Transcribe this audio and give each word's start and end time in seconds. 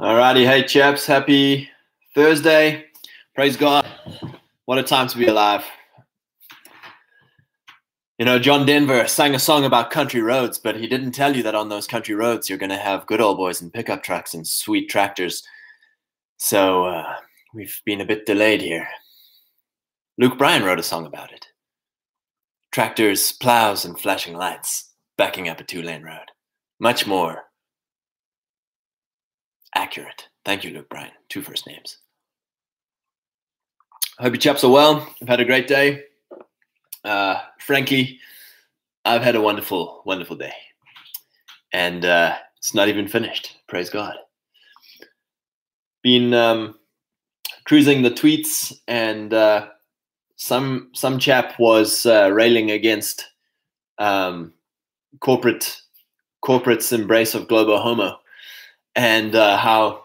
Alrighty, 0.00 0.46
hey 0.46 0.62
chaps, 0.62 1.04
happy 1.04 1.68
Thursday. 2.14 2.86
Praise 3.34 3.54
God. 3.54 3.86
What 4.64 4.78
a 4.78 4.82
time 4.82 5.08
to 5.08 5.18
be 5.18 5.26
alive. 5.26 5.62
You 8.18 8.24
know, 8.24 8.38
John 8.38 8.64
Denver 8.64 9.06
sang 9.06 9.34
a 9.34 9.38
song 9.38 9.66
about 9.66 9.90
country 9.90 10.22
roads, 10.22 10.56
but 10.56 10.74
he 10.74 10.86
didn't 10.86 11.12
tell 11.12 11.36
you 11.36 11.42
that 11.42 11.54
on 11.54 11.68
those 11.68 11.86
country 11.86 12.14
roads 12.14 12.48
you're 12.48 12.56
going 12.56 12.70
to 12.70 12.78
have 12.78 13.04
good 13.04 13.20
old 13.20 13.36
boys 13.36 13.60
and 13.60 13.70
pickup 13.70 14.02
trucks 14.02 14.32
and 14.32 14.46
sweet 14.46 14.88
tractors. 14.88 15.42
So 16.38 16.86
uh, 16.86 17.16
we've 17.52 17.78
been 17.84 18.00
a 18.00 18.06
bit 18.06 18.24
delayed 18.24 18.62
here. 18.62 18.88
Luke 20.16 20.38
Bryan 20.38 20.64
wrote 20.64 20.80
a 20.80 20.82
song 20.82 21.04
about 21.04 21.30
it. 21.30 21.44
Tractors, 22.72 23.32
plows, 23.32 23.84
and 23.84 24.00
flashing 24.00 24.34
lights 24.34 24.94
backing 25.18 25.50
up 25.50 25.60
a 25.60 25.64
two 25.64 25.82
lane 25.82 26.02
road. 26.02 26.30
Much 26.78 27.06
more 27.06 27.49
accurate. 29.74 30.28
Thank 30.44 30.64
you, 30.64 30.72
Luke 30.72 30.88
Bryan. 30.88 31.12
Two 31.28 31.42
first 31.42 31.66
names. 31.66 31.98
I 34.18 34.24
hope 34.24 34.34
you 34.34 34.38
chaps 34.38 34.64
are 34.64 34.70
well. 34.70 35.08
I've 35.22 35.28
had 35.28 35.40
a 35.40 35.44
great 35.44 35.66
day. 35.66 36.04
Uh, 37.04 37.40
frankly, 37.58 38.18
I've 39.04 39.22
had 39.22 39.36
a 39.36 39.40
wonderful, 39.40 40.02
wonderful 40.04 40.36
day. 40.36 40.52
And 41.72 42.04
uh, 42.04 42.36
it's 42.58 42.74
not 42.74 42.88
even 42.88 43.08
finished. 43.08 43.56
Praise 43.68 43.88
God. 43.88 44.14
Been 46.02 46.34
um, 46.34 46.74
cruising 47.64 48.02
the 48.02 48.10
tweets, 48.10 48.72
and 48.88 49.32
uh, 49.32 49.68
some 50.36 50.90
some 50.94 51.18
chap 51.18 51.58
was 51.58 52.06
uh, 52.06 52.30
railing 52.32 52.70
against 52.70 53.28
um, 53.98 54.52
corporate 55.20 55.80
corporate's 56.42 56.92
embrace 56.92 57.34
of 57.34 57.48
global 57.48 57.78
homo 57.78 58.18
and 58.96 59.34
uh, 59.34 59.56
how 59.56 60.04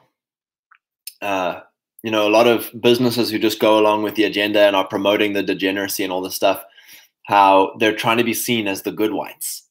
uh, 1.21 1.61
you 2.03 2.11
know 2.11 2.27
a 2.27 2.29
lot 2.29 2.47
of 2.47 2.69
businesses 2.81 3.29
who 3.29 3.39
just 3.39 3.59
go 3.59 3.79
along 3.79 4.03
with 4.03 4.15
the 4.15 4.23
agenda 4.23 4.61
and 4.61 4.75
are 4.75 4.87
promoting 4.87 5.33
the 5.33 5.43
degeneracy 5.43 6.03
and 6.03 6.11
all 6.13 6.21
this 6.21 6.35
stuff 6.35 6.63
how 7.23 7.75
they're 7.79 7.95
trying 7.95 8.17
to 8.17 8.23
be 8.23 8.33
seen 8.33 8.67
as 8.67 8.83
the 8.83 8.91
good 8.91 9.13
whites 9.13 9.63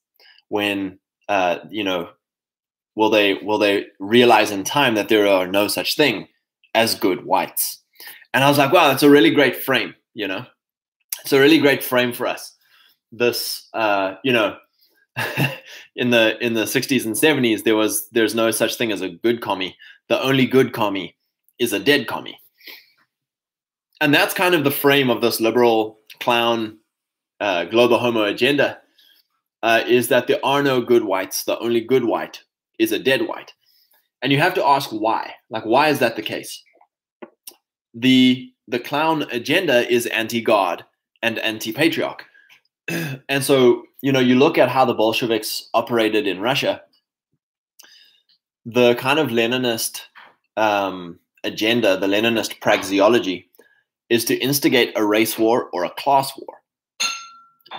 when 0.48 0.98
uh, 1.28 1.58
you 1.70 1.84
know 1.84 2.08
will 2.96 3.10
they 3.10 3.34
will 3.34 3.58
they 3.58 3.86
realize 4.00 4.50
in 4.50 4.64
time 4.64 4.94
that 4.94 5.08
there 5.08 5.26
are 5.26 5.46
no 5.46 5.68
such 5.68 5.96
thing 5.96 6.28
as 6.74 6.94
good 6.94 7.24
whites? 7.24 7.78
And 8.32 8.42
i 8.42 8.48
was 8.48 8.58
like 8.58 8.72
wow 8.72 8.88
that's 8.88 9.04
a 9.04 9.10
really 9.10 9.30
great 9.30 9.56
frame 9.56 9.94
you 10.14 10.28
know? 10.28 10.46
It's 11.22 11.32
a 11.32 11.40
really 11.40 11.58
great 11.58 11.82
frame 11.82 12.12
for 12.12 12.26
us. 12.26 12.54
This 13.12 13.68
uh, 13.74 14.16
you 14.24 14.32
know 14.32 14.56
in 15.96 16.10
the 16.10 16.36
in 16.44 16.54
the 16.54 16.64
60s 16.64 17.04
and 17.04 17.14
70s 17.14 17.62
there 17.62 17.76
was 17.76 18.08
there's 18.10 18.34
no 18.34 18.50
such 18.50 18.76
thing 18.76 18.92
as 18.92 19.00
a 19.00 19.08
good 19.08 19.40
commie. 19.40 19.76
The 20.08 20.20
only 20.20 20.46
good 20.46 20.72
commie 20.72 21.16
is 21.58 21.72
a 21.72 21.78
dead 21.78 22.06
commie. 22.06 22.38
And 24.00 24.12
that's 24.12 24.34
kind 24.34 24.54
of 24.54 24.64
the 24.64 24.70
frame 24.70 25.08
of 25.08 25.20
this 25.20 25.40
liberal 25.40 25.98
clown 26.20 26.78
uh, 27.40 27.64
global 27.64 27.98
homo 27.98 28.24
agenda 28.24 28.78
uh, 29.62 29.82
is 29.86 30.08
that 30.08 30.26
there 30.26 30.44
are 30.44 30.62
no 30.62 30.80
good 30.80 31.04
whites. 31.04 31.44
The 31.44 31.58
only 31.58 31.80
good 31.80 32.04
white 32.04 32.42
is 32.78 32.92
a 32.92 32.98
dead 32.98 33.26
white. 33.28 33.52
And 34.20 34.32
you 34.32 34.38
have 34.38 34.54
to 34.54 34.64
ask 34.64 34.90
why. 34.90 35.34
Like 35.48 35.64
why 35.64 35.88
is 35.88 36.00
that 36.00 36.16
the 36.16 36.22
case? 36.22 36.62
The 37.94 38.50
the 38.66 38.80
clown 38.80 39.22
agenda 39.30 39.88
is 39.90 40.06
anti-god 40.06 40.84
and 41.22 41.38
anti-patriarch 41.38 42.24
and 43.28 43.42
so 43.42 43.82
you 44.02 44.12
know 44.12 44.20
you 44.20 44.36
look 44.36 44.58
at 44.58 44.68
how 44.68 44.84
the 44.84 44.94
bolsheviks 44.94 45.68
operated 45.74 46.26
in 46.26 46.40
russia. 46.40 46.82
The 48.66 48.94
kind 48.94 49.18
of 49.18 49.28
leninist 49.28 50.00
um, 50.56 51.18
agenda 51.44 51.98
the 51.98 52.06
leninist 52.06 52.60
praxeology 52.60 53.46
is 54.10 54.24
to 54.26 54.36
instigate 54.36 54.92
a 54.96 55.04
race 55.04 55.38
war 55.38 55.70
or 55.72 55.84
a 55.84 55.90
class 55.90 56.32
war. 56.36 56.56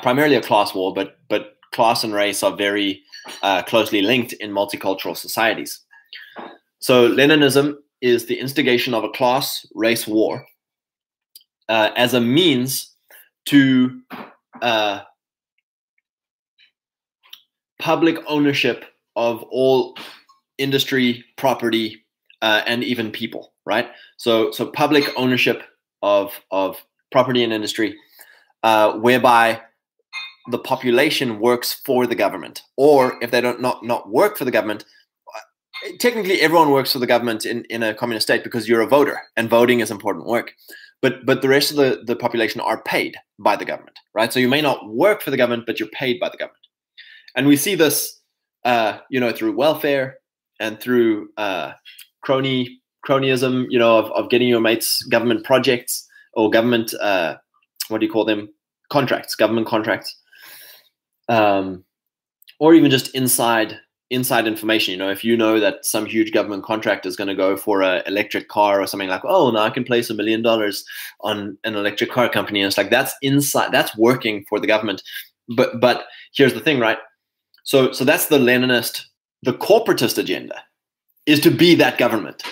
Primarily 0.02 0.36
a 0.36 0.42
class 0.42 0.74
war 0.74 0.94
but 0.94 1.20
but 1.30 1.56
class 1.72 2.04
and 2.04 2.14
race 2.14 2.42
are 2.42 2.56
very 2.56 3.02
uh, 3.42 3.64
closely 3.64 4.02
linked 4.02 4.34
in 4.34 4.52
multicultural 4.52 5.18
societies. 5.18 5.82
So 6.80 7.10
leninism 7.10 7.76
is 8.02 8.26
the 8.26 8.40
instigation 8.40 8.94
of 8.94 9.04
a 9.04 9.10
class 9.10 9.66
race 9.74 10.08
war 10.08 10.46
uh, 11.70 11.90
as 11.96 12.14
a 12.14 12.22
means 12.22 12.92
to 13.46 14.02
uh, 14.62 15.02
public 17.80 18.18
ownership 18.28 18.86
of 19.16 19.44
all 19.44 19.96
industry, 20.58 21.24
property, 21.38 22.06
uh, 22.42 22.62
and 22.66 22.84
even 22.84 23.12
people. 23.12 23.54
Right. 23.66 23.90
So 24.18 24.52
so 24.52 24.68
public 24.68 25.06
ownership 25.18 25.64
of 26.02 26.32
of 26.52 26.78
property 27.12 27.44
and 27.44 27.54
industry, 27.54 27.96
uh, 28.64 28.94
whereby 28.94 29.62
the 30.52 30.60
population 30.60 31.40
works 31.40 31.74
for 31.86 32.06
the 32.06 32.16
government, 32.16 32.62
or 32.78 33.18
if 33.22 33.32
they 33.32 33.42
don't 33.42 33.62
not 33.62 33.84
not 33.84 34.10
work 34.10 34.38
for 34.38 34.46
the 34.46 34.52
government, 34.52 34.86
uh, 35.36 35.90
technically 36.00 36.42
everyone 36.42 36.70
works 36.70 36.94
for 36.94 37.00
the 37.00 37.08
government 37.08 37.46
in, 37.46 37.66
in 37.66 37.82
a 37.82 37.96
communist 37.96 38.28
state 38.28 38.44
because 38.44 38.68
you're 38.68 38.82
a 38.82 38.88
voter 38.88 39.20
and 39.36 39.50
voting 39.50 39.80
is 39.80 39.90
important 39.90 40.28
work 40.28 40.54
but 41.06 41.24
but 41.24 41.44
the 41.44 41.50
rest 41.50 41.70
of 41.70 41.78
the, 41.78 42.02
the 42.04 42.16
population 42.16 42.60
are 42.62 42.82
paid 42.82 43.16
by 43.38 43.56
the 43.56 43.66
government 43.66 44.00
right? 44.16 44.34
So 44.34 44.40
you 44.40 44.48
may 44.48 44.62
not 44.62 44.90
work 44.90 45.22
for 45.22 45.30
the 45.30 45.38
government 45.38 45.68
but 45.68 45.80
you're 45.80 45.90
paid 45.90 46.20
by 46.20 46.30
the 46.30 46.38
government. 46.38 46.66
And 47.36 47.46
we 47.46 47.58
see 47.58 47.76
this 47.76 48.20
uh, 48.64 48.98
you 49.12 49.20
know 49.20 49.32
through 49.32 49.56
welfare 49.56 50.18
and 50.60 50.80
through 50.80 51.30
uh, 51.38 51.74
crony 52.22 52.82
cronyism 53.08 53.66
you 53.70 53.78
know 53.78 54.00
of, 54.00 54.12
of 54.14 54.32
getting 54.32 54.48
your 54.48 54.62
mates 54.62 55.04
government 55.04 55.44
projects 55.44 56.08
or 56.34 56.50
government 56.50 56.94
uh, 56.96 57.36
what 57.90 58.00
do 58.00 58.08
you 58.08 58.12
call 58.12 58.26
them? 58.26 58.50
Contracts 58.90 59.36
government 59.36 59.68
contracts. 59.68 60.16
Um, 61.30 61.84
or 62.60 62.74
even 62.74 62.90
just 62.90 63.14
inside 63.14 63.78
inside 64.10 64.48
information. 64.48 64.92
You 64.92 64.98
know, 64.98 65.10
if 65.10 65.24
you 65.24 65.36
know 65.36 65.60
that 65.60 65.86
some 65.86 66.06
huge 66.06 66.32
government 66.32 66.64
contract 66.64 67.06
is 67.06 67.16
going 67.16 67.28
to 67.28 67.36
go 67.36 67.58
for 67.58 67.82
an 67.82 68.04
electric 68.06 68.50
car 68.50 68.82
or 68.82 68.88
something 68.88 69.10
like, 69.10 69.24
oh, 69.26 69.52
now 69.52 69.62
I 69.62 69.70
can 69.70 69.84
place 69.84 70.10
a 70.10 70.14
million 70.14 70.42
dollars 70.42 70.86
on 71.22 71.58
an 71.64 71.76
electric 71.76 72.12
car 72.12 72.30
company, 72.30 72.62
and 72.62 72.68
it's 72.68 72.78
like 72.78 72.90
that's 72.90 73.14
inside, 73.22 73.72
that's 73.72 73.98
working 73.98 74.46
for 74.48 74.60
the 74.60 74.68
government. 74.68 75.02
But 75.56 75.80
but 75.80 76.06
here's 76.34 76.54
the 76.54 76.60
thing, 76.60 76.80
right? 76.80 76.98
So 77.64 77.92
so 77.92 78.06
that's 78.06 78.28
the 78.28 78.40
Leninist, 78.40 79.06
the 79.42 79.54
corporatist 79.54 80.18
agenda 80.18 80.56
is 81.26 81.40
to 81.42 81.52
be 81.52 81.76
that 81.76 81.98
government. 81.98 82.44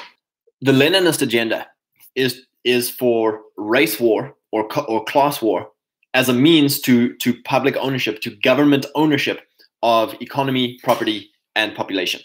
The 0.61 0.71
Leninist 0.71 1.21
agenda 1.21 1.67
is 2.15 2.45
is 2.63 2.89
for 2.89 3.41
race 3.57 3.99
war 3.99 4.35
or 4.51 4.67
or 4.87 5.03
class 5.05 5.41
war 5.41 5.69
as 6.13 6.29
a 6.29 6.33
means 6.33 6.79
to 6.81 7.15
to 7.17 7.39
public 7.43 7.75
ownership, 7.77 8.21
to 8.21 8.35
government 8.37 8.85
ownership 8.95 9.41
of 9.83 10.15
economy, 10.21 10.79
property, 10.83 11.29
and 11.55 11.75
population. 11.75 12.21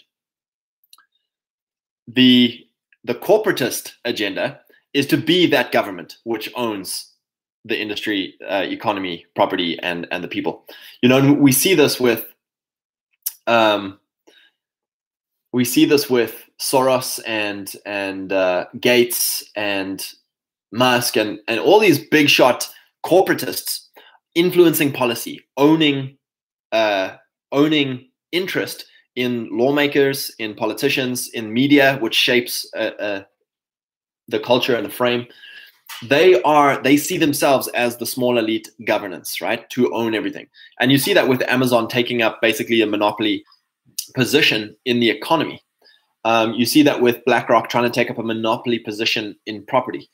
The, 2.07 2.65
the 3.03 3.15
corporatist 3.15 3.93
agenda 4.05 4.61
is 4.93 5.05
to 5.07 5.17
be 5.17 5.45
that 5.47 5.71
government 5.71 6.17
which 6.23 6.51
owns 6.55 7.13
the 7.65 7.79
industry, 7.79 8.35
uh, 8.49 8.63
economy, 8.65 9.25
property, 9.35 9.77
and, 9.79 10.07
and 10.11 10.23
the 10.23 10.27
people. 10.27 10.65
You 11.01 11.09
know, 11.09 11.33
we 11.33 11.51
see 11.51 11.75
this 11.75 11.99
with 11.99 12.25
um, 13.47 13.99
we 15.51 15.65
see 15.65 15.85
this 15.85 16.09
with 16.09 16.47
Soros 16.61 17.19
and 17.25 17.73
and 17.85 18.31
uh, 18.31 18.65
Gates 18.79 19.43
and 19.55 20.05
Musk 20.71 21.17
and 21.17 21.39
and 21.47 21.59
all 21.59 21.79
these 21.79 21.99
big 21.99 22.29
shot 22.29 22.69
corporatists 23.05 23.87
influencing 24.35 24.93
policy, 24.93 25.41
owning 25.57 26.17
uh, 26.71 27.15
owning 27.51 28.09
interest 28.31 28.85
in 29.15 29.49
lawmakers, 29.51 30.31
in 30.39 30.55
politicians, 30.55 31.29
in 31.29 31.51
media, 31.51 31.97
which 31.99 32.15
shapes 32.15 32.69
uh, 32.75 32.91
uh, 32.99 33.23
the 34.27 34.39
culture 34.39 34.75
and 34.75 34.85
the 34.85 34.91
frame. 34.91 35.27
They 36.03 36.41
are 36.43 36.81
they 36.81 36.97
see 36.97 37.17
themselves 37.17 37.67
as 37.69 37.97
the 37.97 38.05
small 38.05 38.37
elite 38.37 38.69
governance, 38.85 39.41
right, 39.41 39.69
to 39.71 39.93
own 39.93 40.15
everything. 40.15 40.47
And 40.79 40.91
you 40.91 40.97
see 40.97 41.13
that 41.13 41.27
with 41.27 41.41
Amazon 41.43 41.87
taking 41.87 42.21
up 42.21 42.39
basically 42.41 42.81
a 42.81 42.87
monopoly 42.87 43.43
position 44.15 44.75
in 44.85 44.99
the 44.99 45.09
economy. 45.09 45.61
Um, 46.25 46.53
you 46.53 46.65
see 46.65 46.83
that 46.83 47.01
with 47.01 47.23
BlackRock 47.25 47.69
trying 47.69 47.85
to 47.85 47.89
take 47.89 48.11
up 48.11 48.17
a 48.17 48.23
monopoly 48.23 48.79
position 48.79 49.35
in 49.45 49.65
property, 49.65 50.09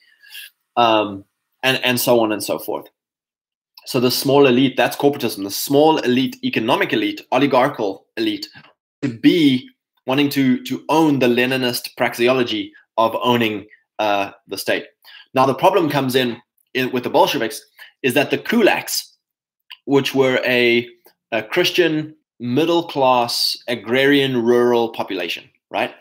um, 0.77 1.25
and 1.61 1.83
and 1.83 1.99
so 1.99 2.19
on 2.19 2.31
and 2.31 2.43
so 2.43 2.57
forth. 2.57 2.87
So 3.85 3.99
the 3.99 4.11
small 4.11 4.47
elite, 4.47 4.77
that's 4.77 4.97
corporatism. 4.97 5.43
The 5.43 5.51
small 5.51 5.99
elite, 5.99 6.37
economic 6.43 6.91
elite, 6.93 7.21
oligarchical 7.31 8.07
elite, 8.17 8.47
to 9.05 9.19
be 9.19 9.69
wanting 10.05 10.29
to 10.29 10.63
to 10.63 10.83
own 10.89 11.19
the 11.19 11.27
Leninist 11.27 11.95
praxeology 11.95 12.71
of 12.97 13.15
owning 13.21 13.65
uh, 13.99 14.31
the 14.47 14.57
state. 14.57 14.85
Now 15.33 15.45
the 15.45 15.53
problem 15.53 15.89
comes 15.89 16.15
in, 16.15 16.41
in 16.73 16.91
with 16.91 17.03
the 17.03 17.09
Bolsheviks 17.09 17.61
is 18.03 18.13
that 18.13 18.31
the 18.31 18.37
kulaks, 18.37 19.11
which 19.85 20.13
were 20.13 20.41
a, 20.45 20.87
a 21.31 21.43
Christian 21.43 22.15
middle 22.39 22.83
class 22.83 23.57
agrarian 23.67 24.43
rural 24.43 24.89
population, 24.89 25.49
right? 25.69 25.93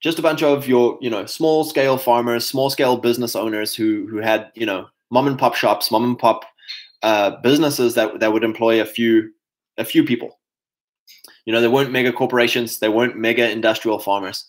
just 0.00 0.18
a 0.18 0.22
bunch 0.22 0.42
of 0.42 0.66
your 0.66 0.98
you 1.00 1.10
know 1.10 1.26
small 1.26 1.62
scale 1.62 1.98
farmers 1.98 2.46
small 2.46 2.70
scale 2.70 2.96
business 2.96 3.36
owners 3.36 3.74
who 3.74 4.06
who 4.10 4.16
had 4.16 4.50
you 4.54 4.66
know 4.66 4.88
mom 5.10 5.26
and 5.26 5.38
pop 5.38 5.54
shops 5.54 5.90
mom 5.90 6.04
and 6.04 6.18
pop 6.18 6.44
uh, 7.02 7.30
businesses 7.42 7.94
that 7.94 8.18
that 8.20 8.32
would 8.32 8.44
employ 8.44 8.80
a 8.80 8.84
few 8.84 9.30
a 9.78 9.84
few 9.84 10.04
people 10.04 10.39
you 11.50 11.52
know 11.52 11.60
they 11.60 11.68
weren't 11.68 11.90
mega 11.90 12.12
corporations 12.12 12.78
they 12.78 12.88
weren't 12.88 13.16
mega 13.16 13.50
industrial 13.50 13.98
farmers 13.98 14.46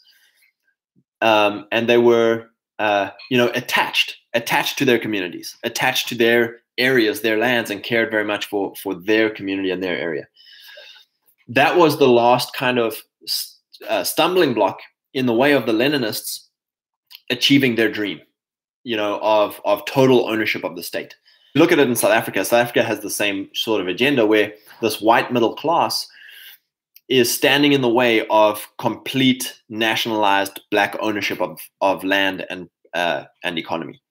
um, 1.21 1.65
and 1.71 1.89
they 1.89 1.98
were 1.98 2.45
uh, 2.77 3.09
you 3.31 3.38
know 3.38 3.50
attached 3.56 4.18
attached 4.33 4.77
to 4.77 4.86
their 4.86 5.00
communities 5.00 5.57
attached 5.63 6.07
to 6.07 6.15
their 6.15 6.59
areas 6.77 7.21
their 7.21 7.38
lands 7.38 7.71
and 7.71 7.81
cared 7.81 8.12
very 8.12 8.25
much 8.25 8.45
for 8.45 8.75
for 8.75 8.94
their 8.94 9.30
community 9.30 9.71
and 9.71 9.81
their 9.81 9.98
area 9.98 10.27
that 11.48 11.75
was 11.75 11.98
the 11.98 12.07
last 12.07 12.53
kind 12.53 12.77
of 12.77 12.95
uh, 13.89 14.03
stumbling 14.03 14.53
block 14.53 14.80
in 15.13 15.25
the 15.25 15.33
way 15.33 15.53
of 15.53 15.65
the 15.65 15.74
Leninists 15.74 16.48
achieving 17.30 17.75
their 17.75 17.92
dream, 17.92 18.21
you 18.83 18.95
know, 18.95 19.19
of 19.21 19.59
of 19.65 19.86
total 19.86 20.30
ownership 20.30 20.63
of 20.63 20.75
the 20.75 20.83
state. 20.83 21.15
Look 21.56 21.71
at 21.71 21.80
it 21.80 21.89
in 21.89 21.95
South 21.95 22.12
Africa. 22.12 22.45
South 22.45 22.62
Africa 22.62 22.83
has 22.83 23.01
the 23.01 23.09
same 23.09 23.50
sort 23.53 23.81
of 23.81 23.88
agenda 23.88 24.25
where 24.25 24.53
this 24.81 25.01
white 25.01 25.33
middle 25.33 25.56
class 25.56 26.07
is 27.12 27.31
standing 27.31 27.74
in 27.74 27.81
the 27.81 27.90
way 27.90 28.25
of 28.28 28.66
complete 28.78 29.60
nationalized 29.68 30.62
black 30.72 30.96
ownership 31.02 31.42
of, 31.42 31.60
of 31.81 32.06
land 32.06 32.46
and 32.50 32.69
uh, 32.94 33.25
and 33.44 33.58
economy. 33.58 34.02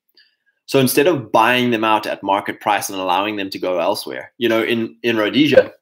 So 0.67 0.79
instead 0.79 1.07
of 1.07 1.33
buying 1.33 1.71
them 1.71 1.83
out 1.83 2.07
at 2.07 2.23
market 2.23 2.61
price 2.61 2.91
and 2.91 2.99
allowing 2.99 3.37
them 3.37 3.51
to 3.51 3.59
go 3.59 3.79
elsewhere, 3.79 4.33
you 4.37 4.49
know, 4.51 4.63
in 4.63 4.97
in 5.03 5.17
Rhodesia, 5.17 5.73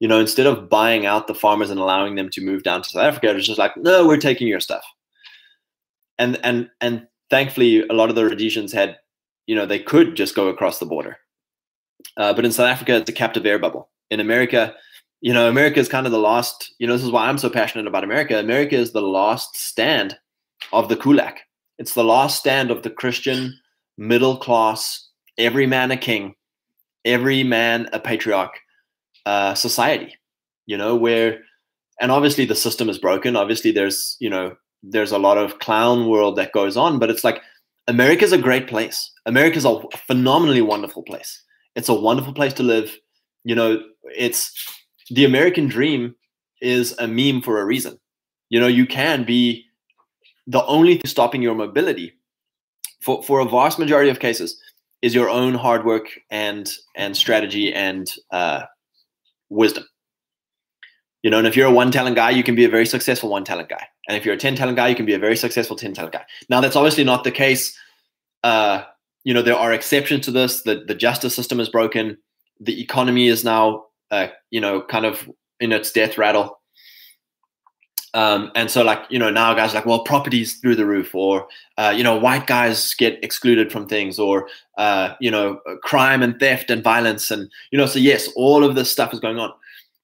you 0.00 0.08
know, 0.08 0.18
instead 0.18 0.48
of 0.48 0.68
buying 0.68 1.06
out 1.06 1.28
the 1.28 1.34
farmers 1.34 1.70
and 1.70 1.78
allowing 1.78 2.16
them 2.16 2.28
to 2.30 2.44
move 2.44 2.64
down 2.64 2.82
to 2.82 2.90
South 2.90 3.04
Africa, 3.04 3.30
it 3.30 3.36
was 3.36 3.46
just 3.46 3.60
like, 3.60 3.76
no, 3.76 4.04
we're 4.04 4.16
taking 4.16 4.48
your 4.48 4.60
stuff. 4.60 4.84
And 6.18 6.40
and 6.42 6.68
and 6.80 7.06
thankfully, 7.30 7.86
a 7.86 7.92
lot 7.92 8.08
of 8.08 8.16
the 8.16 8.24
Rhodesians 8.24 8.72
had, 8.72 8.96
you 9.46 9.54
know, 9.54 9.64
they 9.64 9.78
could 9.78 10.16
just 10.16 10.34
go 10.34 10.48
across 10.48 10.80
the 10.80 10.86
border. 10.86 11.18
Uh, 12.16 12.34
but 12.34 12.44
in 12.44 12.50
South 12.50 12.66
Africa, 12.66 12.96
it's 12.96 13.10
a 13.10 13.12
captive 13.12 13.46
air 13.46 13.60
bubble. 13.60 13.90
In 14.10 14.18
America, 14.18 14.74
you 15.24 15.32
know, 15.32 15.48
America 15.48 15.80
is 15.80 15.88
kind 15.88 16.04
of 16.04 16.12
the 16.12 16.18
last. 16.18 16.74
You 16.78 16.86
know, 16.86 16.92
this 16.92 17.02
is 17.02 17.10
why 17.10 17.26
I'm 17.26 17.38
so 17.38 17.48
passionate 17.48 17.86
about 17.86 18.04
America. 18.04 18.38
America 18.38 18.76
is 18.76 18.92
the 18.92 19.00
last 19.00 19.56
stand 19.56 20.18
of 20.70 20.90
the 20.90 20.96
kulak. 20.96 21.40
It's 21.78 21.94
the 21.94 22.04
last 22.04 22.38
stand 22.38 22.70
of 22.70 22.82
the 22.82 22.90
Christian 22.90 23.58
middle 23.96 24.36
class, 24.36 25.08
every 25.38 25.66
man 25.66 25.90
a 25.90 25.96
king, 25.96 26.34
every 27.06 27.42
man 27.42 27.88
a 27.94 28.00
patriarch 28.00 28.52
uh, 29.24 29.54
society, 29.54 30.14
you 30.66 30.76
know, 30.76 30.94
where, 30.94 31.40
and 32.02 32.12
obviously 32.12 32.44
the 32.44 32.54
system 32.54 32.90
is 32.90 32.98
broken. 32.98 33.34
Obviously, 33.34 33.72
there's, 33.72 34.18
you 34.20 34.28
know, 34.28 34.54
there's 34.82 35.12
a 35.12 35.18
lot 35.18 35.38
of 35.38 35.58
clown 35.58 36.06
world 36.06 36.36
that 36.36 36.52
goes 36.52 36.76
on, 36.76 36.98
but 36.98 37.08
it's 37.08 37.24
like 37.24 37.40
America's 37.88 38.32
a 38.32 38.36
great 38.36 38.66
place. 38.66 39.10
America's 39.24 39.64
a 39.64 39.80
phenomenally 40.06 40.60
wonderful 40.60 41.02
place. 41.02 41.42
It's 41.76 41.88
a 41.88 41.94
wonderful 41.94 42.34
place 42.34 42.52
to 42.52 42.62
live. 42.62 42.94
You 43.44 43.54
know, 43.54 43.82
it's 44.14 44.52
the 45.10 45.24
American 45.24 45.68
dream 45.68 46.14
is 46.60 46.94
a 46.98 47.06
meme 47.06 47.42
for 47.42 47.60
a 47.60 47.64
reason. 47.64 47.98
You 48.48 48.60
know, 48.60 48.66
you 48.66 48.86
can 48.86 49.24
be 49.24 49.64
the 50.46 50.64
only 50.66 50.94
thing 50.94 51.06
stopping 51.06 51.42
your 51.42 51.54
mobility 51.54 52.12
for, 53.00 53.22
for 53.22 53.40
a 53.40 53.48
vast 53.48 53.78
majority 53.78 54.10
of 54.10 54.20
cases 54.20 54.60
is 55.02 55.14
your 55.14 55.28
own 55.28 55.54
hard 55.54 55.84
work 55.84 56.06
and 56.30 56.72
and 56.96 57.16
strategy 57.16 57.72
and 57.72 58.10
uh, 58.30 58.62
wisdom. 59.50 59.84
You 61.22 61.30
know, 61.30 61.38
and 61.38 61.46
if 61.46 61.56
you're 61.56 61.68
a 61.68 61.72
one 61.72 61.90
talent 61.90 62.16
guy, 62.16 62.30
you 62.30 62.42
can 62.42 62.54
be 62.54 62.64
a 62.64 62.68
very 62.68 62.86
successful 62.86 63.30
one 63.30 63.44
talent 63.44 63.68
guy. 63.68 63.86
And 64.08 64.16
if 64.16 64.24
you're 64.24 64.34
a 64.34 64.38
10 64.38 64.56
talent 64.56 64.76
guy, 64.76 64.88
you 64.88 64.94
can 64.94 65.06
be 65.06 65.14
a 65.14 65.18
very 65.18 65.36
successful 65.36 65.76
10 65.76 65.94
talent 65.94 66.12
guy. 66.12 66.24
Now, 66.50 66.60
that's 66.60 66.76
obviously 66.76 67.04
not 67.04 67.24
the 67.24 67.30
case. 67.30 67.78
Uh, 68.42 68.82
you 69.24 69.32
know, 69.32 69.40
there 69.40 69.56
are 69.56 69.72
exceptions 69.72 70.26
to 70.26 70.30
this. 70.30 70.62
The, 70.62 70.84
the 70.86 70.94
justice 70.94 71.34
system 71.34 71.60
is 71.60 71.70
broken. 71.70 72.18
The 72.60 72.78
economy 72.80 73.28
is 73.28 73.42
now, 73.42 73.84
uh, 74.14 74.28
you 74.50 74.60
know, 74.60 74.80
kind 74.80 75.04
of 75.04 75.28
in 75.58 75.72
its 75.72 75.90
death 75.92 76.16
rattle. 76.18 76.60
Um, 78.14 78.52
and 78.54 78.70
so, 78.70 78.84
like, 78.84 79.00
you 79.10 79.18
know, 79.18 79.30
now 79.30 79.54
guys 79.54 79.74
like, 79.74 79.86
well, 79.86 80.04
properties 80.04 80.60
through 80.60 80.76
the 80.76 80.86
roof, 80.86 81.14
or, 81.14 81.48
uh, 81.78 81.92
you 81.96 82.04
know, 82.04 82.16
white 82.16 82.46
guys 82.46 82.94
get 82.94 83.18
excluded 83.24 83.72
from 83.72 83.88
things, 83.88 84.20
or, 84.20 84.48
uh, 84.78 85.14
you 85.20 85.32
know, 85.32 85.58
crime 85.82 86.22
and 86.22 86.38
theft 86.38 86.70
and 86.70 86.84
violence. 86.84 87.32
And, 87.32 87.50
you 87.72 87.78
know, 87.78 87.86
so 87.86 87.98
yes, 87.98 88.28
all 88.36 88.62
of 88.62 88.76
this 88.76 88.88
stuff 88.88 89.12
is 89.12 89.18
going 89.18 89.38
on. 89.40 89.52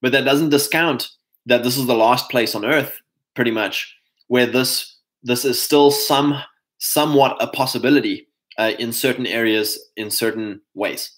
But 0.03 0.11
that 0.13 0.25
doesn't 0.25 0.51
discount 0.51 1.09
that 1.47 1.63
this 1.63 1.77
is 1.77 1.87
the 1.87 1.95
last 1.95 2.29
place 2.31 2.57
on 2.57 2.65
earth, 2.65 3.01
pretty 3.35 3.53
much, 3.53 3.97
where 4.27 4.47
this 4.47 4.97
this 5.23 5.45
is 5.45 5.63
still 5.63 5.91
some 5.91 6.43
somewhat 6.79 7.37
a 7.41 7.47
possibility 7.47 8.27
uh, 8.59 8.73
in 8.79 8.93
certain 8.93 9.27
areas, 9.27 9.79
in 9.97 10.11
certain 10.11 10.61
ways. 10.75 11.13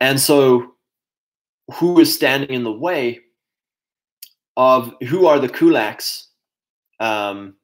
And 0.00 0.20
so, 0.20 0.75
who 1.74 1.98
is 2.00 2.14
standing 2.14 2.50
in 2.50 2.64
the 2.64 2.72
way? 2.72 3.20
of 4.56 4.94
who 5.08 5.26
are 5.26 5.38
the 5.38 5.48
kulaks 5.48 6.24
um, 6.98 7.54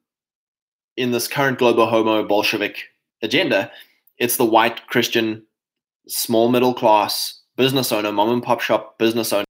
in 0.96 1.10
this 1.10 1.26
current 1.26 1.58
global 1.58 1.86
homo 1.86 2.22
Bolshevik 2.24 2.84
agenda. 3.22 3.70
It's 4.18 4.36
the 4.36 4.44
white 4.44 4.86
Christian, 4.88 5.44
small 6.06 6.50
middle 6.50 6.74
class 6.74 7.40
business 7.56 7.92
owner, 7.92 8.12
mom 8.12 8.30
and 8.30 8.42
pop 8.42 8.60
shop 8.60 8.98
business 8.98 9.32
owner. 9.32 9.46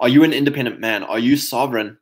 Are 0.00 0.08
you 0.08 0.24
an 0.24 0.32
independent 0.32 0.80
man? 0.80 1.02
Are 1.02 1.18
you 1.18 1.36
sovereign 1.36 1.98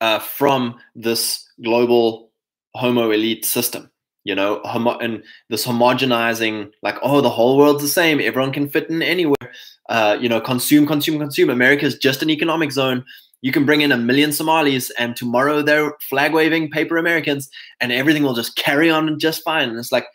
uh, 0.00 0.18
from 0.18 0.78
this 0.94 1.46
global 1.62 2.30
homo 2.74 3.10
elite 3.10 3.44
system? 3.44 3.90
You 4.24 4.34
know, 4.34 4.60
homo- 4.64 4.98
and 4.98 5.22
this 5.48 5.66
homogenizing, 5.66 6.70
like, 6.82 6.96
oh, 7.02 7.20
the 7.20 7.30
whole 7.30 7.56
world's 7.56 7.82
the 7.82 7.88
same. 7.88 8.20
Everyone 8.20 8.52
can 8.52 8.68
fit 8.68 8.90
in 8.90 9.02
anywhere. 9.02 9.52
Uh, 9.88 10.16
you 10.20 10.28
know, 10.28 10.40
consume, 10.40 10.86
consume, 10.86 11.18
consume. 11.18 11.48
America's 11.48 11.96
just 11.96 12.22
an 12.22 12.30
economic 12.30 12.70
zone 12.70 13.04
you 13.42 13.52
can 13.52 13.64
bring 13.64 13.80
in 13.80 13.92
a 13.92 13.96
million 13.96 14.32
Somalis 14.32 14.90
and 14.98 15.16
tomorrow 15.16 15.62
they're 15.62 15.94
flag 16.08 16.32
waving 16.32 16.70
paper 16.70 16.96
Americans 16.96 17.48
and 17.80 17.92
everything 17.92 18.22
will 18.22 18.34
just 18.34 18.56
carry 18.56 18.90
on 18.90 19.18
just 19.18 19.42
fine. 19.42 19.70
And 19.70 19.78
it's 19.78 19.92
like, 19.92 20.06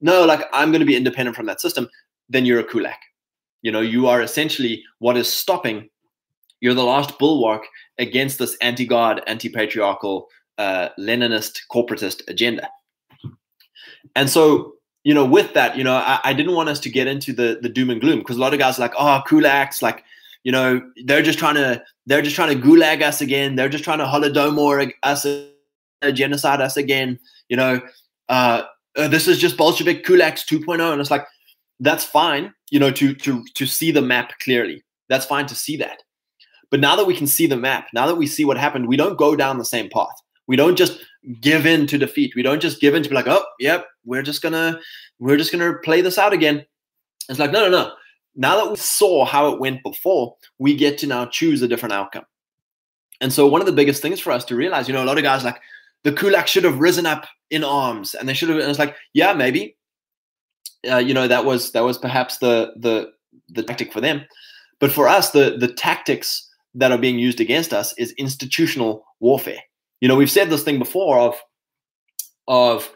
no, 0.00 0.24
like 0.24 0.42
I'm 0.52 0.70
going 0.70 0.80
to 0.80 0.86
be 0.86 0.96
independent 0.96 1.36
from 1.36 1.46
that 1.46 1.60
system. 1.60 1.88
Then 2.28 2.44
you're 2.44 2.60
a 2.60 2.64
kulak. 2.64 3.00
You 3.62 3.72
know, 3.72 3.80
you 3.80 4.06
are 4.08 4.20
essentially 4.20 4.82
what 4.98 5.16
is 5.16 5.32
stopping. 5.32 5.88
You're 6.60 6.74
the 6.74 6.84
last 6.84 7.18
bulwark 7.18 7.62
against 7.98 8.38
this 8.38 8.56
anti-God, 8.60 9.22
anti-patriarchal, 9.26 10.28
uh, 10.58 10.90
Leninist, 10.98 11.60
corporatist 11.72 12.22
agenda. 12.28 12.68
And 14.16 14.28
so, 14.28 14.72
you 15.04 15.14
know, 15.14 15.24
with 15.24 15.54
that, 15.54 15.76
you 15.76 15.84
know, 15.84 15.94
I, 15.94 16.18
I 16.24 16.32
didn't 16.32 16.54
want 16.54 16.68
us 16.68 16.80
to 16.80 16.90
get 16.90 17.06
into 17.06 17.32
the 17.32 17.60
the 17.62 17.68
doom 17.68 17.90
and 17.90 18.00
gloom 18.00 18.18
because 18.18 18.36
a 18.36 18.40
lot 18.40 18.52
of 18.52 18.58
guys 18.58 18.78
are 18.78 18.82
like, 18.82 18.94
oh, 18.98 19.22
kulaks, 19.28 19.82
like 19.82 20.02
you 20.42 20.52
know, 20.52 20.80
they're 21.04 21.22
just 21.22 21.38
trying 21.38 21.56
to 21.56 21.82
they're 22.06 22.22
just 22.22 22.34
trying 22.34 22.56
to 22.56 22.66
gulag 22.66 23.02
us 23.02 23.20
again. 23.20 23.54
They're 23.56 23.68
just 23.68 23.84
trying 23.84 23.98
to 23.98 24.04
holodomor 24.04 24.92
us, 25.02 25.26
uh, 25.26 26.10
genocide 26.12 26.60
us 26.60 26.76
again. 26.76 27.18
You 27.48 27.56
know, 27.56 27.80
uh, 28.28 28.62
uh, 28.96 29.08
this 29.08 29.28
is 29.28 29.38
just 29.38 29.56
Bolshevik 29.56 30.04
kulaks 30.04 30.44
2.0, 30.44 30.92
and 30.92 31.00
it's 31.00 31.10
like 31.10 31.26
that's 31.78 32.04
fine. 32.04 32.54
You 32.70 32.80
know, 32.80 32.90
to 32.92 33.14
to 33.14 33.44
to 33.54 33.66
see 33.66 33.90
the 33.90 34.02
map 34.02 34.38
clearly, 34.40 34.82
that's 35.08 35.26
fine 35.26 35.46
to 35.46 35.54
see 35.54 35.76
that. 35.76 36.02
But 36.70 36.80
now 36.80 36.96
that 36.96 37.06
we 37.06 37.16
can 37.16 37.26
see 37.26 37.46
the 37.46 37.56
map, 37.56 37.88
now 37.92 38.06
that 38.06 38.16
we 38.16 38.26
see 38.26 38.44
what 38.44 38.56
happened, 38.56 38.88
we 38.88 38.96
don't 38.96 39.18
go 39.18 39.36
down 39.36 39.58
the 39.58 39.64
same 39.64 39.88
path. 39.88 40.22
We 40.46 40.56
don't 40.56 40.76
just 40.76 41.04
give 41.40 41.66
in 41.66 41.86
to 41.88 41.98
defeat. 41.98 42.34
We 42.36 42.42
don't 42.42 42.62
just 42.62 42.80
give 42.80 42.94
in 42.94 43.02
to 43.02 43.08
be 43.08 43.14
like, 43.14 43.26
oh, 43.26 43.44
yep, 43.58 43.86
we're 44.04 44.22
just 44.22 44.42
gonna 44.42 44.78
we're 45.18 45.36
just 45.36 45.52
gonna 45.52 45.74
play 45.84 46.00
this 46.00 46.18
out 46.18 46.32
again. 46.32 46.64
It's 47.28 47.38
like, 47.38 47.50
no, 47.50 47.68
no, 47.68 47.70
no 47.70 47.92
now 48.36 48.56
that 48.56 48.70
we 48.70 48.76
saw 48.76 49.24
how 49.24 49.52
it 49.52 49.58
went 49.58 49.82
before, 49.82 50.36
we 50.58 50.76
get 50.76 50.98
to 50.98 51.06
now 51.06 51.26
choose 51.26 51.62
a 51.62 51.68
different 51.68 51.94
outcome. 51.94 52.24
And 53.20 53.32
so 53.32 53.46
one 53.46 53.62
of 53.62 53.66
the 53.66 53.72
biggest 53.72 54.02
things 54.02 54.20
for 54.20 54.30
us 54.30 54.44
to 54.44 54.54
realize, 54.54 54.86
you 54.86 54.94
know, 54.94 55.02
a 55.02 55.06
lot 55.06 55.16
of 55.16 55.24
guys 55.24 55.42
like 55.42 55.58
the 56.04 56.12
kulak 56.12 56.46
should 56.46 56.64
have 56.64 56.78
risen 56.78 57.06
up 57.06 57.26
in 57.50 57.64
arms, 57.64 58.14
and 58.14 58.28
they 58.28 58.34
should 58.34 58.50
have. 58.50 58.58
And 58.58 58.68
it's 58.68 58.78
like, 58.78 58.94
yeah, 59.14 59.32
maybe, 59.32 59.76
uh, 60.88 60.98
you 60.98 61.14
know, 61.14 61.26
that 61.26 61.46
was 61.46 61.72
that 61.72 61.82
was 61.82 61.96
perhaps 61.96 62.38
the 62.38 62.74
the 62.76 63.10
the 63.48 63.62
tactic 63.62 63.92
for 63.92 64.02
them, 64.02 64.22
but 64.78 64.92
for 64.92 65.08
us, 65.08 65.30
the 65.30 65.56
the 65.58 65.72
tactics 65.72 66.46
that 66.74 66.92
are 66.92 66.98
being 66.98 67.18
used 67.18 67.40
against 67.40 67.72
us 67.72 67.94
is 67.96 68.12
institutional 68.12 69.06
warfare. 69.20 69.60
You 70.00 70.08
know, 70.08 70.16
we've 70.16 70.30
said 70.30 70.50
this 70.50 70.62
thing 70.62 70.78
before 70.78 71.18
of 71.18 71.40
of 72.48 72.92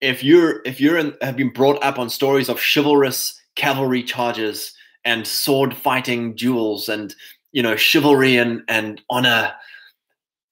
if 0.00 0.22
you're 0.22 0.62
if 0.64 0.80
you're 0.80 0.98
in, 0.98 1.14
have 1.22 1.36
been 1.36 1.52
brought 1.52 1.82
up 1.82 1.98
on 1.98 2.10
stories 2.10 2.48
of 2.48 2.60
chivalrous 2.60 3.40
cavalry 3.56 4.02
charges 4.02 4.72
and 5.04 5.26
sword 5.26 5.74
fighting 5.74 6.34
duels 6.34 6.88
and 6.88 7.14
you 7.52 7.62
know 7.62 7.74
chivalry 7.76 8.36
and 8.36 8.62
and 8.68 9.00
honor 9.08 9.52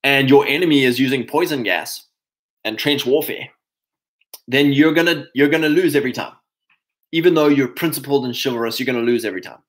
and 0.03 0.29
your 0.29 0.45
enemy 0.47 0.83
is 0.83 0.99
using 0.99 1.25
poison 1.25 1.61
gas 1.61 2.07
and 2.63 2.79
trench 2.79 3.05
warfare 3.05 3.47
then 4.47 4.73
you're 4.73 4.93
gonna 4.93 5.25
you're 5.33 5.49
gonna 5.49 5.69
lose 5.69 5.95
every 5.95 6.13
time. 6.13 6.33
Even 7.11 7.33
though 7.33 7.47
you're 7.47 7.67
principled 7.67 8.25
and 8.25 8.35
chivalrous 8.35 8.79
you're 8.79 8.85
gonna 8.85 8.99
lose 8.99 9.25
every 9.25 9.41
time. 9.41 9.59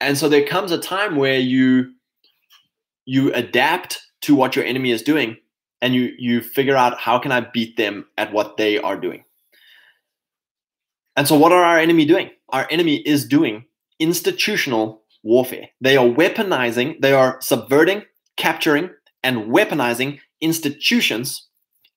And 0.00 0.16
so 0.16 0.28
there 0.28 0.46
comes 0.46 0.72
a 0.72 0.78
time 0.78 1.16
where 1.16 1.38
you 1.38 1.92
you 3.04 3.32
adapt 3.32 4.00
to 4.22 4.34
what 4.34 4.56
your 4.56 4.64
enemy 4.64 4.90
is 4.90 5.02
doing 5.02 5.36
and 5.80 5.94
you 5.94 6.12
you 6.18 6.40
figure 6.40 6.76
out 6.76 6.98
how 6.98 7.18
can 7.18 7.32
I 7.32 7.40
beat 7.40 7.76
them 7.76 8.06
at 8.18 8.32
what 8.32 8.56
they 8.56 8.78
are 8.78 8.96
doing. 8.96 9.24
And 11.16 11.26
so 11.26 11.36
what 11.36 11.52
are 11.52 11.64
our 11.64 11.78
enemy 11.78 12.04
doing? 12.04 12.30
Our 12.50 12.66
enemy 12.70 12.96
is 12.96 13.26
doing 13.26 13.64
institutional 13.98 15.02
warfare. 15.22 15.68
They 15.80 15.96
are 15.96 16.06
weaponizing, 16.06 17.00
they 17.00 17.12
are 17.12 17.38
subverting, 17.40 18.02
capturing 18.36 18.90
and 19.22 19.50
weaponizing 19.50 20.18
institutions 20.40 21.48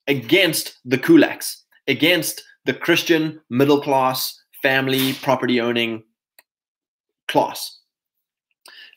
against 0.07 0.77
the 0.83 0.97
kulaks, 0.97 1.55
against 1.87 2.43
the 2.65 2.73
Christian 2.73 3.39
middle 3.49 3.81
class, 3.81 4.41
family, 4.61 5.13
property 5.13 5.61
owning 5.61 6.03
class. 7.27 7.79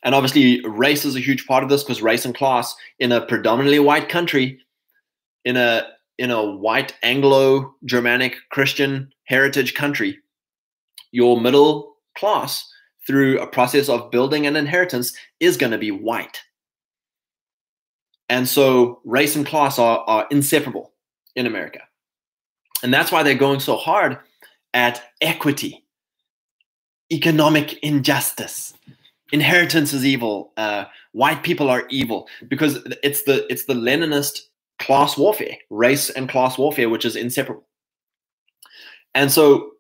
And 0.07 0.15
obviously, 0.15 0.61
race 0.65 1.05
is 1.05 1.17
a 1.17 1.21
huge 1.21 1.49
part 1.49 1.65
of 1.65 1.69
this 1.69 1.83
because 1.83 2.01
race 2.01 2.25
and 2.25 2.33
class 2.33 2.77
in 3.01 3.11
a 3.11 3.27
predominantly 3.27 3.81
white 3.81 4.09
country, 4.09 4.61
in 5.45 5.57
a 5.57 5.85
in 6.17 6.31
a 6.31 6.43
white 6.43 6.95
Anglo 7.03 7.75
Germanic 7.85 8.37
Christian 8.51 9.13
heritage 9.25 9.75
country, 9.75 10.19
your 11.11 11.41
middle 11.41 11.97
class 12.17 12.65
through 13.05 13.41
a 13.41 13.49
process 13.49 13.89
of 13.89 14.13
building 14.13 14.47
an 14.47 14.55
inheritance 14.55 15.13
is 15.41 15.57
going 15.57 15.73
to 15.73 15.79
be 15.79 15.91
white. 15.91 16.41
And 18.29 18.49
so 18.49 19.01
race 19.05 19.35
and 19.35 19.45
class 19.45 19.77
are, 19.79 20.05
are 20.07 20.27
inseparable 20.31 20.93
in 21.35 21.47
America. 21.47 21.81
And 22.83 22.95
that's 22.95 23.11
why 23.11 23.25
they're 23.25 23.35
going 23.35 23.61
so 23.61 23.77
hard 23.77 24.19
at 24.73 25.03
equity, 25.21 25.85
economic 27.13 27.79
injustice. 27.79 28.73
Inheritance 29.33 29.93
is 29.93 30.05
evil. 30.05 30.53
Uh, 30.57 30.85
white 31.13 31.43
people 31.43 31.69
are 31.69 31.87
evil 31.91 32.29
because 32.49 32.79
it's 33.03 33.25
the 33.25 33.51
it's 33.51 33.65
the 33.65 33.75
Leninist 33.75 34.43
class 34.79 35.17
warfare, 35.17 35.57
race 35.71 36.11
and 36.11 36.29
class 36.29 36.59
warfare, 36.59 36.89
which 36.89 37.05
is 37.05 37.17
inseparable. 37.17 37.67
And 39.15 39.33
so 39.33 39.73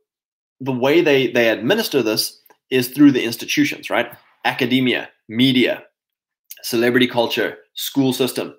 the 0.60 0.72
way 0.72 1.00
they 1.00 1.30
they 1.30 1.50
administer 1.50 2.02
this 2.02 2.40
is 2.70 2.88
through 2.88 3.12
the 3.12 3.24
institutions, 3.24 3.90
right? 3.90 4.10
Academia, 4.44 5.08
media, 5.28 5.84
celebrity 6.62 7.06
culture, 7.06 7.58
school 7.74 8.12
system, 8.12 8.54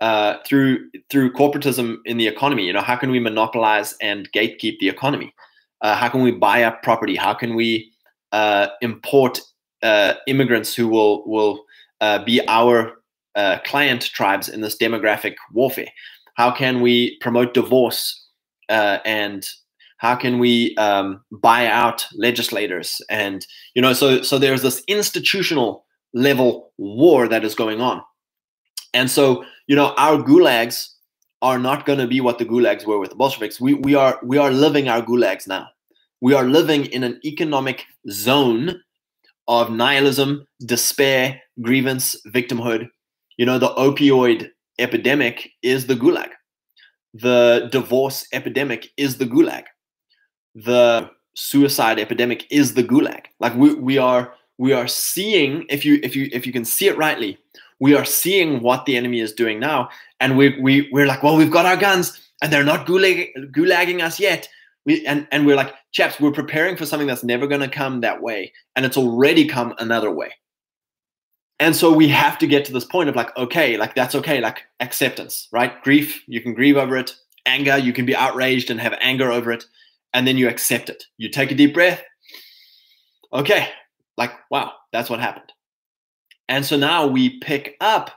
uh, 0.00 0.38
through 0.44 0.90
through 1.10 1.32
corporatism 1.32 1.98
in 2.04 2.16
the 2.16 2.26
economy. 2.26 2.66
You 2.66 2.72
know, 2.72 2.80
how 2.80 2.96
can 2.96 3.10
we 3.10 3.20
monopolize 3.20 3.94
and 4.00 4.30
gatekeep 4.32 4.78
the 4.80 4.88
economy? 4.88 5.34
Uh, 5.80 5.94
how 5.94 6.08
can 6.08 6.22
we 6.22 6.32
buy 6.32 6.64
up 6.64 6.82
property? 6.82 7.16
How 7.16 7.34
can 7.34 7.54
we 7.54 7.92
uh, 8.32 8.68
import 8.80 9.40
uh, 9.82 10.14
immigrants 10.26 10.74
who 10.74 10.88
will 10.88 11.22
will 11.26 11.64
uh, 12.00 12.22
be 12.24 12.40
our 12.48 13.02
uh, 13.34 13.58
client 13.64 14.02
tribes 14.02 14.48
in 14.48 14.60
this 14.60 14.76
demographic 14.76 15.34
warfare? 15.52 15.88
How 16.34 16.50
can 16.50 16.80
we 16.80 17.18
promote 17.20 17.54
divorce 17.54 18.18
and 18.68 19.46
how 19.98 20.16
can 20.16 20.38
we 20.38 20.74
um, 20.76 21.22
buy 21.30 21.66
out 21.66 22.06
legislators 22.14 23.02
and 23.10 23.46
you 23.74 23.82
know 23.82 23.92
so 23.92 24.22
so 24.22 24.38
there's 24.38 24.62
this 24.62 24.82
institutional 24.88 25.84
level 26.14 26.72
war 26.78 27.28
that 27.28 27.44
is 27.44 27.54
going 27.54 27.80
on 27.82 28.02
and 28.94 29.10
so, 29.10 29.44
you 29.66 29.76
know, 29.76 29.94
our 29.96 30.18
gulags 30.18 30.88
are 31.40 31.58
not 31.58 31.86
going 31.86 31.98
to 31.98 32.06
be 32.06 32.20
what 32.20 32.38
the 32.38 32.44
gulags 32.44 32.86
were 32.86 32.98
with 32.98 33.10
the 33.10 33.16
Bolsheviks. 33.16 33.60
We, 33.60 33.74
we 33.74 33.94
are 33.94 34.18
we 34.22 34.38
are 34.38 34.50
living 34.50 34.88
our 34.88 35.02
gulags 35.02 35.46
now. 35.46 35.68
We 36.20 36.34
are 36.34 36.44
living 36.44 36.86
in 36.86 37.02
an 37.02 37.20
economic 37.24 37.84
zone 38.10 38.80
of 39.48 39.70
nihilism, 39.70 40.46
despair, 40.64 41.40
grievance, 41.60 42.16
victimhood. 42.28 42.88
You 43.36 43.46
know, 43.46 43.58
the 43.58 43.70
opioid 43.70 44.50
epidemic 44.78 45.50
is 45.62 45.86
the 45.86 45.94
gulag. 45.94 46.30
The 47.14 47.68
divorce 47.70 48.26
epidemic 48.32 48.88
is 48.96 49.18
the 49.18 49.26
gulag. 49.26 49.64
The 50.54 51.10
suicide 51.34 51.98
epidemic 51.98 52.46
is 52.50 52.74
the 52.74 52.84
gulag. 52.84 53.26
Like 53.40 53.54
we, 53.54 53.74
we 53.74 53.98
are 53.98 54.34
we 54.58 54.72
are 54.72 54.86
seeing 54.86 55.66
if 55.68 55.84
you 55.84 55.98
if 56.02 56.14
you 56.14 56.28
if 56.32 56.46
you 56.46 56.52
can 56.52 56.64
see 56.64 56.88
it 56.88 56.96
rightly, 56.96 57.38
we 57.80 57.94
are 57.94 58.04
seeing 58.04 58.62
what 58.62 58.86
the 58.86 58.96
enemy 58.96 59.20
is 59.20 59.32
doing 59.32 59.58
now, 59.58 59.88
and 60.20 60.36
we 60.36 60.58
we 60.60 60.88
we're 60.92 61.06
like, 61.06 61.22
well, 61.22 61.36
we've 61.36 61.50
got 61.50 61.66
our 61.66 61.76
guns, 61.76 62.20
and 62.40 62.52
they're 62.52 62.64
not 62.64 62.86
gulag, 62.86 63.32
gulagging 63.52 64.02
us 64.02 64.20
yet. 64.20 64.48
We 64.84 65.06
and 65.06 65.28
and 65.30 65.46
we're 65.46 65.56
like, 65.56 65.74
chaps, 65.92 66.20
we're 66.20 66.32
preparing 66.32 66.76
for 66.76 66.86
something 66.86 67.06
that's 67.06 67.24
never 67.24 67.46
going 67.46 67.60
to 67.60 67.68
come 67.68 68.00
that 68.00 68.20
way, 68.20 68.52
and 68.74 68.84
it's 68.84 68.96
already 68.96 69.46
come 69.46 69.74
another 69.78 70.10
way. 70.10 70.32
And 71.60 71.76
so 71.76 71.92
we 71.92 72.08
have 72.08 72.38
to 72.38 72.46
get 72.48 72.64
to 72.64 72.72
this 72.72 72.84
point 72.84 73.08
of 73.08 73.14
like, 73.14 73.36
okay, 73.36 73.76
like 73.76 73.94
that's 73.94 74.16
okay, 74.16 74.40
like 74.40 74.62
acceptance, 74.80 75.48
right? 75.52 75.80
Grief, 75.84 76.24
you 76.26 76.40
can 76.40 76.54
grieve 76.54 76.76
over 76.76 76.96
it. 76.96 77.14
Anger, 77.46 77.78
you 77.78 77.92
can 77.92 78.04
be 78.04 78.16
outraged 78.16 78.70
and 78.70 78.80
have 78.80 78.94
anger 79.00 79.30
over 79.30 79.52
it, 79.52 79.64
and 80.12 80.26
then 80.26 80.36
you 80.36 80.48
accept 80.48 80.90
it. 80.90 81.04
You 81.18 81.28
take 81.28 81.52
a 81.52 81.54
deep 81.54 81.74
breath. 81.74 82.02
Okay, 83.32 83.68
like 84.16 84.32
wow, 84.50 84.72
that's 84.92 85.08
what 85.08 85.20
happened. 85.20 85.52
And 86.48 86.66
so 86.66 86.76
now 86.76 87.06
we 87.06 87.38
pick 87.38 87.76
up 87.80 88.10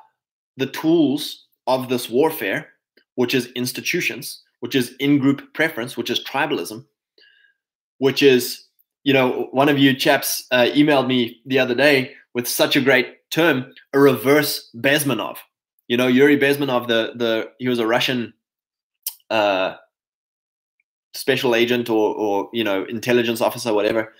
the 0.58 0.66
tools 0.66 1.46
of 1.68 1.90
this 1.90 2.10
warfare, 2.10 2.70
which 3.16 3.34
is 3.34 3.48
institutions, 3.56 4.42
which 4.66 4.74
is 4.74 4.96
in 5.00 5.20
group 5.20 5.54
preference, 5.54 5.96
which 5.96 6.10
is 6.10 6.24
tribalism, 6.24 6.84
which 8.00 8.24
is, 8.24 8.66
you 9.04 9.14
know, 9.14 9.48
one 9.52 9.70
of 9.70 9.78
you 9.78 9.94
chaps 9.94 10.48
uh, 10.50 10.66
emailed 10.74 11.06
me 11.06 11.40
the 11.46 11.60
other 11.60 11.76
day 11.76 12.16
with 12.34 12.48
such 12.48 12.76
a 12.76 12.82
great 12.82 13.30
term, 13.30 13.72
a 13.94 14.00
reverse 14.00 14.72
Bezmenov. 14.76 15.38
You 15.88 15.98
know, 15.98 16.08
Yuri 16.08 16.36
Bezmenov, 16.40 16.88
the 16.88 17.14
the 17.16 17.52
he 17.60 17.70
was 17.70 17.78
a 17.78 17.86
Russian 17.86 18.34
uh, 19.30 19.76
special 21.14 21.54
agent 21.54 21.88
or 21.88 22.16
or 22.16 22.50
you 22.52 22.64
know 22.64 22.86
intelligence 22.86 23.42
officer, 23.42 23.72
whatever, 23.72 24.16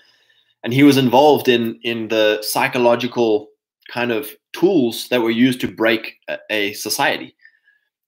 and 0.62 0.72
he 0.72 0.84
was 0.84 0.96
involved 0.96 1.48
in 1.48 1.80
in 1.82 2.06
the 2.06 2.38
psychological 2.42 3.48
kind 3.92 4.12
of 4.12 4.30
tools 4.52 5.08
that 5.08 5.22
were 5.22 5.30
used 5.46 5.60
to 5.62 5.66
break 5.66 6.20
a, 6.28 6.38
a 6.50 6.72
society. 6.74 7.34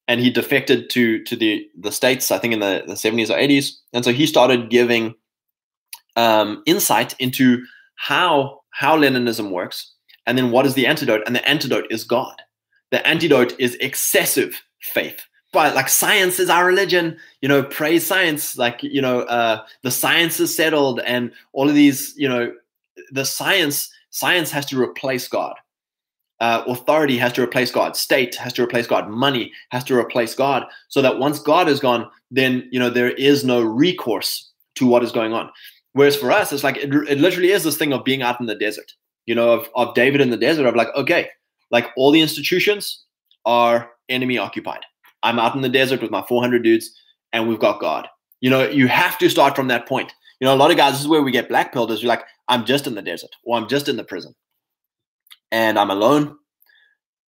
And 0.09 0.21
he 0.21 0.31
defected 0.31 0.91
to 0.91 1.23
to 1.25 1.37
the 1.37 1.69
the 1.79 1.93
states, 1.93 2.31
I 2.31 2.39
think, 2.39 2.55
in 2.55 2.61
the, 2.61 2.83
the 2.87 2.95
70s 2.95 3.31
or 3.31 3.39
80s. 3.39 3.77
And 3.93 4.05
so 4.05 4.13
he 4.13 4.27
started 4.27 4.71
giving 4.71 5.15
um, 6.17 6.63
insight 6.67 7.15
into 7.19 7.63
how 7.97 8.63
how 8.71 8.97
Leninism 8.97 9.51
works, 9.51 9.93
and 10.27 10.37
then 10.37 10.51
what 10.51 10.67
is 10.67 10.75
the 10.75 10.87
antidote? 10.87 11.23
And 11.27 11.37
the 11.37 11.47
antidote 11.49 11.87
is 11.91 12.05
God. 12.05 12.43
The 12.91 13.07
antidote 13.07 13.55
is 13.59 13.75
excessive 13.77 14.61
faith. 14.81 15.21
But 15.53 15.75
like 15.75 15.89
science 15.89 16.39
is 16.39 16.51
our 16.51 16.67
religion, 16.67 17.17
you 17.41 17.49
know, 17.49 17.63
praise 17.63 18.07
science. 18.07 18.59
Like 18.59 18.83
you 18.83 19.03
know, 19.03 19.21
uh, 19.23 19.65
the 19.83 19.91
science 19.91 20.41
is 20.41 20.55
settled, 20.55 21.01
and 21.01 21.33
all 21.53 21.69
of 21.69 21.75
these, 21.75 22.15
you 22.17 22.29
know, 22.29 22.53
the 23.13 23.25
science 23.25 23.91
science 24.11 24.51
has 24.51 24.67
to 24.67 24.81
replace 24.81 25.29
God 25.29 25.55
uh, 26.41 26.63
authority 26.67 27.19
has 27.19 27.33
to 27.33 27.43
replace 27.43 27.71
God, 27.71 27.97
state 27.97 28.35
has 28.37 28.53
to 28.55 28.63
replace 28.63 28.87
God, 28.87 29.09
money 29.11 29.53
has 29.71 29.85
to 29.85 29.97
replace 29.97 30.35
God, 30.35 30.67
so 30.89 31.03
that 31.03 31.19
once 31.19 31.41
God 31.41 31.69
is 31.69 31.81
gone, 31.81 32.09
then 32.31 32.69
you 32.71 32.79
know 32.79 32.91
there 32.91 33.11
is 33.11 33.45
no 33.45 33.63
recourse 33.63 34.51
to 34.77 34.87
what 34.87 35.03
is 35.03 35.13
going 35.13 35.33
on. 35.33 35.51
Whereas 35.93 36.17
for 36.17 36.31
us, 36.31 36.53
it's 36.53 36.65
like 36.65 36.77
it, 36.77 36.95
it 37.09 37.19
literally 37.19 37.51
is 37.51 37.65
this 37.65 37.77
thing 37.77 37.93
of 37.93 38.05
being 38.05 38.23
out 38.23 38.41
in 38.41 38.47
the 38.47 38.55
desert, 38.55 38.93
you 39.27 39.35
know, 39.35 39.51
of, 39.51 39.69
of 39.75 39.95
David 39.95 40.21
in 40.21 40.31
the 40.31 40.37
desert, 40.37 40.67
of 40.67 40.77
like, 40.77 40.89
okay, 40.95 41.29
like 41.71 41.89
all 41.97 42.13
the 42.13 42.21
institutions 42.21 43.05
are 43.45 43.91
enemy 44.09 44.39
occupied. 44.39 44.81
I'm 45.23 45.39
out 45.39 45.57
in 45.57 45.63
the 45.63 45.69
desert 45.69 46.01
with 46.01 46.13
my 46.13 46.23
400 46.23 46.63
dudes, 46.63 46.97
and 47.33 47.49
we've 47.49 47.59
got 47.59 47.81
God. 47.81 48.07
You 48.41 48.51
know, 48.51 48.69
you 48.69 48.87
have 48.87 49.19
to 49.19 49.29
start 49.29 49.57
from 49.57 49.69
that 49.69 49.89
point. 49.89 50.13
You 50.41 50.47
know, 50.47 50.55
a 50.55 50.57
lot 50.57 50.71
of 50.71 50.77
guys, 50.77 50.93
this 50.93 51.01
is 51.01 51.09
where 51.09 51.23
we 51.23 51.33
get 51.33 51.49
black 51.49 51.73
pilled, 51.73 51.91
is 51.91 52.01
you're 52.03 52.09
like, 52.09 52.25
I'm 52.47 52.65
just 52.65 52.87
in 52.87 52.95
the 52.95 53.03
desert, 53.03 53.31
or 53.43 53.59
I'm 53.59 53.69
just 53.69 53.89
in 53.89 53.97
the 53.97 54.05
prison 54.05 54.35
and 55.51 55.79
I'm 55.79 55.91
alone, 55.91 56.37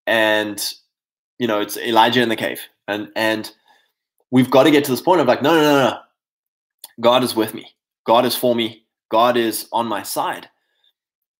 and 0.06 0.62
you 1.38 1.46
know 1.46 1.60
it's 1.60 1.76
Elijah 1.76 2.22
in 2.22 2.28
the 2.28 2.36
cave, 2.36 2.60
and 2.88 3.08
and 3.16 3.50
we've 4.30 4.50
got 4.50 4.64
to 4.64 4.70
get 4.70 4.84
to 4.84 4.90
this 4.90 5.00
point 5.00 5.20
of 5.20 5.26
like, 5.26 5.42
no, 5.42 5.54
no, 5.54 5.60
no, 5.60 5.90
no, 5.90 5.98
God 7.00 7.24
is 7.24 7.34
with 7.34 7.54
me, 7.54 7.66
God 8.04 8.24
is 8.24 8.36
for 8.36 8.54
me, 8.54 8.84
God 9.10 9.36
is 9.36 9.66
on 9.72 9.86
my 9.86 10.02
side, 10.02 10.48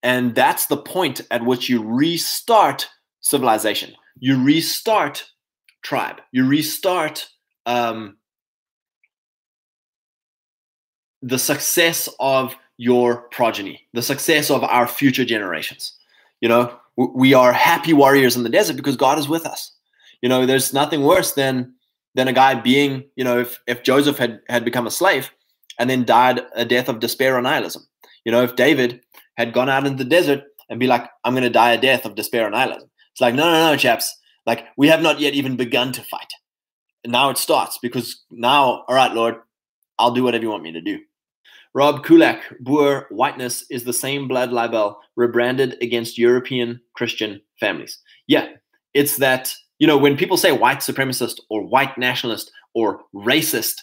and 0.02 0.34
that's 0.34 0.66
the 0.66 0.76
point 0.76 1.20
at 1.30 1.44
which 1.44 1.68
you 1.68 1.82
restart 1.82 2.88
civilization, 3.20 3.94
you 4.18 4.42
restart 4.42 5.24
tribe, 5.82 6.20
you 6.32 6.46
restart 6.46 7.28
um, 7.66 8.16
the 11.22 11.38
success 11.38 12.08
of 12.18 12.54
your 12.76 13.28
progeny, 13.30 13.86
the 13.92 14.02
success 14.02 14.50
of 14.50 14.64
our 14.64 14.86
future 14.86 15.24
generations. 15.24 15.96
You 16.40 16.48
know, 16.48 16.78
we 16.96 17.34
are 17.34 17.52
happy 17.52 17.92
warriors 17.92 18.36
in 18.36 18.42
the 18.42 18.48
desert 18.48 18.76
because 18.76 18.96
God 18.96 19.18
is 19.18 19.28
with 19.28 19.46
us. 19.46 19.72
You 20.22 20.28
know, 20.28 20.46
there's 20.46 20.72
nothing 20.72 21.02
worse 21.02 21.32
than 21.32 21.74
than 22.14 22.28
a 22.28 22.32
guy 22.32 22.54
being, 22.54 23.04
you 23.16 23.24
know, 23.24 23.40
if 23.40 23.60
if 23.66 23.82
Joseph 23.82 24.18
had 24.18 24.40
had 24.48 24.64
become 24.64 24.86
a 24.86 24.90
slave 24.90 25.30
and 25.78 25.88
then 25.88 26.04
died 26.04 26.40
a 26.54 26.64
death 26.64 26.88
of 26.88 27.00
despair 27.00 27.36
or 27.36 27.42
nihilism. 27.42 27.86
You 28.24 28.32
know, 28.32 28.42
if 28.42 28.56
David 28.56 29.00
had 29.36 29.52
gone 29.52 29.68
out 29.70 29.86
into 29.86 30.04
the 30.04 30.10
desert 30.10 30.42
and 30.68 30.78
be 30.78 30.86
like, 30.86 31.08
I'm 31.24 31.34
to 31.34 31.48
die 31.48 31.72
a 31.72 31.80
death 31.80 32.04
of 32.04 32.14
despair 32.14 32.46
or 32.46 32.50
nihilism. 32.50 32.90
It's 33.12 33.20
like, 33.20 33.34
no, 33.34 33.44
no, 33.44 33.70
no, 33.70 33.76
chaps. 33.76 34.14
Like 34.46 34.66
we 34.76 34.88
have 34.88 35.02
not 35.02 35.20
yet 35.20 35.34
even 35.34 35.56
begun 35.56 35.92
to 35.92 36.02
fight. 36.02 36.32
And 37.02 37.12
now 37.12 37.30
it 37.30 37.38
starts 37.38 37.78
because 37.80 38.22
now, 38.30 38.84
all 38.86 38.94
right, 38.94 39.12
Lord, 39.12 39.36
I'll 39.98 40.12
do 40.12 40.22
whatever 40.22 40.42
you 40.42 40.50
want 40.50 40.62
me 40.62 40.72
to 40.72 40.80
do. 40.80 40.98
Rob 41.74 42.04
Kulak, 42.04 42.42
Boer 42.60 43.06
whiteness 43.10 43.64
is 43.70 43.84
the 43.84 43.92
same 43.92 44.26
blood 44.26 44.52
libel 44.52 44.98
rebranded 45.16 45.76
against 45.80 46.18
European 46.18 46.80
Christian 46.94 47.40
families. 47.60 47.98
Yeah, 48.26 48.48
it's 48.92 49.18
that, 49.18 49.54
you 49.78 49.86
know, 49.86 49.96
when 49.96 50.16
people 50.16 50.36
say 50.36 50.52
white 50.52 50.78
supremacist 50.78 51.40
or 51.48 51.64
white 51.64 51.96
nationalist 51.96 52.50
or 52.74 53.02
racist, 53.14 53.82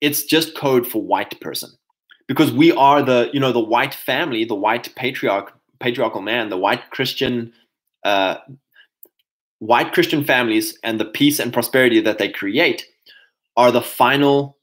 it's 0.00 0.24
just 0.24 0.56
code 0.56 0.86
for 0.86 1.02
white 1.02 1.38
person. 1.40 1.70
Because 2.26 2.52
we 2.52 2.72
are 2.72 3.02
the, 3.02 3.30
you 3.32 3.40
know, 3.40 3.52
the 3.52 3.60
white 3.60 3.94
family, 3.94 4.44
the 4.44 4.54
white 4.54 4.94
patriarch, 4.96 5.52
patriarchal 5.80 6.22
man, 6.22 6.48
the 6.48 6.58
white 6.58 6.90
Christian, 6.90 7.52
uh, 8.04 8.36
white 9.58 9.92
Christian 9.92 10.24
families 10.24 10.78
and 10.82 10.98
the 11.00 11.04
peace 11.04 11.38
and 11.38 11.52
prosperity 11.52 12.00
that 12.00 12.18
they 12.18 12.28
create 12.28 12.86
are 13.56 13.72
the 13.72 13.82
final 13.82 14.58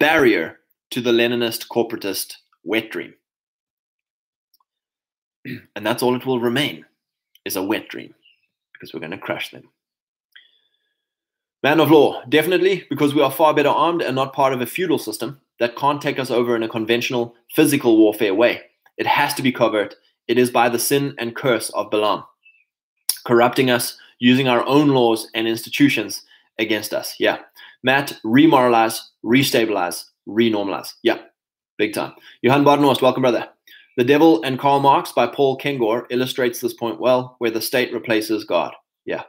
barrier 0.00 0.58
to 0.90 1.00
the 1.00 1.12
Leninist 1.12 1.68
corporatist 1.68 2.34
wet 2.64 2.90
dream. 2.90 3.14
And 5.76 5.86
that's 5.86 6.02
all 6.02 6.16
it 6.16 6.26
will 6.26 6.40
remain 6.40 6.84
is 7.44 7.56
a 7.56 7.62
wet 7.62 7.88
dream 7.88 8.14
because 8.72 8.92
we're 8.92 9.00
going 9.00 9.12
to 9.12 9.18
crush 9.18 9.50
them. 9.50 9.68
Man 11.62 11.80
of 11.80 11.90
law, 11.90 12.22
definitely, 12.28 12.84
because 12.90 13.14
we 13.14 13.22
are 13.22 13.30
far 13.30 13.54
better 13.54 13.70
armed 13.70 14.02
and 14.02 14.14
not 14.14 14.32
part 14.32 14.52
of 14.52 14.60
a 14.60 14.66
feudal 14.66 14.98
system 14.98 15.40
that 15.58 15.76
can't 15.76 16.02
take 16.02 16.18
us 16.18 16.30
over 16.30 16.54
in 16.54 16.62
a 16.62 16.68
conventional 16.68 17.34
physical 17.54 17.96
warfare 17.96 18.34
way. 18.34 18.62
It 18.98 19.06
has 19.06 19.34
to 19.34 19.42
be 19.42 19.52
covert. 19.52 19.94
It 20.28 20.38
is 20.38 20.50
by 20.50 20.68
the 20.68 20.78
sin 20.78 21.14
and 21.18 21.34
curse 21.34 21.70
of 21.70 21.90
Balaam, 21.90 22.24
corrupting 23.24 23.70
us, 23.70 23.98
using 24.18 24.48
our 24.48 24.64
own 24.66 24.88
laws 24.88 25.28
and 25.34 25.48
institutions 25.48 26.22
against 26.58 26.92
us. 26.92 27.14
Yeah. 27.18 27.38
Matt, 27.82 28.18
remoralize, 28.24 29.00
restabilize, 29.24 30.04
renormalize. 30.28 30.92
Yeah, 31.02 31.18
big 31.78 31.94
time. 31.94 32.14
Johan 32.42 32.64
Barnost, 32.64 33.02
welcome, 33.02 33.22
brother. 33.22 33.48
The 33.96 34.04
Devil 34.04 34.42
and 34.42 34.58
Karl 34.58 34.80
Marx 34.80 35.12
by 35.12 35.26
Paul 35.26 35.58
Kengor 35.58 36.06
illustrates 36.10 36.60
this 36.60 36.74
point 36.74 37.00
well, 37.00 37.36
where 37.38 37.50
the 37.50 37.60
state 37.60 37.92
replaces 37.92 38.44
God. 38.44 38.74
Yeah. 39.04 39.22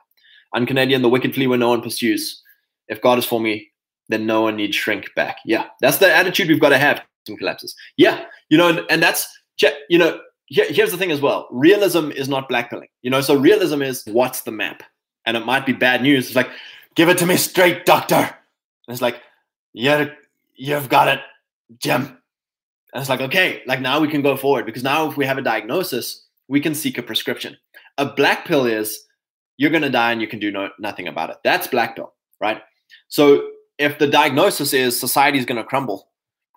Un-Canadian, 0.53 1.01
the 1.01 1.09
wicked 1.09 1.33
flee 1.33 1.47
when 1.47 1.59
no 1.59 1.69
one 1.69 1.81
pursues. 1.81 2.41
If 2.87 3.01
God 3.01 3.17
is 3.17 3.25
for 3.25 3.39
me, 3.39 3.69
then 4.09 4.25
no 4.25 4.41
one 4.41 4.55
need 4.55 4.73
shrink 4.73 5.09
back. 5.15 5.37
Yeah, 5.45 5.67
that's 5.81 5.97
the 5.97 6.13
attitude 6.13 6.47
we've 6.47 6.59
got 6.59 6.69
to 6.69 6.77
have. 6.77 7.01
Some 7.27 7.37
collapses. 7.37 7.75
Yeah, 7.97 8.25
you 8.49 8.57
know, 8.57 8.69
and, 8.69 8.81
and 8.89 9.03
that's 9.03 9.27
you 9.89 9.97
know. 9.97 10.19
Here, 10.49 10.65
here's 10.69 10.91
the 10.91 10.97
thing 10.97 11.11
as 11.11 11.19
well. 11.19 11.49
Realism 11.51 12.09
is 12.11 12.29
not 12.29 12.49
blackpilling. 12.49 12.87
You 13.01 13.09
know, 13.09 13.19
so 13.19 13.35
realism 13.35 13.81
is 13.81 14.05
what's 14.05 14.43
the 14.43 14.51
map, 14.51 14.81
and 15.25 15.35
it 15.35 15.45
might 15.45 15.65
be 15.65 15.73
bad 15.73 16.01
news. 16.01 16.27
It's 16.27 16.37
like, 16.37 16.49
give 16.95 17.09
it 17.09 17.17
to 17.17 17.25
me 17.25 17.35
straight, 17.35 17.85
doctor. 17.85 18.15
And 18.15 18.33
it's 18.87 19.01
like, 19.01 19.17
yeah, 19.73 20.05
you've 20.57 20.89
got 20.89 21.07
it, 21.07 21.21
Jim. 21.79 22.17
And 22.93 23.01
it's 23.01 23.09
like, 23.09 23.21
okay, 23.21 23.61
like 23.65 23.81
now 23.81 23.99
we 23.99 24.07
can 24.07 24.21
go 24.21 24.35
forward 24.35 24.65
because 24.65 24.83
now 24.83 25.09
if 25.09 25.17
we 25.17 25.25
have 25.25 25.37
a 25.37 25.41
diagnosis, 25.41 26.25
we 26.47 26.59
can 26.59 26.73
seek 26.73 26.97
a 26.97 27.03
prescription. 27.03 27.57
A 27.97 28.05
black 28.05 28.45
pill 28.45 28.65
is 28.65 28.99
you're 29.57 29.71
going 29.71 29.83
to 29.83 29.89
die 29.89 30.11
and 30.11 30.21
you 30.21 30.27
can 30.27 30.39
do 30.39 30.51
no, 30.51 30.69
nothing 30.79 31.07
about 31.07 31.29
it. 31.29 31.37
That's 31.43 31.67
black 31.67 31.95
pill, 31.95 32.13
right? 32.39 32.61
So 33.09 33.49
if 33.77 33.99
the 33.99 34.07
diagnosis 34.07 34.73
is 34.73 34.99
society 34.99 35.37
is 35.37 35.45
going 35.45 35.57
to 35.57 35.63
crumble 35.63 36.09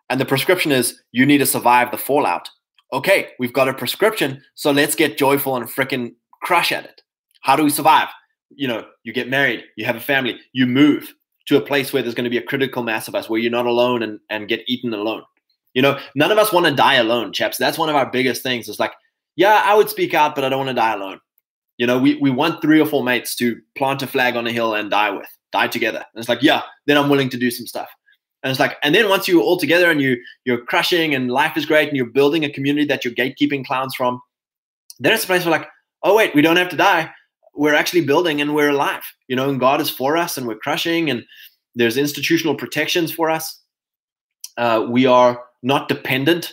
and 0.08 0.20
the 0.20 0.24
prescription 0.24 0.72
is 0.72 1.00
you 1.12 1.26
need 1.26 1.38
to 1.38 1.46
survive 1.46 1.90
the 1.90 1.98
fallout, 1.98 2.48
okay, 2.92 3.30
we've 3.38 3.52
got 3.52 3.68
a 3.68 3.74
prescription. 3.74 4.42
So 4.54 4.70
let's 4.70 4.94
get 4.94 5.18
joyful 5.18 5.56
and 5.56 5.66
freaking 5.66 6.14
crush 6.42 6.72
at 6.72 6.84
it. 6.84 7.02
How 7.42 7.56
do 7.56 7.64
we 7.64 7.70
survive? 7.70 8.08
You 8.50 8.68
know, 8.68 8.86
you 9.02 9.12
get 9.12 9.28
married, 9.28 9.64
you 9.76 9.84
have 9.84 9.96
a 9.96 10.00
family, 10.00 10.38
you 10.52 10.66
move, 10.66 11.14
to 11.50 11.56
a 11.56 11.60
place 11.60 11.92
where 11.92 12.00
there's 12.00 12.14
going 12.14 12.24
to 12.24 12.30
be 12.30 12.38
a 12.38 12.42
critical 12.42 12.84
mass 12.84 13.08
of 13.08 13.16
us 13.16 13.28
where 13.28 13.40
you're 13.40 13.50
not 13.50 13.66
alone 13.66 14.04
and, 14.04 14.20
and 14.30 14.46
get 14.46 14.62
eaten 14.68 14.94
alone. 14.94 15.24
You 15.74 15.82
know, 15.82 15.98
none 16.14 16.30
of 16.30 16.38
us 16.38 16.52
want 16.52 16.66
to 16.66 16.72
die 16.72 16.94
alone, 16.94 17.32
chaps. 17.32 17.56
That's 17.58 17.76
one 17.76 17.88
of 17.88 17.96
our 17.96 18.08
biggest 18.08 18.44
things. 18.44 18.68
It's 18.68 18.78
like, 18.78 18.92
yeah, 19.34 19.60
I 19.64 19.74
would 19.74 19.90
speak 19.90 20.14
out, 20.14 20.36
but 20.36 20.44
I 20.44 20.48
don't 20.48 20.60
want 20.60 20.68
to 20.68 20.74
die 20.74 20.94
alone. 20.94 21.18
You 21.76 21.88
know, 21.88 21.98
we, 21.98 22.14
we 22.16 22.30
want 22.30 22.62
three 22.62 22.80
or 22.80 22.86
four 22.86 23.02
mates 23.02 23.34
to 23.36 23.60
plant 23.76 24.00
a 24.02 24.06
flag 24.06 24.36
on 24.36 24.46
a 24.46 24.52
hill 24.52 24.74
and 24.74 24.92
die 24.92 25.10
with, 25.10 25.26
die 25.50 25.66
together. 25.66 25.98
And 25.98 26.20
it's 26.20 26.28
like, 26.28 26.40
yeah, 26.40 26.62
then 26.86 26.96
I'm 26.96 27.10
willing 27.10 27.30
to 27.30 27.36
do 27.36 27.50
some 27.50 27.66
stuff. 27.66 27.88
And 28.44 28.52
it's 28.52 28.60
like, 28.60 28.76
and 28.84 28.94
then 28.94 29.08
once 29.08 29.26
you're 29.26 29.42
all 29.42 29.58
together 29.58 29.90
and 29.90 30.00
you 30.00 30.18
you're 30.44 30.64
crushing 30.64 31.16
and 31.16 31.32
life 31.32 31.56
is 31.56 31.66
great 31.66 31.88
and 31.88 31.96
you're 31.96 32.06
building 32.06 32.44
a 32.44 32.52
community 32.52 32.86
that 32.86 33.04
you're 33.04 33.12
gatekeeping 33.12 33.66
clowns 33.66 33.96
from, 33.96 34.20
then 35.00 35.12
it's 35.12 35.24
a 35.24 35.26
place 35.26 35.44
where 35.44 35.50
like, 35.50 35.68
oh 36.04 36.14
wait, 36.14 36.32
we 36.32 36.42
don't 36.42 36.56
have 36.56 36.68
to 36.68 36.76
die 36.76 37.10
we're 37.54 37.74
actually 37.74 38.02
building 38.02 38.40
and 38.40 38.54
we're 38.54 38.70
alive, 38.70 39.02
you 39.28 39.36
know, 39.36 39.48
and 39.48 39.60
God 39.60 39.80
is 39.80 39.90
for 39.90 40.16
us 40.16 40.36
and 40.36 40.46
we're 40.46 40.58
crushing 40.58 41.10
and 41.10 41.24
there's 41.74 41.96
institutional 41.96 42.54
protections 42.54 43.12
for 43.12 43.30
us. 43.30 43.60
Uh, 44.56 44.86
we 44.88 45.06
are 45.06 45.42
not 45.62 45.88
dependent 45.88 46.52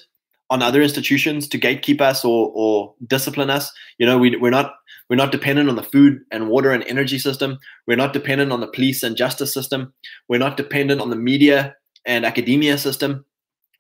on 0.50 0.62
other 0.62 0.82
institutions 0.82 1.48
to 1.48 1.60
gatekeep 1.60 2.02
us 2.02 2.24
or, 2.24 2.52
or 2.56 2.94
discipline 3.06 3.50
us. 3.50 3.72
You 3.98 4.06
know, 4.06 4.18
we, 4.18 4.36
we're 4.38 4.50
not 4.50 4.76
we're 5.10 5.16
not 5.16 5.32
dependent 5.32 5.70
on 5.70 5.78
the 5.78 5.84
food 5.84 6.20
and 6.32 6.50
water 6.50 6.72
and 6.72 6.84
energy 6.84 7.18
system. 7.18 7.60
We're 7.86 7.96
not 7.98 8.12
dependent 8.12 8.52
on 8.52 8.60
the 8.60 8.68
police 8.68 9.04
and 9.04 9.16
justice 9.16 9.54
system. 9.54 9.94
We're 10.28 10.40
not 10.40 10.58
dependent 10.58 11.00
on 11.00 11.10
the 11.10 11.16
media 11.16 11.76
and 12.06 12.26
academia 12.26 12.78
system. 12.78 13.26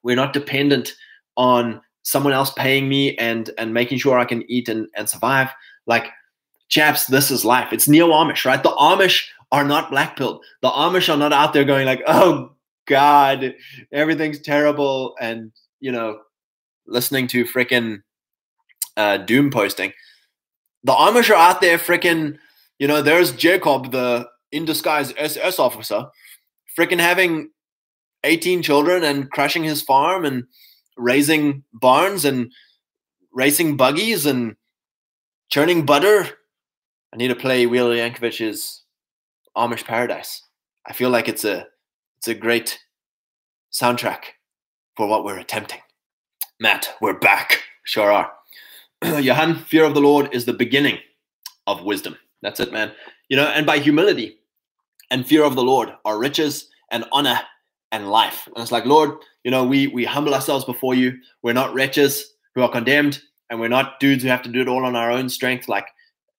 We're 0.03 0.15
not 0.15 0.31
dependent 0.31 0.93
on 1.35 1.81
someone 2.03 2.31
else 2.31 2.51
paying 2.51 2.87
me 2.87 3.17
and 3.17 3.51
and 3.57 3.73
making 3.73 3.97
sure 3.97 4.17
I 4.17 4.25
can 4.25 4.49
eat 4.49 4.69
and, 4.69 4.87
and 4.95 5.09
survive. 5.09 5.49
Like 5.85 6.07
chaps, 6.69 7.05
this 7.05 7.31
is 7.31 7.45
life. 7.45 7.71
It's 7.71 7.87
neo 7.87 8.09
Amish, 8.09 8.45
right? 8.45 8.61
The 8.61 8.69
Amish 8.69 9.27
are 9.51 9.63
not 9.63 9.89
black 9.89 10.17
pilled. 10.17 10.43
The 10.61 10.69
Amish 10.69 11.13
are 11.13 11.17
not 11.17 11.33
out 11.33 11.53
there 11.53 11.63
going 11.63 11.85
like, 11.85 12.01
oh 12.07 12.51
God, 12.85 13.55
everything's 13.91 14.39
terrible, 14.39 15.15
and 15.19 15.51
you 15.79 15.91
know, 15.91 16.19
listening 16.85 17.27
to 17.27 17.45
freaking 17.45 18.01
uh, 18.95 19.17
doom 19.17 19.51
posting. 19.51 19.93
The 20.83 20.93
Amish 20.93 21.29
are 21.29 21.35
out 21.35 21.61
there 21.61 21.77
freaking, 21.77 22.37
you 22.79 22.87
know, 22.87 23.01
there's 23.01 23.31
Jacob, 23.31 23.91
the 23.91 24.27
in 24.51 24.65
disguise 24.65 25.13
SS 25.17 25.59
officer, 25.59 26.07
freaking 26.77 26.99
having 26.99 27.51
18 28.23 28.61
children 28.61 29.03
and 29.03 29.29
crushing 29.31 29.63
his 29.63 29.81
farm 29.81 30.25
and 30.25 30.45
raising 30.95 31.63
barns 31.73 32.25
and 32.25 32.51
racing 33.31 33.77
buggies 33.77 34.25
and 34.25 34.55
churning 35.49 35.85
butter 35.85 36.27
I 37.13 37.17
need 37.17 37.29
to 37.29 37.35
play 37.35 37.65
Weird 37.65 37.97
Yankovic's 37.97 38.83
Amish 39.55 39.85
Paradise. 39.85 40.43
I 40.85 40.93
feel 40.93 41.09
like 41.09 41.27
it's 41.29 41.45
a 41.45 41.67
it's 42.17 42.27
a 42.27 42.33
great 42.33 42.79
soundtrack 43.71 44.23
for 44.95 45.07
what 45.07 45.23
we're 45.23 45.39
attempting. 45.39 45.79
Matt, 46.59 46.95
we're 47.01 47.17
back. 47.17 47.61
Sure 47.83 48.11
are. 48.11 48.31
Johan, 49.21 49.55
fear 49.55 49.85
of 49.85 49.93
the 49.93 50.01
Lord 50.01 50.33
is 50.33 50.45
the 50.45 50.53
beginning 50.53 50.97
of 51.65 51.83
wisdom. 51.83 52.17
That's 52.41 52.59
it, 52.59 52.73
man. 52.73 52.91
You 53.29 53.37
know, 53.37 53.47
and 53.47 53.65
by 53.65 53.77
humility 53.77 54.39
and 55.11 55.25
fear 55.25 55.43
of 55.43 55.55
the 55.55 55.63
Lord 55.63 55.93
are 56.03 56.19
riches 56.19 56.69
and 56.91 57.05
honor 57.11 57.39
and 57.91 58.09
life. 58.09 58.47
And 58.47 58.57
it's 58.57 58.71
like, 58.71 58.85
Lord, 58.85 59.11
you 59.45 59.51
know, 59.51 59.63
we 59.63 59.87
we 59.87 60.03
humble 60.03 60.33
ourselves 60.33 60.65
before 60.65 60.93
you. 60.93 61.17
We're 61.41 61.53
not 61.53 61.73
wretches 61.73 62.33
who 62.53 62.63
are 62.63 62.71
condemned, 62.71 63.21
and 63.49 63.61
we're 63.61 63.69
not 63.69 64.01
dudes 64.01 64.23
who 64.23 64.29
have 64.29 64.41
to 64.41 64.49
do 64.49 64.61
it 64.61 64.67
all 64.67 64.83
on 64.83 64.97
our 64.97 65.11
own 65.11 65.29
strength. 65.29 65.69
Like 65.69 65.87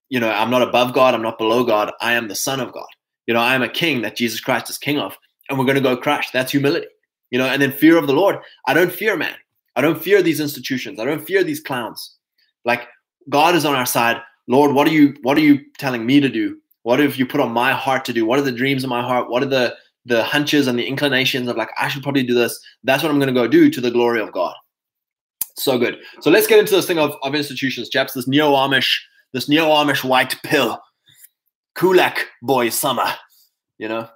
you 0.08 0.20
know, 0.20 0.30
I'm 0.30 0.50
not 0.50 0.62
above 0.62 0.94
God, 0.94 1.14
I'm 1.14 1.22
not 1.22 1.38
below 1.38 1.64
God, 1.64 1.92
I 2.00 2.14
am 2.14 2.28
the 2.28 2.34
Son 2.34 2.60
of 2.60 2.72
God. 2.72 2.86
You 3.26 3.34
know, 3.34 3.40
I 3.40 3.54
am 3.54 3.62
a 3.62 3.68
king 3.68 4.02
that 4.02 4.16
Jesus 4.16 4.40
Christ 4.40 4.70
is 4.70 4.78
king 4.78 4.98
of, 4.98 5.16
and 5.48 5.58
we're 5.58 5.66
going 5.66 5.76
to 5.76 5.82
go 5.82 5.96
crush. 5.96 6.30
That's 6.30 6.52
humility. 6.52 6.86
You 7.30 7.38
know, 7.38 7.46
and 7.46 7.60
then 7.60 7.72
fear 7.72 7.98
of 7.98 8.06
the 8.06 8.14
Lord. 8.14 8.36
I 8.66 8.74
don't 8.74 8.92
fear 8.92 9.16
man. 9.16 9.34
I 9.76 9.82
don't 9.82 10.02
fear 10.02 10.22
these 10.22 10.40
institutions. 10.40 10.98
I 10.98 11.04
don't 11.04 11.26
fear 11.26 11.44
these 11.44 11.60
clowns. 11.60 12.16
Like 12.64 12.88
God 13.28 13.54
is 13.54 13.64
on 13.64 13.74
our 13.74 13.86
side. 13.86 14.20
Lord, 14.48 14.72
what 14.72 14.88
are 14.88 14.92
you 14.92 15.14
what 15.22 15.36
are 15.36 15.42
you 15.42 15.60
telling 15.78 16.06
me 16.06 16.20
to 16.20 16.28
do? 16.28 16.56
What 16.82 17.00
have 17.00 17.16
you 17.16 17.26
put 17.26 17.40
on 17.40 17.52
my 17.52 17.72
heart 17.72 18.04
to 18.06 18.14
do? 18.14 18.24
What 18.24 18.38
are 18.38 18.42
the 18.42 18.52
dreams 18.52 18.82
of 18.82 18.90
my 18.90 19.02
heart? 19.02 19.30
What 19.30 19.42
are 19.42 19.46
the 19.46 19.76
the 20.06 20.24
hunches 20.24 20.66
and 20.66 20.78
the 20.78 20.86
inclinations 20.86 21.48
of 21.48 21.56
like 21.56 21.70
I 21.78 21.88
should 21.88 22.02
probably 22.02 22.22
do 22.22 22.34
this? 22.34 22.58
That's 22.82 23.02
what 23.02 23.12
I'm 23.12 23.18
going 23.18 23.32
to 23.32 23.40
go 23.40 23.46
do 23.46 23.70
to 23.70 23.80
the 23.80 23.90
glory 23.90 24.22
of 24.22 24.32
God. 24.32 24.54
So 25.56 25.78
good. 25.78 25.98
So 26.20 26.30
let's 26.30 26.46
get 26.46 26.60
into 26.60 26.74
this 26.74 26.86
thing 26.86 26.98
of, 26.98 27.14
of 27.22 27.34
institutions, 27.34 27.90
chaps. 27.90 28.14
This 28.14 28.26
neo 28.26 28.52
Amish 28.52 28.98
this 29.32 29.48
neo 29.48 29.66
Amish 29.66 30.04
white 30.04 30.36
pill, 30.42 30.80
Kulak 31.74 32.26
boy 32.42 32.68
summer. 32.70 33.06
You 33.78 33.88
know, 33.88 34.08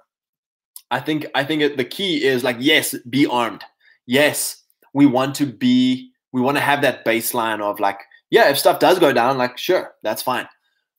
I 0.91 0.99
think 0.99 1.25
I 1.35 1.43
think 1.43 1.61
it, 1.61 1.77
the 1.77 1.85
key 1.85 2.23
is 2.23 2.43
like 2.43 2.57
yes, 2.59 2.95
be 3.09 3.25
armed. 3.25 3.63
Yes, 4.05 4.61
we 4.93 5.05
want 5.05 5.35
to 5.35 5.45
be. 5.45 6.11
We 6.31 6.41
want 6.41 6.57
to 6.57 6.63
have 6.63 6.81
that 6.81 7.05
baseline 7.05 7.61
of 7.61 7.79
like, 7.79 7.99
yeah, 8.31 8.49
if 8.49 8.57
stuff 8.57 8.79
does 8.79 8.97
go 8.99 9.13
down, 9.13 9.37
like 9.37 9.57
sure, 9.57 9.93
that's 10.01 10.21
fine. 10.21 10.47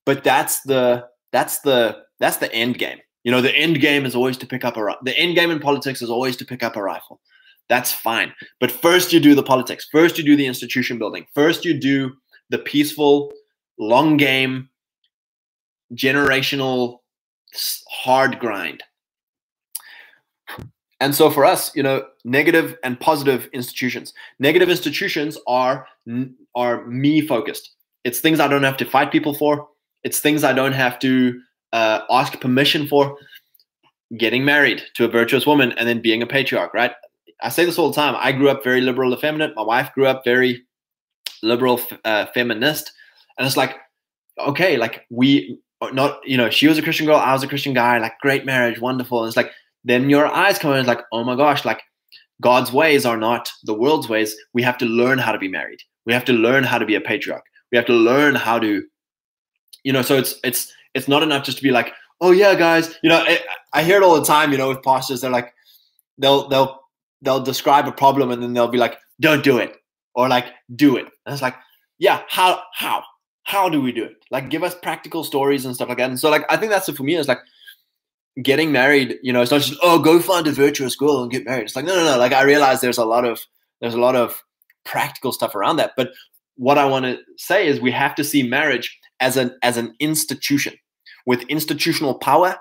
But 0.07 0.25
that's 0.25 0.63
the 0.63 1.07
that's 1.33 1.61
the 1.61 2.05
that's 2.21 2.39
the 2.39 2.53
end 2.55 2.79
game. 2.79 2.99
You 3.25 3.33
know, 3.33 3.41
the 3.41 3.55
end 3.55 3.81
game 3.81 4.05
is 4.07 4.15
always 4.15 4.37
to 4.39 4.47
pick 4.47 4.65
up 4.65 4.77
a 4.77 4.97
the 5.03 5.17
end 5.19 5.35
game 5.35 5.51
in 5.51 5.59
politics 5.59 6.03
is 6.03 6.11
always 6.11 6.37
to 6.37 6.45
pick 6.45 6.63
up 6.63 6.77
a 6.77 6.83
rifle. 6.83 7.21
That's 7.69 7.93
fine. 7.93 8.35
But 8.61 8.71
first 8.71 9.13
you 9.13 9.21
do 9.21 9.35
the 9.35 9.43
politics. 9.43 9.89
First 9.91 10.19
you 10.19 10.25
do 10.25 10.37
the 10.37 10.47
institution 10.47 10.99
building. 10.99 11.27
First 11.35 11.65
you 11.65 11.79
do 11.79 12.13
the 12.51 12.59
peaceful 12.59 13.33
long 13.79 14.17
game 14.17 14.69
generational 15.95 16.99
hard 17.89 18.39
grind. 18.39 18.83
And 21.01 21.15
so 21.15 21.31
for 21.31 21.45
us, 21.45 21.75
you 21.75 21.83
know, 21.83 22.05
negative 22.25 22.77
and 22.83 22.99
positive 22.99 23.49
institutions. 23.53 24.15
Negative 24.39 24.71
institutions 24.71 25.39
are 25.47 25.87
are 26.55 26.87
me 26.87 27.21
focused. 27.21 27.73
It's 28.05 28.21
things 28.21 28.41
I 28.41 28.49
don't 28.49 28.63
have 28.63 28.77
to 28.79 28.85
fight 28.85 29.11
people 29.11 29.35
for. 29.35 29.69
It's 30.03 30.21
things 30.21 30.45
I 30.45 30.53
don't 30.53 30.73
have 30.73 30.99
to 31.01 31.41
uh, 31.73 32.01
ask 32.11 32.41
permission 32.41 32.87
for. 32.87 33.17
Getting 34.17 34.45
married 34.45 34.83
to 34.95 35.05
a 35.05 35.09
virtuous 35.09 35.47
woman 35.47 35.73
and 35.73 35.89
then 35.89 36.01
being 36.01 36.23
a 36.23 36.27
patriarch, 36.27 36.73
right? 36.73 36.93
I 37.43 37.49
say 37.49 37.65
this 37.65 37.79
all 37.79 37.89
the 37.89 37.97
time. 37.97 38.15
I 38.19 38.33
grew 38.33 38.49
up 38.49 38.63
very 38.63 38.81
liberal, 38.81 39.13
effeminate. 39.13 39.57
My 39.57 39.63
wife 39.63 39.93
grew 39.93 40.07
up 40.07 40.23
very 40.25 40.63
liberal, 41.43 41.81
uh, 42.05 42.27
feminist, 42.27 42.93
and 43.39 43.47
it's 43.47 43.57
like, 43.57 43.77
okay, 44.39 44.77
like 44.77 45.07
we 45.11 45.59
not, 45.93 46.21
you 46.25 46.37
know, 46.37 46.51
she 46.51 46.67
was 46.67 46.79
a 46.79 46.83
Christian 46.83 47.07
girl, 47.07 47.17
I 47.17 47.33
was 47.33 47.43
a 47.43 47.49
Christian 47.49 47.75
guy, 47.75 47.99
like 47.99 48.19
great 48.21 48.47
marriage, 48.47 48.81
wonderful. 48.81 49.21
And 49.21 49.29
it's 49.29 49.37
like 49.37 49.51
then 49.85 50.09
your 50.09 50.27
eyes 50.27 50.59
come 50.59 50.73
in, 50.73 50.79
it's 50.79 50.89
like, 50.89 51.03
oh 51.13 51.25
my 51.25 51.37
gosh, 51.37 51.65
like 51.65 51.83
God's 52.41 52.73
ways 52.73 53.05
are 53.07 53.17
not 53.17 53.51
the 53.65 53.75
world's 53.75 54.09
ways. 54.09 54.35
We 54.55 54.63
have 54.63 54.79
to 54.79 54.87
learn 54.87 55.19
how 55.19 55.33
to 55.33 55.39
be 55.39 55.49
married. 55.49 55.81
We 56.07 56.13
have 56.13 56.25
to 56.27 56.33
learn 56.33 56.65
how 56.65 56.79
to 56.79 56.87
be 56.87 56.95
a 56.95 57.01
patriarch. 57.01 57.45
We 57.71 57.77
have 57.77 57.87
to 57.87 57.93
learn 57.93 58.35
how 58.35 58.59
to, 58.59 58.83
you 59.83 59.93
know. 59.93 60.03
So 60.03 60.17
it's 60.17 60.39
it's 60.45 60.73
it's 60.95 61.09
not 61.09 61.23
enough 61.23 61.45
just 61.45 61.59
to 61.59 61.63
be 61.63 61.71
like, 61.71 61.93
oh 62.21 62.33
yeah, 62.33 62.55
guys. 62.55 62.95
You 63.03 63.11
know, 63.11 63.25
I 63.73 63.83
hear 63.83 63.97
it 63.97 64.03
all 64.03 64.19
the 64.19 64.27
time. 64.27 64.53
You 64.53 64.59
know, 64.59 64.69
with 64.69 64.83
pastors, 64.83 65.21
they're 65.21 65.31
like, 65.31 65.53
they'll 66.19 66.49
they'll 66.49 66.81
they'll 67.23 67.43
describe 67.43 67.87
a 67.89 67.93
problem 67.93 68.31
and 68.31 68.43
then 68.43 68.53
they'll 68.53 68.69
be 68.69 68.79
like, 68.79 68.99
don't 69.21 69.43
do 69.43 69.59
it, 69.59 69.75
or 70.15 70.29
like, 70.29 70.47
do 70.77 70.97
it. 70.97 71.07
And 71.25 71.33
it's 71.33 71.43
like, 71.43 71.57
yeah, 71.99 72.23
how 72.29 72.63
how 72.75 73.03
how 73.45 73.69
do 73.69 73.81
we 73.81 73.93
do 73.93 74.05
it? 74.05 74.17
Like, 74.31 74.51
give 74.51 74.63
us 74.63 74.75
practical 74.75 75.23
stories 75.23 75.65
and 75.65 75.75
stuff 75.75 75.89
like 75.89 75.99
that. 75.99 76.11
And 76.11 76.19
so, 76.19 76.31
like, 76.31 76.45
I 76.51 76.57
think 76.57 76.73
that's 76.73 76.89
it 76.89 76.97
for 76.97 77.03
me. 77.05 77.15
Is 77.15 77.29
like 77.29 77.41
getting 78.43 78.73
married. 78.73 79.19
You 79.23 79.33
know, 79.33 79.43
it's 79.43 79.51
not 79.51 79.61
just 79.61 79.79
oh, 79.83 79.99
go 79.99 80.19
find 80.19 80.47
a 80.47 80.53
virtuous 80.53 80.97
girl 80.97 81.23
and 81.23 81.31
get 81.31 81.45
married. 81.45 81.65
It's 81.65 81.77
like 81.77 81.85
no, 81.85 81.95
no, 81.95 82.05
no. 82.05 82.19
Like, 82.19 82.33
I 82.33 82.43
realize 82.43 82.81
there's 82.81 82.99
a 82.99 83.05
lot 83.05 83.25
of 83.25 83.41
there's 83.81 83.95
a 83.95 84.01
lot 84.01 84.17
of 84.17 84.43
practical 84.85 85.33
stuff 85.33 85.55
around 85.55 85.77
that. 85.77 85.93
But 85.97 86.13
what 86.57 86.79
I 86.79 86.87
want 86.87 87.05
to 87.05 87.19
say 87.37 87.67
is 87.67 87.81
we 87.81 87.91
have 87.93 88.15
to 88.17 88.25
see 88.25 88.43
marriage 88.43 88.99
as 89.21 89.37
an 89.37 89.57
as 89.63 89.77
an 89.77 89.95
institution 90.01 90.75
with 91.27 91.43
institutional 91.43 92.15
power, 92.15 92.57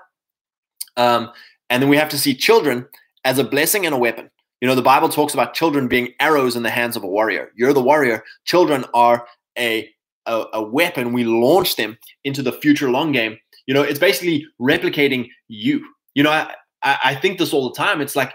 um, 0.96 1.30
and 1.70 1.82
then 1.82 1.90
we 1.90 1.96
have 1.96 2.08
to 2.10 2.18
see 2.18 2.34
children 2.34 2.86
as 3.24 3.38
a 3.38 3.44
blessing 3.44 3.86
and 3.86 3.94
a 3.94 3.98
weapon. 3.98 4.30
You 4.60 4.68
know, 4.68 4.74
the 4.74 4.82
Bible 4.82 5.08
talks 5.08 5.34
about 5.34 5.54
children 5.54 5.88
being 5.88 6.14
arrows 6.20 6.56
in 6.56 6.62
the 6.62 6.70
hands 6.70 6.96
of 6.96 7.02
a 7.02 7.06
warrior. 7.06 7.50
You're 7.54 7.72
the 7.72 7.82
warrior. 7.82 8.24
Children 8.44 8.84
are 8.94 9.26
a 9.58 9.93
a, 10.26 10.44
a 10.54 10.62
weapon. 10.62 11.12
We 11.12 11.24
launch 11.24 11.76
them 11.76 11.98
into 12.24 12.42
the 12.42 12.52
future 12.52 12.90
long 12.90 13.12
game. 13.12 13.38
You 13.66 13.74
know, 13.74 13.82
it's 13.82 13.98
basically 13.98 14.46
replicating 14.60 15.28
you. 15.48 15.84
You 16.14 16.22
know, 16.22 16.30
I, 16.30 16.54
I 16.82 17.14
think 17.14 17.38
this 17.38 17.52
all 17.52 17.68
the 17.68 17.76
time. 17.76 18.00
It's 18.00 18.16
like, 18.16 18.32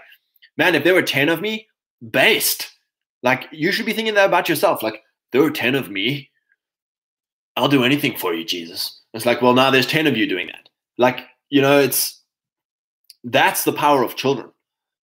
man, 0.56 0.74
if 0.74 0.84
there 0.84 0.94
were 0.94 1.02
10 1.02 1.28
of 1.28 1.40
me, 1.40 1.66
based. 2.10 2.70
Like, 3.22 3.46
you 3.52 3.72
should 3.72 3.86
be 3.86 3.92
thinking 3.92 4.14
that 4.14 4.26
about 4.26 4.48
yourself. 4.48 4.82
Like, 4.82 5.02
there 5.32 5.42
were 5.42 5.50
10 5.50 5.74
of 5.74 5.90
me. 5.90 6.30
I'll 7.56 7.68
do 7.68 7.84
anything 7.84 8.16
for 8.16 8.34
you, 8.34 8.44
Jesus. 8.44 9.00
It's 9.12 9.26
like, 9.26 9.42
well, 9.42 9.54
now 9.54 9.70
there's 9.70 9.86
10 9.86 10.06
of 10.06 10.16
you 10.16 10.26
doing 10.26 10.46
that. 10.46 10.68
Like, 10.98 11.26
you 11.50 11.60
know, 11.60 11.78
it's 11.78 12.20
that's 13.24 13.64
the 13.64 13.72
power 13.72 14.02
of 14.02 14.16
children. 14.16 14.50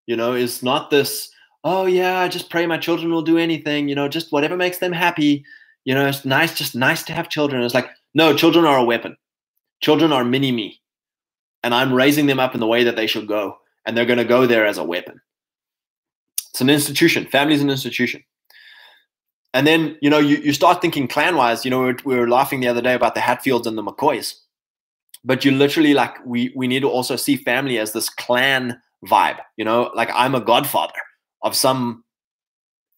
You 0.05 0.15
know, 0.15 0.33
is 0.33 0.63
not 0.63 0.89
this, 0.89 1.29
oh 1.63 1.85
yeah, 1.85 2.19
I 2.19 2.29
just 2.29 2.49
pray 2.49 2.65
my 2.65 2.77
children 2.77 3.11
will 3.11 3.21
do 3.21 3.37
anything, 3.37 3.89
you 3.89 3.95
know, 3.95 4.07
just 4.07 4.31
whatever 4.31 4.55
makes 4.55 4.77
them 4.77 4.93
happy. 4.93 5.43
You 5.87 5.95
know, 5.95 6.05
it's 6.05 6.25
nice, 6.25 6.53
just 6.53 6.75
nice 6.75 7.01
to 7.03 7.13
have 7.13 7.29
children. 7.29 7.63
It's 7.63 7.73
like, 7.73 7.89
no, 8.13 8.35
children 8.35 8.65
are 8.65 8.77
a 8.77 8.83
weapon. 8.83 9.15
Children 9.79 10.11
are 10.11 10.25
mini 10.25 10.51
me. 10.51 10.81
And 11.63 11.73
I'm 11.73 11.93
raising 11.93 12.25
them 12.25 12.41
up 12.41 12.53
in 12.53 12.59
the 12.59 12.67
way 12.67 12.83
that 12.83 12.97
they 12.97 13.07
should 13.07 13.25
go. 13.25 13.59
And 13.85 13.95
they're 13.95 14.05
going 14.05 14.19
to 14.19 14.25
go 14.25 14.45
there 14.45 14.65
as 14.65 14.77
a 14.77 14.83
weapon. 14.83 15.21
It's 16.49 16.59
an 16.59 16.69
institution. 16.69 17.25
Family's 17.27 17.61
an 17.61 17.69
institution. 17.69 18.21
And 19.53 19.65
then, 19.65 19.97
you 20.01 20.09
know, 20.09 20.19
you, 20.19 20.35
you 20.35 20.51
start 20.51 20.81
thinking 20.81 21.07
clan 21.07 21.37
wise. 21.37 21.63
You 21.63 21.71
know, 21.71 21.79
we 21.79 21.85
were, 21.85 21.97
we 22.03 22.15
were 22.17 22.27
laughing 22.27 22.59
the 22.59 22.67
other 22.67 22.81
day 22.81 22.93
about 22.93 23.15
the 23.15 23.21
Hatfields 23.21 23.65
and 23.65 23.77
the 23.77 23.83
McCoys. 23.83 24.33
But 25.23 25.45
you 25.45 25.51
literally 25.51 25.93
like, 25.93 26.17
we, 26.25 26.51
we 26.53 26.67
need 26.67 26.81
to 26.81 26.89
also 26.89 27.15
see 27.15 27.37
family 27.37 27.79
as 27.79 27.93
this 27.93 28.09
clan 28.09 28.81
vibe. 29.05 29.39
You 29.55 29.63
know, 29.63 29.89
like 29.95 30.09
I'm 30.13 30.35
a 30.35 30.41
godfather 30.41 30.99
of 31.43 31.55
some 31.55 32.03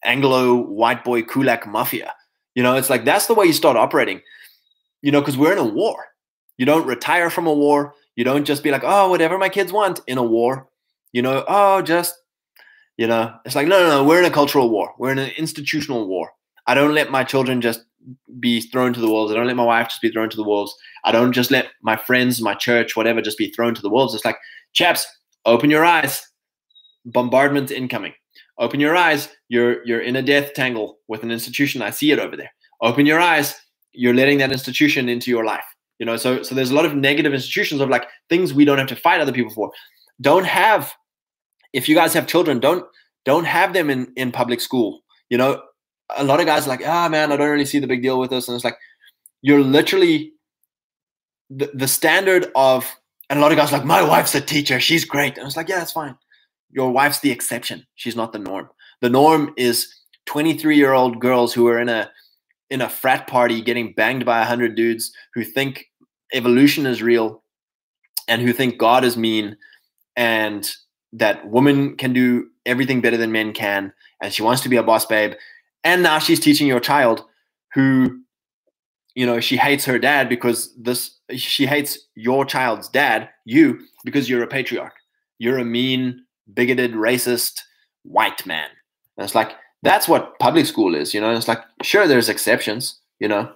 Anglo 0.03 0.55
white 0.55 1.03
boy 1.03 1.21
Kulak 1.21 1.67
mafia. 1.67 2.15
You 2.55 2.63
know, 2.63 2.75
it's 2.75 2.89
like 2.89 3.05
that's 3.05 3.27
the 3.27 3.33
way 3.33 3.45
you 3.45 3.53
start 3.53 3.77
operating. 3.77 4.21
You 5.01 5.11
know, 5.11 5.21
because 5.21 5.37
we're 5.37 5.53
in 5.53 5.57
a 5.57 5.63
war. 5.63 6.05
You 6.57 6.65
don't 6.65 6.85
retire 6.85 7.29
from 7.29 7.47
a 7.47 7.53
war. 7.53 7.93
You 8.15 8.25
don't 8.25 8.43
just 8.43 8.63
be 8.63 8.71
like, 8.71 8.83
oh, 8.83 9.09
whatever 9.09 9.37
my 9.37 9.47
kids 9.47 9.71
want 9.71 10.01
in 10.05 10.17
a 10.17 10.23
war. 10.23 10.67
You 11.13 11.21
know, 11.21 11.45
oh, 11.47 11.81
just, 11.81 12.13
you 12.97 13.07
know, 13.07 13.33
it's 13.45 13.55
like, 13.55 13.67
no, 13.67 13.79
no, 13.79 13.89
no, 13.89 14.03
we're 14.03 14.19
in 14.19 14.25
a 14.25 14.29
cultural 14.31 14.69
war. 14.69 14.93
We're 14.99 15.13
in 15.13 15.19
an 15.19 15.31
institutional 15.37 16.05
war. 16.05 16.31
I 16.67 16.73
don't 16.73 16.93
let 16.93 17.11
my 17.11 17.23
children 17.23 17.61
just 17.61 17.85
be 18.39 18.59
thrown 18.59 18.93
to 18.93 18.99
the 18.99 19.09
wolves. 19.09 19.31
I 19.31 19.35
don't 19.35 19.47
let 19.47 19.55
my 19.55 19.63
wife 19.63 19.87
just 19.87 20.01
be 20.01 20.11
thrown 20.11 20.29
to 20.29 20.37
the 20.37 20.43
wolves. 20.43 20.75
I 21.05 21.13
don't 21.13 21.31
just 21.31 21.49
let 21.49 21.69
my 21.81 21.95
friends, 21.95 22.41
my 22.41 22.53
church, 22.53 22.95
whatever, 22.95 23.21
just 23.21 23.37
be 23.37 23.51
thrown 23.51 23.73
to 23.73 23.81
the 23.81 23.89
wolves. 23.89 24.13
It's 24.13 24.25
like, 24.25 24.37
chaps, 24.73 25.07
open 25.45 25.69
your 25.69 25.85
eyes. 25.85 26.21
Bombardment 27.05 27.71
incoming. 27.71 28.13
Open 28.59 28.79
your 28.79 28.95
eyes. 28.95 29.29
You're 29.47 29.85
you're 29.85 30.01
in 30.01 30.15
a 30.15 30.21
death 30.21 30.53
tangle 30.53 30.99
with 31.07 31.23
an 31.23 31.31
institution. 31.31 31.81
I 31.81 31.91
see 31.91 32.11
it 32.11 32.19
over 32.19 32.35
there. 32.35 32.51
Open 32.81 33.05
your 33.05 33.19
eyes. 33.19 33.55
You're 33.93 34.13
letting 34.13 34.37
that 34.39 34.51
institution 34.51 35.09
into 35.09 35.31
your 35.31 35.45
life. 35.45 35.63
You 35.97 36.05
know, 36.05 36.17
so 36.17 36.43
so 36.43 36.55
there's 36.55 36.71
a 36.71 36.75
lot 36.75 36.85
of 36.85 36.95
negative 36.95 37.33
institutions 37.33 37.81
of 37.81 37.89
like 37.89 38.05
things 38.29 38.53
we 38.53 38.65
don't 38.65 38.77
have 38.77 38.87
to 38.87 38.95
fight 38.95 39.21
other 39.21 39.31
people 39.31 39.53
for. 39.53 39.71
Don't 40.21 40.45
have 40.45 40.93
if 41.73 41.87
you 41.87 41.95
guys 41.95 42.13
have 42.13 42.27
children, 42.27 42.59
don't 42.59 42.85
don't 43.25 43.45
have 43.45 43.73
them 43.73 43.89
in 43.89 44.11
in 44.15 44.31
public 44.31 44.61
school. 44.61 45.01
You 45.29 45.37
know, 45.37 45.61
a 46.15 46.23
lot 46.23 46.39
of 46.39 46.45
guys 46.45 46.67
like, 46.67 46.81
ah 46.85 47.05
oh, 47.05 47.09
man, 47.09 47.31
I 47.31 47.37
don't 47.37 47.49
really 47.49 47.65
see 47.65 47.79
the 47.79 47.87
big 47.87 48.01
deal 48.01 48.19
with 48.19 48.29
this. 48.29 48.47
And 48.47 48.55
it's 48.55 48.63
like 48.63 48.77
you're 49.41 49.61
literally 49.61 50.33
the, 51.49 51.71
the 51.73 51.87
standard 51.87 52.51
of 52.55 52.93
and 53.29 53.39
a 53.39 53.41
lot 53.41 53.51
of 53.51 53.57
guys 53.57 53.71
like, 53.71 53.85
my 53.85 54.01
wife's 54.01 54.33
a 54.35 54.41
teacher, 54.41 54.79
she's 54.79 55.05
great. 55.05 55.37
And 55.37 55.45
it's 55.45 55.55
like, 55.55 55.69
yeah, 55.69 55.77
that's 55.77 55.91
fine. 55.91 56.17
Your 56.71 56.91
wife's 56.91 57.19
the 57.19 57.31
exception. 57.31 57.85
She's 57.95 58.15
not 58.15 58.31
the 58.31 58.39
norm. 58.39 58.69
The 59.01 59.09
norm 59.09 59.53
is 59.57 59.93
23 60.25 60.77
year 60.77 60.93
old 60.93 61.19
girls 61.19 61.53
who 61.53 61.67
are 61.67 61.79
in 61.79 61.89
a 61.89 62.11
in 62.69 62.81
a 62.81 62.89
frat 62.89 63.27
party 63.27 63.61
getting 63.61 63.93
banged 63.93 64.25
by 64.25 64.41
a 64.41 64.45
hundred 64.45 64.75
dudes 64.75 65.11
who 65.33 65.43
think 65.43 65.85
evolution 66.33 66.85
is 66.85 67.01
real 67.01 67.43
and 68.27 68.41
who 68.41 68.53
think 68.53 68.77
God 68.77 69.03
is 69.03 69.17
mean 69.17 69.57
and 70.15 70.69
that 71.13 71.49
women 71.49 71.97
can 71.97 72.13
do 72.13 72.47
everything 72.65 73.01
better 73.01 73.17
than 73.17 73.31
men 73.31 73.53
can 73.53 73.91
and 74.21 74.31
she 74.31 74.43
wants 74.43 74.61
to 74.61 74.69
be 74.69 74.75
a 74.75 74.83
boss 74.83 75.05
babe 75.05 75.33
and 75.83 76.03
now 76.03 76.19
she's 76.19 76.39
teaching 76.39 76.67
your 76.67 76.79
child 76.79 77.25
who 77.73 78.21
you 79.15 79.25
know 79.25 79.39
she 79.39 79.57
hates 79.57 79.85
her 79.85 79.97
dad 79.97 80.29
because 80.29 80.75
this 80.75 81.17
she 81.35 81.65
hates 81.65 81.97
your 82.13 82.45
child's 82.45 82.87
dad 82.89 83.29
you 83.45 83.79
because 84.05 84.29
you're 84.29 84.43
a 84.43 84.47
patriarch 84.47 84.93
you're 85.39 85.57
a 85.57 85.65
mean 85.65 86.23
bigoted 86.53 86.93
racist 86.93 87.59
white 88.03 88.45
man. 88.45 88.69
And 89.17 89.25
it's 89.25 89.35
like 89.35 89.53
that's 89.81 90.07
what 90.07 90.37
public 90.39 90.65
school 90.65 90.95
is 90.95 91.13
you 91.13 91.21
know? 91.21 91.31
It's 91.31 91.47
like 91.47 91.63
sure 91.81 92.07
there's 92.07 92.29
exceptions 92.29 92.99
you 93.19 93.27
know? 93.27 93.51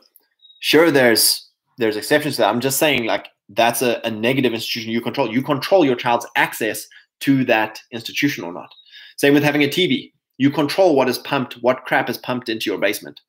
Sure 0.59 0.91
there's 0.91 1.49
there's 1.77 1.97
exceptions 1.97 2.35
to 2.35 2.41
that. 2.41 2.49
I'm 2.49 2.61
just 2.61 2.79
saying 2.79 3.05
like 3.05 3.27
that's 3.49 3.81
a, 3.81 3.99
a 4.03 4.11
negative 4.11 4.53
institution 4.53 4.91
you 4.91 5.01
control. 5.01 5.31
You 5.31 5.41
control 5.41 5.85
your 5.85 5.95
child's 5.95 6.27
access 6.35 6.87
to 7.21 7.43
that 7.45 7.79
institution 7.91 8.43
or 8.43 8.53
not. 8.53 8.69
Same 9.17 9.33
with 9.33 9.43
having 9.43 9.63
a 9.63 9.67
tv 9.67 10.13
you 10.37 10.49
control 10.49 10.95
what 10.95 11.09
is 11.09 11.17
pumped 11.19 11.53
what 11.55 11.85
crap 11.85 12.09
is 12.09 12.17
pumped 12.17 12.49
into 12.49 12.69
your 12.69 12.79
basement. 12.79 13.21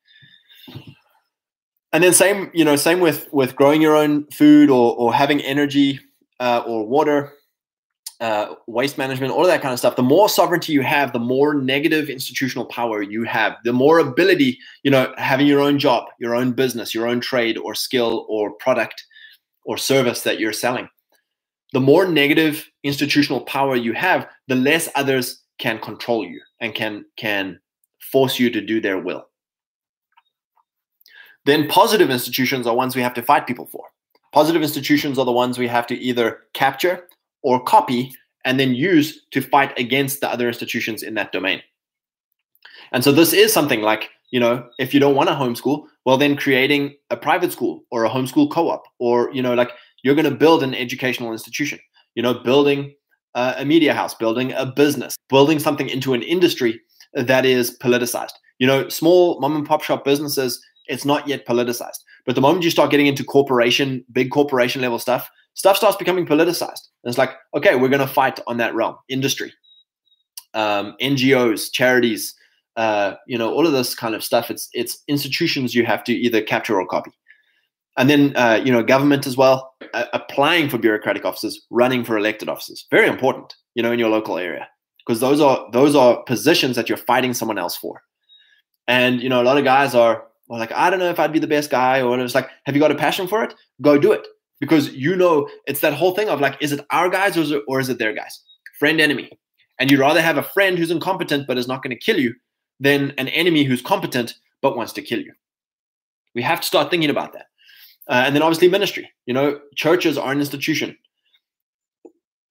And 1.92 2.02
then 2.02 2.12
same 2.12 2.50
you 2.52 2.64
know 2.64 2.76
same 2.76 3.00
with 3.00 3.28
with 3.32 3.54
growing 3.56 3.82
your 3.82 3.96
own 3.96 4.26
food 4.32 4.70
or 4.70 4.96
or 4.96 5.14
having 5.14 5.40
energy 5.40 6.00
uh, 6.40 6.62
or 6.66 6.86
water 6.86 7.32
uh, 8.24 8.54
waste 8.66 8.96
management, 8.96 9.34
all 9.34 9.42
of 9.42 9.48
that 9.48 9.60
kind 9.60 9.74
of 9.74 9.78
stuff, 9.78 9.96
the 9.96 10.02
more 10.02 10.30
sovereignty 10.30 10.72
you 10.72 10.80
have, 10.80 11.12
the 11.12 11.18
more 11.18 11.52
negative 11.52 12.08
institutional 12.08 12.64
power 12.64 13.02
you 13.02 13.24
have, 13.24 13.56
the 13.64 13.72
more 13.72 13.98
ability, 13.98 14.58
you 14.82 14.90
know, 14.90 15.12
having 15.18 15.46
your 15.46 15.60
own 15.60 15.78
job, 15.78 16.06
your 16.18 16.34
own 16.34 16.52
business, 16.52 16.94
your 16.94 17.06
own 17.06 17.20
trade 17.20 17.58
or 17.58 17.74
skill 17.74 18.24
or 18.30 18.52
product 18.52 19.04
or 19.66 19.76
service 19.76 20.22
that 20.22 20.40
you're 20.40 20.54
selling. 20.54 20.88
The 21.74 21.80
more 21.80 22.08
negative 22.08 22.66
institutional 22.82 23.42
power 23.42 23.76
you 23.76 23.92
have, 23.92 24.26
the 24.48 24.54
less 24.54 24.88
others 24.94 25.42
can 25.58 25.78
control 25.78 26.24
you 26.24 26.40
and 26.60 26.74
can 26.74 27.04
can 27.16 27.60
force 28.10 28.38
you 28.38 28.48
to 28.48 28.62
do 28.62 28.80
their 28.80 28.98
will. 28.98 29.28
Then 31.44 31.68
positive 31.68 32.08
institutions 32.08 32.66
are 32.66 32.74
ones 32.74 32.96
we 32.96 33.02
have 33.02 33.14
to 33.14 33.22
fight 33.22 33.46
people 33.46 33.66
for. 33.66 33.84
Positive 34.32 34.62
institutions 34.62 35.18
are 35.18 35.26
the 35.26 35.40
ones 35.44 35.58
we 35.58 35.68
have 35.68 35.86
to 35.88 35.94
either 35.94 36.38
capture 36.54 37.06
or 37.44 37.62
copy 37.62 38.12
and 38.44 38.58
then 38.58 38.74
use 38.74 39.24
to 39.30 39.40
fight 39.40 39.72
against 39.78 40.20
the 40.20 40.28
other 40.28 40.48
institutions 40.48 41.02
in 41.02 41.14
that 41.14 41.30
domain. 41.30 41.62
And 42.90 43.04
so 43.04 43.12
this 43.12 43.32
is 43.32 43.52
something 43.52 43.82
like, 43.82 44.10
you 44.32 44.40
know, 44.40 44.66
if 44.78 44.92
you 44.92 44.98
don't 44.98 45.14
want 45.14 45.28
to 45.28 45.34
homeschool, 45.34 45.86
well 46.04 46.18
then 46.18 46.36
creating 46.36 46.96
a 47.10 47.16
private 47.16 47.52
school 47.52 47.84
or 47.92 48.04
a 48.04 48.10
homeschool 48.10 48.50
co-op 48.50 48.82
or, 48.98 49.32
you 49.32 49.40
know, 49.40 49.54
like 49.54 49.70
you're 50.02 50.16
going 50.16 50.28
to 50.28 50.34
build 50.34 50.62
an 50.62 50.74
educational 50.74 51.32
institution. 51.32 51.78
You 52.14 52.22
know, 52.22 52.34
building 52.34 52.94
uh, 53.34 53.54
a 53.56 53.64
media 53.64 53.94
house, 53.94 54.14
building 54.14 54.52
a 54.52 54.66
business, 54.66 55.16
building 55.28 55.58
something 55.58 55.88
into 55.88 56.14
an 56.14 56.22
industry 56.22 56.80
that 57.14 57.44
is 57.44 57.76
politicized. 57.78 58.34
You 58.58 58.66
know, 58.66 58.88
small 58.88 59.40
mom 59.40 59.56
and 59.56 59.66
pop 59.66 59.82
shop 59.82 60.04
businesses, 60.04 60.64
it's 60.86 61.04
not 61.04 61.26
yet 61.26 61.46
politicized. 61.46 61.98
But 62.24 62.36
the 62.36 62.40
moment 62.40 62.64
you 62.64 62.70
start 62.70 62.90
getting 62.90 63.06
into 63.06 63.24
corporation, 63.24 64.04
big 64.12 64.30
corporation 64.30 64.80
level 64.80 64.98
stuff, 64.98 65.28
stuff 65.54 65.76
starts 65.76 65.96
becoming 65.96 66.26
politicized. 66.26 66.88
And 67.02 67.10
it's 67.10 67.18
like, 67.18 67.30
okay, 67.56 67.76
we're 67.76 67.88
going 67.88 68.00
to 68.00 68.06
fight 68.06 68.40
on 68.46 68.58
that 68.58 68.74
realm, 68.74 68.96
industry, 69.08 69.52
um, 70.52 70.94
NGOs, 71.00 71.72
charities, 71.72 72.34
uh, 72.76 73.14
you 73.26 73.38
know, 73.38 73.52
all 73.52 73.66
of 73.66 73.72
this 73.72 73.94
kind 73.94 74.14
of 74.14 74.22
stuff. 74.22 74.50
It's 74.50 74.68
it's 74.72 75.02
institutions 75.08 75.74
you 75.74 75.86
have 75.86 76.04
to 76.04 76.12
either 76.12 76.42
capture 76.42 76.80
or 76.80 76.86
copy, 76.86 77.12
and 77.96 78.10
then 78.10 78.36
uh, 78.36 78.60
you 78.64 78.72
know, 78.72 78.82
government 78.82 79.26
as 79.26 79.36
well. 79.36 79.72
Uh, 79.92 80.06
applying 80.12 80.68
for 80.68 80.78
bureaucratic 80.78 81.24
offices, 81.24 81.64
running 81.70 82.04
for 82.04 82.18
elected 82.18 82.48
offices, 82.48 82.86
very 82.90 83.08
important. 83.08 83.54
You 83.76 83.82
know, 83.82 83.92
in 83.92 83.98
your 84.00 84.08
local 84.08 84.38
area, 84.38 84.68
because 85.06 85.20
those 85.20 85.40
are 85.40 85.68
those 85.72 85.94
are 85.94 86.22
positions 86.24 86.74
that 86.74 86.88
you're 86.88 86.98
fighting 86.98 87.32
someone 87.32 87.58
else 87.58 87.76
for. 87.76 88.02
And 88.88 89.22
you 89.22 89.28
know, 89.28 89.40
a 89.40 89.44
lot 89.44 89.56
of 89.56 89.62
guys 89.64 89.94
are 89.94 90.24
well, 90.48 90.58
like, 90.58 90.72
I 90.72 90.90
don't 90.90 90.98
know 90.98 91.10
if 91.10 91.20
I'd 91.20 91.32
be 91.32 91.38
the 91.38 91.46
best 91.46 91.70
guy, 91.70 92.02
or 92.02 92.18
it's 92.18 92.34
like, 92.34 92.50
have 92.66 92.74
you 92.74 92.80
got 92.80 92.90
a 92.90 92.96
passion 92.96 93.28
for 93.28 93.44
it? 93.44 93.54
Go 93.80 93.98
do 93.98 94.10
it 94.10 94.26
because 94.64 94.94
you 94.94 95.14
know 95.14 95.46
it's 95.66 95.80
that 95.80 95.92
whole 95.92 96.14
thing 96.14 96.30
of 96.30 96.40
like, 96.40 96.56
is 96.58 96.72
it 96.72 96.84
our 96.90 97.10
guys 97.10 97.36
or 97.36 97.42
is 97.42 97.50
it, 97.50 97.62
or 97.68 97.80
is 97.80 97.90
it 97.90 97.98
their 97.98 98.14
guys? 98.14 98.40
Friend 98.78 98.98
enemy, 98.98 99.30
and 99.78 99.90
you'd 99.90 100.00
rather 100.00 100.22
have 100.22 100.38
a 100.38 100.42
friend 100.42 100.78
who's 100.78 100.90
incompetent 100.90 101.46
but 101.46 101.58
is 101.58 101.68
not 101.68 101.82
going 101.82 101.90
to 101.90 102.02
kill 102.02 102.18
you 102.18 102.34
than 102.80 103.12
an 103.18 103.28
enemy 103.28 103.64
who's 103.64 103.82
competent 103.82 104.34
but 104.62 104.74
wants 104.74 104.94
to 104.94 105.02
kill 105.02 105.20
you. 105.20 105.32
We 106.34 106.40
have 106.42 106.62
to 106.62 106.66
start 106.66 106.90
thinking 106.90 107.10
about 107.10 107.34
that. 107.34 107.46
Uh, 108.08 108.24
and 108.26 108.34
then 108.34 108.42
obviously 108.42 108.68
ministry. 108.68 109.10
You 109.26 109.34
know, 109.34 109.60
churches 109.76 110.16
are 110.16 110.32
an 110.32 110.40
institution. 110.40 110.96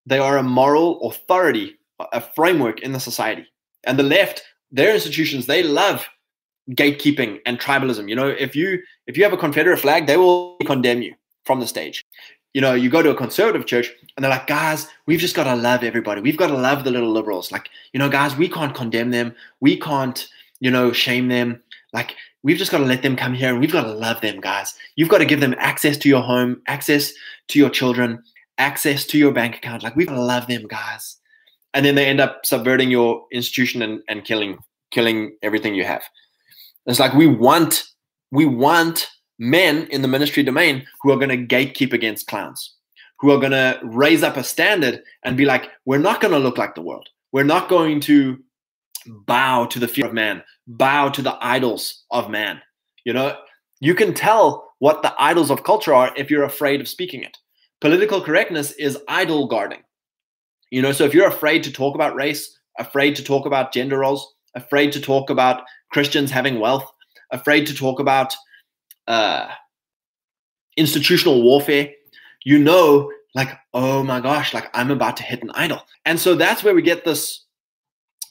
They 0.06 0.20
are 0.20 0.38
a 0.38 0.44
moral 0.44 1.02
authority, 1.10 1.76
a 2.12 2.22
framework 2.22 2.82
in 2.82 2.92
the 2.92 3.00
society. 3.00 3.48
And 3.86 3.98
the 3.98 4.04
left, 4.04 4.44
their 4.72 4.94
institutions, 4.94 5.48
they 5.48 5.64
love 5.64 6.06
gatekeeping 6.72 7.40
and 7.46 7.60
tribalism. 7.60 8.08
You 8.08 8.16
know, 8.16 8.28
if 8.28 8.56
you 8.56 8.80
if 9.08 9.18
you 9.18 9.24
have 9.24 9.34
a 9.34 9.38
Confederate 9.38 9.80
flag, 9.80 10.06
they 10.06 10.18
will 10.18 10.58
condemn 10.66 11.02
you 11.02 11.16
from 11.46 11.60
the 11.60 11.68
stage. 11.68 12.06
You 12.54 12.62
know, 12.62 12.74
you 12.74 12.90
go 12.90 13.02
to 13.02 13.10
a 13.10 13.16
conservative 13.16 13.66
church 13.66 13.92
and 14.16 14.24
they're 14.24 14.32
like, 14.32 14.48
guys, 14.48 14.88
we've 15.08 15.20
just 15.20 15.36
got 15.36 15.46
to 15.46 15.56
love 15.56 15.84
everybody. 15.84 16.22
We've 16.22 16.38
got 16.38 16.48
to 16.48 16.58
love 16.58 16.84
the 16.84 16.92
little 16.92 17.12
liberals. 17.12 17.52
Like, 17.52 17.70
you 17.94 18.00
know, 18.00 18.10
guys, 18.10 18.36
we 18.36 18.48
can't 18.48 18.76
condemn 18.76 19.10
them. 19.10 19.34
We 19.60 19.80
can't, 19.80 20.28
you 20.60 20.70
know, 20.70 20.92
shame 20.92 21.30
them. 21.30 21.62
Like, 21.94 22.16
we've 22.44 22.58
just 22.58 22.72
got 22.72 22.78
to 22.78 22.86
let 22.86 23.02
them 23.02 23.16
come 23.16 23.34
here 23.34 23.50
and 23.50 23.60
we've 23.60 23.72
got 23.72 23.84
to 23.84 23.94
love 23.94 24.22
them, 24.22 24.40
guys. 24.40 24.76
You've 24.96 25.10
got 25.10 25.18
to 25.20 25.26
give 25.26 25.40
them 25.40 25.56
access 25.58 25.98
to 25.98 26.10
your 26.10 26.22
home, 26.22 26.62
access 26.68 27.12
to 27.48 27.60
your 27.60 27.72
children, 27.72 28.22
access 28.60 29.06
to 29.06 29.18
your 29.18 29.32
bank 29.32 29.56
account. 29.56 29.82
Like, 29.82 29.96
we've 29.96 30.08
got 30.08 30.16
to 30.16 30.22
love 30.22 30.46
them, 30.48 30.68
guys. 30.68 31.18
And 31.74 31.84
then 31.84 31.96
they 31.96 32.06
end 32.06 32.22
up 32.22 32.46
subverting 32.46 32.92
your 32.92 33.26
institution 33.32 33.82
and, 33.82 34.02
and 34.08 34.24
killing 34.24 34.60
killing 34.94 35.36
everything 35.42 35.74
you 35.76 35.84
have. 35.84 36.04
It's 36.86 37.00
like 37.00 37.14
we 37.14 37.28
want 37.28 37.84
we 38.32 38.46
want 38.46 39.10
men 39.40 39.88
in 39.88 40.02
the 40.02 40.08
ministry 40.08 40.44
domain 40.44 40.86
who 41.02 41.12
are 41.12 41.18
going 41.18 41.30
to 41.30 41.56
gatekeep 41.56 41.94
against 41.94 42.28
clowns, 42.28 42.76
who 43.20 43.32
are 43.32 43.40
going 43.40 43.52
to 43.52 43.80
raise 43.84 44.24
up 44.24 44.38
a 44.38 44.44
standard 44.44 45.02
and 45.24 45.38
be 45.38 45.46
like, 45.46 45.70
we're 45.86 45.98
not 45.98 46.22
going 46.22 46.34
to 46.34 46.40
look 46.40 46.58
like 46.58 46.76
the 46.76 46.82
world. 46.82 47.10
We're 47.32 47.44
not 47.44 47.70
going 47.70 48.00
to 48.02 48.38
bow 49.06 49.66
to 49.66 49.80
the 49.80 49.88
fear 49.88 50.06
of 50.06 50.14
man, 50.14 50.44
bow 50.68 51.10
to 51.10 51.22
the 51.22 51.38
idols 51.42 52.04
of 52.12 52.30
man. 52.30 52.62
You 53.06 53.14
know, 53.14 53.38
you 53.80 53.96
can 53.96 54.14
tell 54.14 54.74
what 54.80 55.02
the 55.02 55.14
idols 55.18 55.50
of 55.50 55.64
culture 55.64 55.94
are 55.94 56.14
if 56.16 56.30
you're 56.30 56.44
afraid 56.44 56.82
of 56.82 56.88
speaking 56.88 57.24
it. 57.24 57.38
Political 57.82 58.22
correctness 58.22 58.72
is 58.74 58.98
idol 59.08 59.48
guarding. 59.48 59.82
You 60.72 60.82
know, 60.82 60.92
so 60.92 61.04
if 61.04 61.14
you're 61.14 61.28
afraid 61.28 61.64
to 61.64 61.72
talk 61.72 61.96
about 61.96 62.16
race, 62.16 62.58
afraid 62.80 63.16
to 63.16 63.24
talk 63.24 63.46
about 63.46 63.74
gender 63.74 64.00
roles, 64.00 64.34
afraid 64.56 64.92
to 64.94 65.02
talk 65.02 65.30
about 65.30 65.64
Christians 65.92 66.32
having 66.32 66.60
wealth, 66.60 66.90
afraid 67.32 67.68
to 67.68 67.76
talk 67.76 68.00
about 68.00 68.36
uh, 69.08 69.50
institutional 70.78 71.44
warfare, 71.44 71.92
you 72.44 72.60
know, 72.60 73.12
like, 73.36 73.50
oh 73.74 74.04
my 74.04 74.20
gosh, 74.20 74.54
like 74.54 74.70
I'm 74.74 74.92
about 74.92 75.18
to 75.18 75.24
hit 75.24 75.44
an 75.44 75.52
idol. 75.52 75.82
And 76.06 76.20
so 76.20 76.36
that's 76.36 76.64
where 76.64 76.76
we 76.76 76.82
get 76.82 77.06
this 77.06 77.44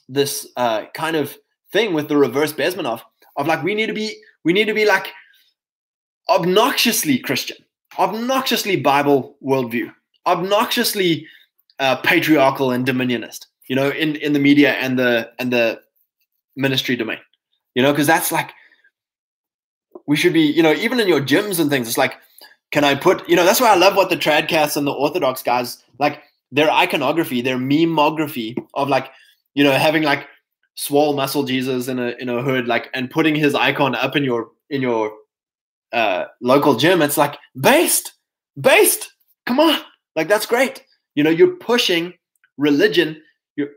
this 0.09 0.47
uh, 0.57 0.85
kind 0.93 1.15
of 1.15 1.37
thing 1.71 1.93
with 1.93 2.07
the 2.07 2.17
reverse 2.17 2.53
Bezmenov 2.53 3.01
of 3.35 3.47
like 3.47 3.63
we 3.63 3.75
need 3.75 3.87
to 3.87 3.93
be 3.93 4.15
we 4.43 4.53
need 4.53 4.65
to 4.65 4.73
be 4.73 4.85
like 4.85 5.07
obnoxiously 6.29 7.17
Christian, 7.17 7.57
obnoxiously 7.97 8.77
Bible 8.77 9.37
worldview, 9.43 9.93
obnoxiously 10.25 11.27
uh, 11.79 11.97
patriarchal 11.97 12.71
and 12.71 12.85
dominionist, 12.85 13.47
you 13.67 13.75
know, 13.75 13.89
in 13.89 14.15
in 14.17 14.33
the 14.33 14.39
media 14.39 14.73
and 14.73 14.97
the 14.97 15.31
and 15.39 15.51
the 15.51 15.81
ministry 16.55 16.95
domain, 16.95 17.19
you 17.75 17.81
know, 17.81 17.91
because 17.91 18.07
that's 18.07 18.31
like 18.31 18.51
we 20.07 20.15
should 20.15 20.33
be, 20.33 20.41
you 20.41 20.63
know, 20.63 20.73
even 20.73 20.99
in 20.99 21.07
your 21.07 21.21
gyms 21.21 21.59
and 21.59 21.69
things, 21.69 21.87
it's 21.87 21.97
like, 21.97 22.15
can 22.71 22.83
I 22.83 22.95
put, 22.95 23.27
you 23.29 23.35
know, 23.35 23.45
that's 23.45 23.61
why 23.61 23.71
I 23.71 23.75
love 23.75 23.95
what 23.95 24.09
the 24.09 24.17
tradcaths 24.17 24.75
and 24.75 24.87
the 24.87 24.91
orthodox 24.91 25.43
guys 25.43 25.83
like 25.99 26.21
their 26.51 26.71
iconography, 26.71 27.41
their 27.41 27.57
memography 27.57 28.57
of 28.73 28.89
like, 28.89 29.11
you 29.53 29.63
know, 29.63 29.71
having 29.71 30.03
like 30.03 30.27
swole 30.75 31.15
muscle 31.15 31.43
Jesus 31.43 31.87
in 31.87 31.99
a 31.99 32.15
in 32.19 32.29
a 32.29 32.41
hood, 32.41 32.67
like 32.67 32.89
and 32.93 33.09
putting 33.09 33.35
his 33.35 33.55
icon 33.55 33.95
up 33.95 34.15
in 34.15 34.23
your 34.23 34.49
in 34.69 34.81
your 34.81 35.13
uh 35.91 36.25
local 36.41 36.75
gym. 36.75 37.01
It's 37.01 37.17
like 37.17 37.37
based, 37.59 38.13
based. 38.59 39.11
Come 39.45 39.59
on. 39.59 39.79
Like 40.15 40.27
that's 40.27 40.45
great. 40.45 40.83
You 41.15 41.23
know, 41.23 41.29
you're 41.29 41.55
pushing 41.57 42.13
religion. 42.57 43.21
You're 43.55 43.69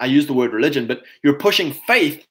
I 0.00 0.06
use 0.06 0.26
the 0.26 0.34
word 0.34 0.52
religion, 0.52 0.86
but 0.86 1.02
you're 1.22 1.38
pushing 1.38 1.72
faith 1.86 2.26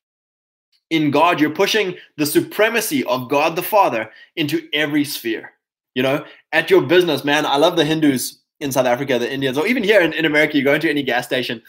in 0.93 1.09
God, 1.09 1.41
you're 1.41 1.49
pushing 1.49 1.95
the 2.17 2.25
supremacy 2.25 3.03
of 3.05 3.27
God 3.27 3.55
the 3.55 3.63
Father 3.63 4.11
into 4.35 4.69
every 4.73 5.03
sphere. 5.03 5.53
You 5.95 6.03
know, 6.03 6.23
at 6.51 6.69
your 6.69 6.83
business, 6.83 7.25
man, 7.25 7.47
I 7.47 7.57
love 7.57 7.77
the 7.77 7.83
Hindus 7.83 8.39
in 8.59 8.71
South 8.71 8.85
Africa, 8.85 9.17
the 9.17 9.31
Indians, 9.31 9.57
or 9.57 9.65
even 9.65 9.83
here 9.83 10.01
in, 10.01 10.13
in 10.13 10.23
America, 10.23 10.55
you 10.55 10.63
go 10.63 10.75
into 10.75 10.91
any 10.91 11.01
gas 11.01 11.25
station 11.25 11.63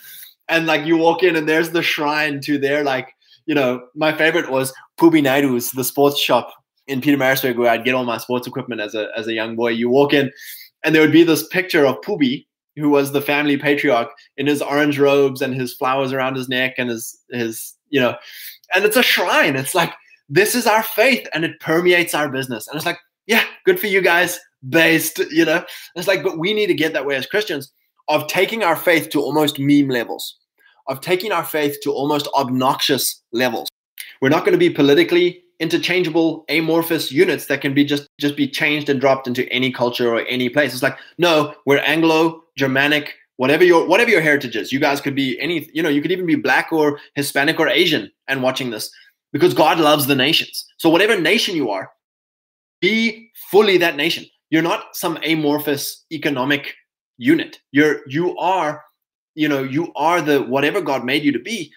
and 0.51 0.67
like 0.67 0.85
you 0.85 0.99
walk 0.99 1.23
in 1.23 1.37
and 1.37 1.49
there's 1.49 1.71
the 1.71 1.83
shrine 1.83 2.43
to 2.43 2.59
their 2.59 2.85
like, 2.85 3.15
you 3.47 3.55
know, 3.55 3.87
my 3.95 4.15
favorite 4.15 4.51
was 4.51 4.75
Pubi 5.01 5.23
Naidu's, 5.23 5.71
the 5.71 5.85
sports 5.85 6.19
shop 6.19 6.53
in 6.87 7.01
Pietermaritzburg 7.01 7.57
where 7.57 7.71
I'd 7.71 7.85
get 7.85 7.95
all 7.95 8.05
my 8.05 8.19
sports 8.19 8.47
equipment 8.47 8.83
as 8.83 8.95
a 8.95 9.09
as 9.17 9.27
a 9.27 9.33
young 9.33 9.57
boy. 9.57 9.69
You 9.69 9.89
walk 9.89 10.13
in 10.13 10.31
and 10.85 10.95
there 10.95 11.01
would 11.01 11.13
be 11.13 11.25
this 11.25 11.47
picture 11.49 11.87
of 11.87 12.01
Pubi, 12.03 12.45
who 12.77 12.91
was 12.91 13.13
the 13.13 13.23
family 13.23 13.57
patriarch 13.57 14.11
in 14.37 14.47
his 14.47 14.61
orange 14.61 14.99
robes 14.99 15.41
and 15.41 15.55
his 15.55 15.73
flowers 15.73 16.13
around 16.13 16.37
his 16.37 16.49
neck 16.49 16.75
and 16.77 16.91
his 16.91 17.19
his, 17.31 17.75
you 17.89 18.01
know, 18.01 18.17
and 18.75 18.85
it's 18.85 18.97
a 18.97 19.03
shrine. 19.03 19.57
It's 19.57 19.75
like 19.75 19.93
this 20.29 20.55
is 20.55 20.67
our 20.67 20.83
faith, 20.83 21.27
and 21.35 21.45
it 21.45 21.61
permeates 21.61 22.15
our 22.15 22.29
business. 22.29 22.67
And 22.67 22.77
it's 22.77 22.87
like, 22.87 22.99
yeah, 23.27 23.45
good 23.65 23.79
for 23.81 23.87
you 23.87 24.01
guys. 24.01 24.41
Based, 24.69 25.19
you 25.31 25.45
know. 25.45 25.65
It's 25.95 26.09
like, 26.09 26.23
but 26.23 26.39
we 26.39 26.55
need 26.55 26.69
to 26.69 26.75
get 26.75 26.95
that 26.95 27.05
way 27.05 27.17
as 27.17 27.27
Christians 27.27 27.71
of 28.09 28.27
taking 28.29 28.63
our 28.63 28.77
faith 28.77 29.11
to 29.11 29.21
almost 29.21 29.59
meme 29.59 29.89
levels, 29.89 30.39
of 30.89 31.01
taking 31.01 31.33
our 31.33 31.45
faith 31.45 31.79
to 31.83 31.93
almost 31.93 32.29
obnoxious 32.35 33.23
levels. 33.33 33.69
We're 34.21 34.31
not 34.31 34.41
going 34.41 34.53
to 34.53 34.59
be 34.59 34.71
politically 34.71 35.43
interchangeable 35.61 36.45
amorphous 36.49 37.13
units 37.13 37.47
that 37.47 37.61
can 37.61 37.75
be 37.75 37.85
just 37.85 38.07
just 38.19 38.37
be 38.37 38.49
changed 38.49 38.89
and 38.89 39.01
dropped 39.01 39.27
into 39.27 39.49
any 39.53 39.71
culture 39.71 40.09
or 40.09 40.27
any 40.27 40.49
place. 40.49 40.73
It's 40.73 40.83
like, 40.83 40.99
no, 41.19 41.55
we're 41.67 41.79
Anglo, 41.79 42.43
Germanic, 42.57 43.15
whatever 43.37 43.65
your 43.65 43.87
whatever 43.87 44.11
your 44.11 44.21
heritage 44.21 44.57
is 44.57 44.73
you 44.73 44.79
guys 44.79 45.01
could 45.01 45.15
be 45.15 45.39
any 45.41 45.69
you 45.73 45.83
know 45.83 45.89
you 45.89 46.01
could 46.01 46.13
even 46.13 46.27
be 46.27 46.37
black 46.37 46.73
or 46.73 46.99
hispanic 47.15 47.59
or 47.59 47.69
asian 47.69 48.11
and 48.29 48.43
watching 48.43 48.71
this 48.71 48.91
because 49.33 49.53
god 49.53 49.79
loves 49.79 50.07
the 50.07 50.15
nations. 50.15 50.65
So 50.79 50.89
whatever 50.89 51.21
nation 51.21 51.57
you 51.57 51.71
are 51.71 51.91
be 52.81 53.31
fully 53.51 53.79
that 53.79 53.97
nation. 53.97 54.27
You're 54.51 54.63
not 54.63 54.95
some 54.95 55.19
amorphous 55.25 56.05
economic 56.13 56.75
unit. 57.19 57.59
You're 57.73 58.01
you 58.07 58.37
are 58.39 58.83
you 59.35 59.49
know 59.49 59.63
you 59.63 59.93
are 59.97 60.21
the 60.23 60.43
whatever 60.43 60.81
god 60.81 61.05
made 61.05 61.25
you 61.25 61.33
to 61.33 61.39
be. 61.39 61.73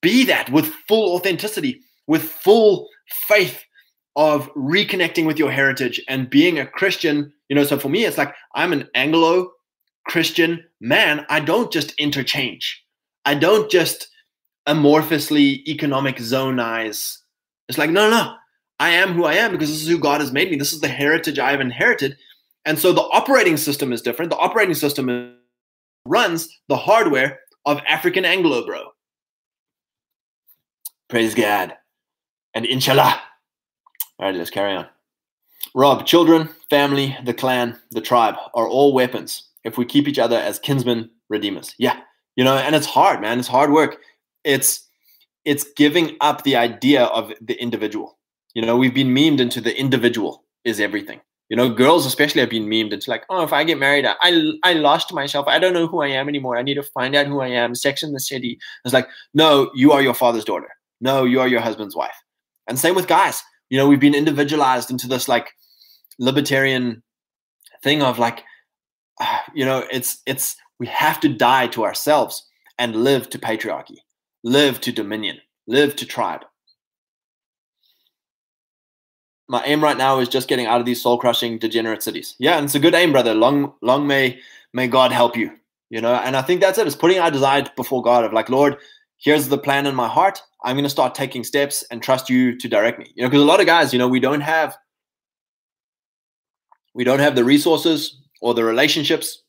Be 0.00 0.24
that 0.24 0.50
with 0.50 0.66
full 0.88 1.14
authenticity 1.14 1.80
with 2.08 2.22
full 2.22 2.88
faith 3.28 3.62
of 4.16 4.52
reconnecting 4.54 5.26
with 5.26 5.38
your 5.38 5.52
heritage 5.52 6.00
and 6.08 6.28
being 6.28 6.58
a 6.58 6.66
christian. 6.66 7.32
You 7.48 7.56
know 7.56 7.64
so 7.64 7.78
for 7.78 7.88
me 7.88 8.04
it's 8.04 8.18
like 8.18 8.34
i'm 8.54 8.72
an 8.72 8.88
anglo 8.94 9.50
Christian 10.08 10.64
man, 10.80 11.24
I 11.28 11.38
don't 11.38 11.70
just 11.70 11.92
interchange. 11.98 12.82
I 13.24 13.34
don't 13.34 13.70
just 13.70 14.08
amorphously 14.66 15.66
economic 15.68 16.16
zonize. 16.16 17.18
It's 17.68 17.78
like, 17.78 17.90
no, 17.90 18.10
no, 18.10 18.34
I 18.80 18.90
am 18.90 19.12
who 19.12 19.24
I 19.24 19.34
am 19.34 19.52
because 19.52 19.68
this 19.68 19.82
is 19.82 19.88
who 19.88 19.98
God 19.98 20.20
has 20.20 20.32
made 20.32 20.50
me. 20.50 20.56
This 20.56 20.72
is 20.72 20.80
the 20.80 20.88
heritage 20.88 21.38
I 21.38 21.50
have 21.50 21.60
inherited. 21.60 22.16
And 22.64 22.78
so 22.78 22.92
the 22.92 23.02
operating 23.02 23.58
system 23.58 23.92
is 23.92 24.00
different. 24.00 24.30
The 24.30 24.38
operating 24.38 24.74
system 24.74 25.36
runs 26.06 26.58
the 26.68 26.76
hardware 26.76 27.40
of 27.66 27.82
African 27.86 28.24
Anglo, 28.24 28.64
bro. 28.64 28.84
Praise 31.08 31.34
God. 31.34 31.74
And 32.54 32.64
inshallah. 32.64 33.20
All 34.18 34.26
right, 34.26 34.34
let's 34.34 34.50
carry 34.50 34.74
on. 34.74 34.86
Rob, 35.74 36.06
children, 36.06 36.48
family, 36.70 37.16
the 37.24 37.34
clan, 37.34 37.78
the 37.90 38.00
tribe 38.00 38.36
are 38.54 38.68
all 38.68 38.94
weapons 38.94 39.47
if 39.68 39.78
we 39.78 39.84
keep 39.84 40.08
each 40.08 40.18
other 40.18 40.36
as 40.36 40.58
kinsmen 40.58 41.10
redeemers. 41.28 41.74
Yeah. 41.78 42.00
You 42.36 42.44
know, 42.44 42.56
and 42.56 42.74
it's 42.74 42.86
hard, 42.86 43.20
man. 43.20 43.38
It's 43.38 43.48
hard 43.48 43.70
work. 43.70 43.98
It's 44.44 44.88
it's 45.44 45.64
giving 45.76 46.16
up 46.20 46.42
the 46.42 46.56
idea 46.56 47.04
of 47.04 47.32
the 47.40 47.54
individual. 47.60 48.18
You 48.54 48.62
know, 48.62 48.76
we've 48.76 48.94
been 48.94 49.14
memed 49.14 49.40
into 49.40 49.60
the 49.60 49.78
individual 49.78 50.44
is 50.64 50.80
everything. 50.80 51.20
You 51.48 51.56
know, 51.56 51.70
girls 51.70 52.06
especially 52.06 52.40
have 52.40 52.50
been 52.50 52.66
memed. 52.66 52.92
It's 52.92 53.08
like, 53.08 53.24
oh, 53.30 53.42
if 53.42 53.52
I 53.52 53.64
get 53.64 53.78
married, 53.78 54.06
I 54.06 54.52
I 54.62 54.72
lost 54.74 55.14
myself. 55.14 55.46
I 55.48 55.58
don't 55.58 55.72
know 55.72 55.86
who 55.86 56.02
I 56.02 56.08
am 56.08 56.28
anymore. 56.28 56.58
I 56.58 56.62
need 56.62 56.74
to 56.74 56.82
find 56.82 57.14
out 57.14 57.26
who 57.26 57.40
I 57.40 57.48
am. 57.48 57.74
Sex 57.74 58.02
in 58.02 58.12
the 58.12 58.20
city. 58.20 58.58
It's 58.84 58.94
like, 58.94 59.08
no, 59.34 59.70
you 59.74 59.92
are 59.92 60.02
your 60.02 60.14
father's 60.14 60.44
daughter. 60.44 60.68
No, 61.00 61.24
you 61.24 61.40
are 61.40 61.48
your 61.48 61.60
husband's 61.60 61.96
wife. 61.96 62.18
And 62.68 62.78
same 62.78 62.94
with 62.94 63.06
guys. 63.06 63.42
You 63.70 63.78
know, 63.78 63.88
we've 63.88 64.00
been 64.00 64.14
individualized 64.14 64.90
into 64.90 65.08
this 65.08 65.28
like 65.28 65.50
libertarian 66.18 67.02
thing 67.82 68.02
of 68.02 68.18
like, 68.18 68.44
you 69.54 69.64
know, 69.64 69.84
it's 69.90 70.22
it's 70.26 70.56
we 70.78 70.86
have 70.86 71.20
to 71.20 71.28
die 71.28 71.66
to 71.68 71.84
ourselves 71.84 72.46
and 72.78 72.96
live 72.96 73.28
to 73.30 73.38
patriarchy, 73.38 73.98
live 74.44 74.80
to 74.82 74.92
dominion, 74.92 75.38
live 75.66 75.96
to 75.96 76.06
tribe. 76.06 76.42
My 79.50 79.64
aim 79.64 79.82
right 79.82 79.96
now 79.96 80.18
is 80.18 80.28
just 80.28 80.48
getting 80.48 80.66
out 80.66 80.80
of 80.80 80.86
these 80.86 81.00
soul 81.00 81.18
crushing 81.18 81.58
degenerate 81.58 82.02
cities. 82.02 82.36
Yeah, 82.38 82.56
and 82.56 82.64
it's 82.64 82.74
a 82.74 82.80
good 82.80 82.94
aim, 82.94 83.12
brother. 83.12 83.34
Long 83.34 83.72
long 83.82 84.06
may 84.06 84.40
may 84.72 84.88
God 84.88 85.12
help 85.12 85.36
you. 85.36 85.52
You 85.90 86.02
know, 86.02 86.14
and 86.14 86.36
I 86.36 86.42
think 86.42 86.60
that's 86.60 86.76
it. 86.76 86.86
It's 86.86 86.94
putting 86.94 87.18
our 87.18 87.30
desire 87.30 87.64
before 87.74 88.02
God 88.02 88.24
of 88.24 88.34
like, 88.34 88.50
Lord, 88.50 88.76
here's 89.16 89.48
the 89.48 89.56
plan 89.56 89.86
in 89.86 89.94
my 89.94 90.06
heart. 90.06 90.42
I'm 90.62 90.76
going 90.76 90.84
to 90.84 90.90
start 90.90 91.14
taking 91.14 91.44
steps 91.44 91.82
and 91.90 92.02
trust 92.02 92.28
you 92.28 92.56
to 92.58 92.68
direct 92.68 92.98
me. 92.98 93.10
You 93.14 93.22
know, 93.22 93.28
because 93.30 93.42
a 93.42 93.46
lot 93.46 93.60
of 93.60 93.66
guys, 93.66 93.92
you 93.92 93.98
know, 93.98 94.08
we 94.08 94.20
don't 94.20 94.42
have 94.42 94.76
we 96.94 97.04
don't 97.04 97.20
have 97.20 97.36
the 97.36 97.44
resources 97.44 98.20
or 98.40 98.54
the 98.54 98.64
relationships. 98.64 99.42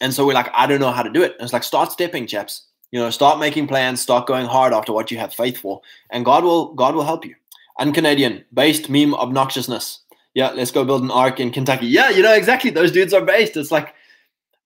And 0.00 0.14
so 0.14 0.26
we're 0.26 0.34
like, 0.34 0.50
I 0.54 0.66
don't 0.66 0.80
know 0.80 0.90
how 0.90 1.02
to 1.02 1.10
do 1.10 1.22
it. 1.22 1.32
And 1.32 1.42
it's 1.42 1.52
like, 1.52 1.64
start 1.64 1.92
stepping, 1.92 2.26
chaps. 2.26 2.66
You 2.92 2.98
know, 2.98 3.10
start 3.10 3.38
making 3.38 3.68
plans, 3.68 4.00
start 4.00 4.26
going 4.26 4.46
hard 4.46 4.72
after 4.72 4.92
what 4.92 5.10
you 5.10 5.18
have 5.18 5.32
faith 5.32 5.58
for, 5.58 5.80
and 6.10 6.24
God 6.24 6.42
will 6.42 6.74
God 6.74 6.96
will 6.96 7.04
help 7.04 7.24
you. 7.24 7.36
Uncanadian, 7.80 8.44
based 8.52 8.90
meme 8.90 9.14
obnoxiousness. 9.14 9.98
Yeah, 10.34 10.50
let's 10.50 10.72
go 10.72 10.84
build 10.84 11.02
an 11.02 11.10
ark 11.10 11.38
in 11.38 11.52
Kentucky. 11.52 11.86
Yeah, 11.86 12.10
you 12.10 12.22
know 12.22 12.34
exactly. 12.34 12.70
Those 12.70 12.90
dudes 12.90 13.14
are 13.14 13.24
based. 13.24 13.56
It's 13.56 13.70
like, 13.70 13.94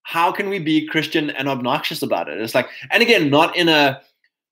how 0.05 0.33
can 0.33 0.49
we 0.49 0.59
be 0.59 0.87
Christian 0.87 1.31
and 1.31 1.49
obnoxious 1.49 2.03
about 2.03 2.29
it? 2.29 2.41
It's 2.41 2.55
like, 2.55 2.69
and 2.91 3.03
again, 3.03 3.29
not 3.29 3.57
in 3.57 3.69
a, 3.69 4.01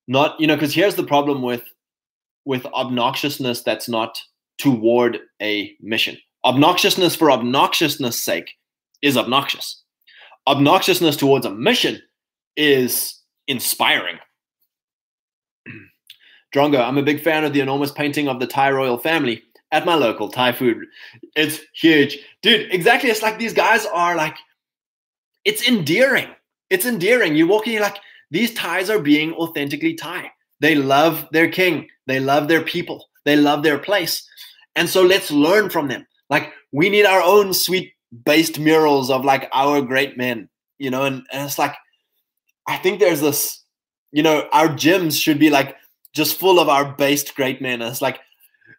not 0.06 0.38
you 0.38 0.46
know, 0.46 0.56
because 0.56 0.74
here's 0.74 0.94
the 0.94 1.04
problem 1.04 1.40
with 1.40 1.64
with 2.44 2.64
obnoxiousness 2.64 3.62
that's 3.64 3.88
not 3.88 4.18
toward 4.58 5.18
a 5.40 5.74
mission 5.80 6.18
obnoxiousness 6.44 7.16
for 7.16 7.28
obnoxiousness 7.28 8.14
sake 8.14 8.52
is 9.02 9.16
obnoxious. 9.16 9.82
Obnoxiousness 10.46 11.16
towards 11.16 11.46
a 11.46 11.50
mission 11.50 12.00
is 12.56 13.20
inspiring. 13.46 14.18
Drongo, 16.54 16.80
I'm 16.80 16.98
a 16.98 17.02
big 17.02 17.22
fan 17.22 17.44
of 17.44 17.52
the 17.52 17.60
enormous 17.60 17.92
painting 17.92 18.28
of 18.28 18.40
the 18.40 18.46
Thai 18.46 18.70
royal 18.70 18.98
family 18.98 19.42
at 19.70 19.86
my 19.86 19.94
local 19.94 20.28
Thai 20.28 20.52
food. 20.52 20.84
It's 21.34 21.60
huge. 21.74 22.18
Dude, 22.42 22.72
exactly. 22.72 23.10
It's 23.10 23.22
like 23.22 23.38
these 23.38 23.54
guys 23.54 23.86
are 23.86 24.16
like, 24.16 24.36
it's 25.44 25.66
endearing. 25.66 26.28
It's 26.70 26.86
endearing. 26.86 27.36
You 27.36 27.46
walk 27.46 27.66
in, 27.66 27.74
you're 27.74 27.82
like, 27.82 27.98
these 28.30 28.54
Thais 28.54 28.90
are 28.90 28.98
being 28.98 29.32
authentically 29.34 29.94
Thai. 29.94 30.30
They 30.60 30.74
love 30.74 31.28
their 31.32 31.50
king. 31.50 31.88
They 32.06 32.20
love 32.20 32.48
their 32.48 32.62
people. 32.62 33.08
They 33.24 33.36
love 33.36 33.62
their 33.62 33.78
place. 33.78 34.26
And 34.76 34.88
so 34.88 35.02
let's 35.02 35.30
learn 35.30 35.70
from 35.70 35.88
them. 35.88 36.06
Like 36.32 36.50
we 36.72 36.88
need 36.88 37.04
our 37.04 37.20
own 37.20 37.52
sweet 37.52 37.92
based 38.24 38.58
murals 38.58 39.10
of 39.10 39.22
like 39.22 39.50
our 39.52 39.82
great 39.82 40.16
men, 40.16 40.48
you 40.78 40.90
know, 40.90 41.04
and, 41.04 41.26
and 41.30 41.44
it's 41.44 41.58
like 41.58 41.74
I 42.66 42.78
think 42.78 43.00
there's 43.00 43.20
this, 43.20 43.62
you 44.12 44.22
know, 44.22 44.48
our 44.50 44.68
gyms 44.68 45.20
should 45.20 45.38
be 45.38 45.50
like 45.50 45.76
just 46.14 46.40
full 46.40 46.58
of 46.58 46.70
our 46.70 46.90
based 46.94 47.34
great 47.34 47.60
men. 47.60 47.82
And 47.82 47.90
it's 47.90 48.00
like, 48.00 48.18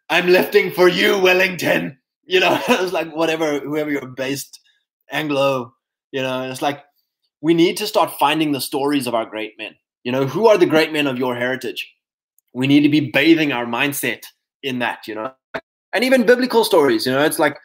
I'm 0.10 0.26
lifting 0.26 0.72
for 0.72 0.88
you, 0.88 1.20
Wellington. 1.20 2.00
You 2.26 2.40
know, 2.40 2.60
it's 2.68 2.92
like 2.92 3.16
whatever, 3.16 3.60
whoever 3.60 3.92
you're 3.92 4.08
based 4.08 4.60
Anglo, 5.12 5.76
you 6.12 6.24
know, 6.24 6.50
it's 6.50 6.62
like 6.62 6.84
we 7.40 7.54
need 7.54 7.78
to 7.78 7.86
start 7.86 8.18
finding 8.18 8.52
the 8.52 8.62
stories 8.62 9.06
of 9.06 9.14
our 9.14 9.28
great 9.28 9.54
men. 9.60 9.76
You 10.04 10.12
know, 10.12 10.26
who 10.26 10.48
are 10.48 10.58
the 10.58 10.66
great 10.66 10.92
men 10.92 11.06
of 11.06 11.20
your 11.20 11.36
heritage? 11.36 11.94
We 12.52 12.66
need 12.66 12.82
to 12.82 12.90
be 12.90 13.12
bathing 13.12 13.52
our 13.52 13.68
mindset 13.68 14.24
in 14.64 14.80
that, 14.80 15.08
you 15.08 15.14
know 15.14 15.34
and 15.94 16.04
even 16.04 16.26
biblical 16.26 16.64
stories. 16.64 17.06
You 17.06 17.12
know, 17.12 17.24
it's 17.24 17.40
like 17.40 17.58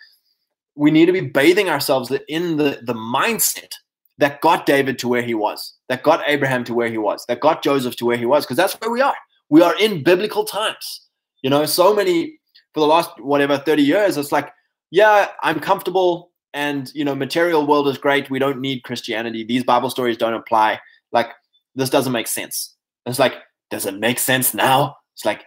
we 0.75 0.91
need 0.91 1.07
to 1.07 1.13
be 1.13 1.21
bathing 1.21 1.69
ourselves 1.69 2.13
in 2.29 2.57
the, 2.57 2.81
the 2.83 2.95
mindset 2.95 3.73
that 4.19 4.41
got 4.41 4.67
David 4.67 4.99
to 5.01 5.09
where 5.09 5.23
he 5.23 5.35
was, 5.35 5.75
that 5.89 6.03
got 6.03 6.23
Abraham 6.27 6.65
to 6.65 6.75
where 6.75 6.89
he 6.89 6.99
was, 6.99 7.25
that 7.27 7.41
got 7.41 7.63
Joseph 7.63 7.97
to 7.97 8.07
where 8.07 8.17
he 8.17 8.27
was, 8.27 8.45
because 8.45 8.57
that's 8.57 8.75
where 8.75 8.91
we 8.91 9.01
are. 9.01 9.15
We 9.49 9.63
are 9.63 9.77
in 9.79 10.03
biblical 10.03 10.45
times. 10.45 11.03
You 11.43 11.51
know, 11.51 11.67
so 11.67 11.95
many 11.95 12.39
for 12.75 12.81
the 12.81 12.87
last 12.87 13.11
whatever 13.21 13.59
30 13.59 13.83
years, 13.83 14.17
it's 14.17 14.33
like, 14.33 14.53
yeah, 14.91 15.29
I'm 15.43 15.61
comfortable 15.61 16.31
and 16.55 16.91
you 16.95 17.05
know, 17.05 17.15
material 17.15 17.67
world 17.67 17.89
is 17.89 17.99
great. 17.99 18.31
We 18.31 18.39
don't 18.39 18.61
need 18.61 18.83
Christianity. 18.83 19.45
These 19.45 19.65
Bible 19.65 19.91
stories 19.91 20.17
don't 20.17 20.35
apply. 20.35 20.81
Like, 21.13 21.31
this 21.75 21.91
doesn't 21.91 22.13
make 22.13 22.27
sense. 22.27 22.75
It's 23.07 23.19
like, 23.19 23.35
does 23.71 23.87
it 23.87 23.99
make 23.99 24.19
sense 24.19 24.55
now? 24.55 24.97
It's 25.15 25.25
like 25.25 25.45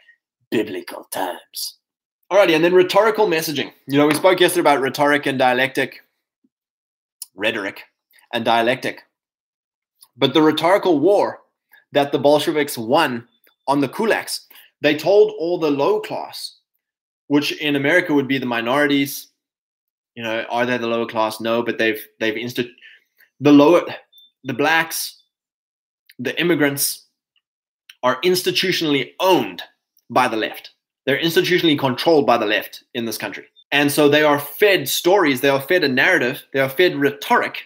biblical 0.50 1.06
times. 1.12 1.78
Alrighty, 2.32 2.56
and 2.56 2.63
then 2.63 2.74
rhetorical 2.74 3.28
messaging. 3.28 3.74
You 3.88 3.98
know, 3.98 4.08
we 4.08 4.13
spoke 4.13 4.39
yesterday 4.39 4.62
about 4.62 4.80
rhetoric 4.80 5.26
and 5.26 5.38
dialectic, 5.38 6.02
rhetoric 7.36 7.84
and 8.34 8.46
dialectic. 8.46 9.02
But 10.15 10.34
the 10.34 10.41
rhetorical 10.41 11.00
war 11.00 11.39
that 11.91 12.13
the 12.13 12.20
Bolsheviks 12.20 12.78
won 12.78 13.28
on 13.67 13.82
the 13.82 13.89
kulaks, 13.89 14.46
they 14.80 14.96
told 14.96 15.34
all 15.39 15.58
the 15.58 15.70
low 15.70 16.00
class, 16.00 16.56
which 17.28 17.52
in 17.60 17.76
America 17.76 18.13
would 18.13 18.30
be 18.30 18.38
the 18.38 18.46
minorities. 18.46 19.28
You 20.15 20.24
know, 20.24 20.46
are 20.50 20.65
they 20.65 20.78
the 20.78 20.88
lower 20.88 21.08
class? 21.08 21.41
No, 21.41 21.62
but 21.62 21.78
they've 21.78 22.02
they've 22.22 22.36
insta- 22.36 22.72
the 23.41 23.52
lower 23.52 23.82
the 24.46 24.54
blacks, 24.54 25.22
the 26.17 26.39
immigrants 26.39 27.08
are 28.04 28.22
institutionally 28.22 29.12
owned 29.20 29.63
by 30.10 30.30
the 30.30 30.38
left 30.38 30.72
they're 31.06 31.20
institutionally 31.20 31.78
controlled 31.78 32.26
by 32.26 32.38
the 32.38 32.46
left 32.46 32.84
in 32.94 33.06
this 33.06 33.18
country. 33.18 33.46
And 33.72 33.92
so 33.92 34.10
they 34.10 34.24
are 34.24 34.40
fed 34.40 34.90
stories, 34.90 35.42
they 35.42 35.50
are 35.50 35.62
fed 35.62 35.84
a 35.84 35.88
narrative, 35.88 36.44
they 36.54 36.60
are 36.60 36.70
fed 36.70 36.96
rhetoric 36.96 37.64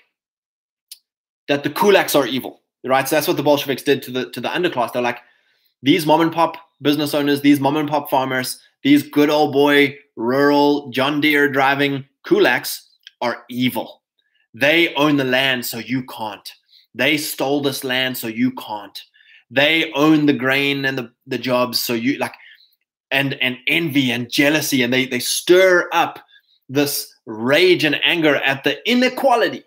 that 1.47 1.63
the 1.63 1.69
kulaks 1.69 2.15
are 2.15 2.27
evil. 2.27 2.61
Right? 2.83 3.07
So 3.07 3.15
that's 3.15 3.27
what 3.27 3.37
the 3.37 3.43
Bolsheviks 3.43 3.81
did 3.81 4.03
to 4.03 4.11
the 4.11 4.29
to 4.31 4.39
the 4.39 4.49
underclass. 4.49 4.93
They're 4.93 5.01
like, 5.01 5.19
these 5.81 6.05
mom 6.05 6.21
and 6.21 6.31
pop 6.31 6.57
business 6.81 7.15
owners, 7.15 7.41
these 7.41 7.59
mom 7.59 7.77
and 7.77 7.89
pop 7.89 8.11
farmers, 8.11 8.59
these 8.83 9.01
good 9.01 9.31
old 9.31 9.53
boy 9.53 9.97
rural 10.15 10.89
John 10.91 11.19
Deere 11.19 11.49
driving 11.49 12.05
kulaks 12.25 12.81
are 13.21 13.43
evil. 13.49 14.03
They 14.53 14.93
own 14.95 15.17
the 15.17 15.23
land, 15.23 15.65
so 15.65 15.79
you 15.79 16.03
can't. 16.05 16.49
They 16.93 17.17
stole 17.17 17.61
this 17.61 17.83
land, 17.83 18.17
so 18.17 18.27
you 18.27 18.51
can't. 18.51 19.01
They 19.51 19.91
own 19.93 20.27
the 20.27 20.33
grain 20.33 20.85
and 20.85 20.97
the, 20.97 21.11
the 21.27 21.37
jobs, 21.37 21.81
so 21.81 21.93
you 21.93 22.17
like 22.17 22.33
and 23.15 23.35
and 23.41 23.57
envy 23.67 24.11
and 24.11 24.29
jealousy 24.29 24.83
and 24.83 24.93
they 24.93 25.05
they 25.05 25.19
stir 25.19 25.87
up 25.93 26.19
this 26.67 27.11
rage 27.25 27.83
and 27.83 27.99
anger 28.03 28.35
at 28.35 28.63
the 28.63 28.77
inequality 28.89 29.63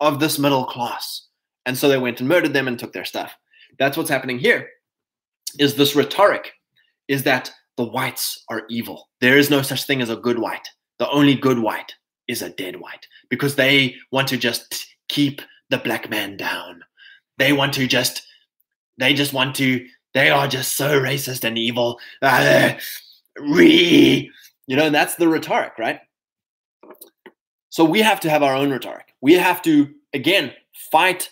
of 0.00 0.20
this 0.20 0.38
middle 0.38 0.64
class. 0.64 1.26
And 1.66 1.76
so 1.76 1.88
they 1.88 1.98
went 1.98 2.20
and 2.20 2.28
murdered 2.28 2.52
them 2.52 2.68
and 2.68 2.78
took 2.78 2.92
their 2.92 3.04
stuff. 3.04 3.36
That's 3.78 3.96
what's 3.96 4.08
happening 4.08 4.38
here 4.38 4.68
is 5.58 5.74
this 5.74 5.96
rhetoric 5.96 6.52
is 7.08 7.24
that 7.24 7.50
the 7.76 7.84
whites 7.84 8.44
are 8.48 8.62
evil. 8.70 9.08
There 9.20 9.36
is 9.36 9.50
no 9.50 9.62
such 9.62 9.84
thing 9.84 10.00
as 10.00 10.10
a 10.10 10.16
good 10.16 10.38
white. 10.38 10.68
The 10.98 11.10
only 11.10 11.34
good 11.34 11.58
white 11.58 11.94
is 12.28 12.42
a 12.42 12.50
dead 12.50 12.76
white 12.76 13.06
because 13.28 13.56
they 13.56 13.96
want 14.12 14.28
to 14.28 14.36
just 14.36 14.86
keep 15.08 15.42
the 15.70 15.78
black 15.78 16.08
man 16.08 16.36
down. 16.36 16.84
They 17.38 17.52
want 17.52 17.74
to 17.74 17.86
just 17.86 18.22
they 18.98 19.14
just 19.14 19.32
want 19.32 19.54
to 19.56 19.86
they 20.18 20.30
are 20.30 20.48
just 20.48 20.76
so 20.76 21.00
racist 21.00 21.44
and 21.44 21.56
evil. 21.56 22.00
Uh, 22.20 22.72
re, 23.38 24.30
you 24.66 24.76
know, 24.76 24.86
and 24.86 24.94
that's 24.94 25.14
the 25.14 25.28
rhetoric, 25.28 25.78
right? 25.78 26.00
So 27.70 27.84
we 27.84 28.00
have 28.00 28.18
to 28.20 28.30
have 28.30 28.42
our 28.42 28.54
own 28.54 28.70
rhetoric. 28.70 29.14
We 29.20 29.34
have 29.34 29.62
to 29.62 29.88
again 30.12 30.52
fight 30.90 31.30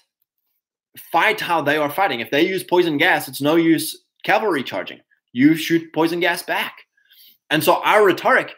fight 1.11 1.41
how 1.41 1.63
they 1.63 1.77
are 1.77 1.91
fighting. 1.91 2.21
If 2.21 2.31
they 2.31 2.47
use 2.47 2.63
poison 2.63 2.97
gas, 2.97 3.27
it's 3.29 3.43
no 3.43 3.57
use 3.57 4.05
cavalry 4.23 4.63
charging. 4.63 5.01
You 5.33 5.57
shoot 5.57 5.93
poison 5.93 6.21
gas 6.21 6.43
back. 6.43 6.75
And 7.51 7.63
so 7.63 7.83
our 7.83 8.05
rhetoric 8.05 8.55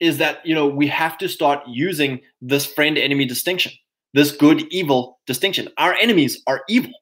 is 0.00 0.18
that, 0.18 0.44
you 0.44 0.54
know, 0.54 0.66
we 0.66 0.86
have 0.88 1.16
to 1.18 1.28
start 1.28 1.60
using 1.66 2.20
this 2.40 2.66
friend 2.66 2.98
enemy 2.98 3.24
distinction, 3.24 3.72
this 4.14 4.32
good 4.32 4.62
evil 4.70 5.18
distinction. 5.26 5.68
Our 5.78 5.94
enemies 5.94 6.42
are 6.46 6.62
evil. 6.68 6.92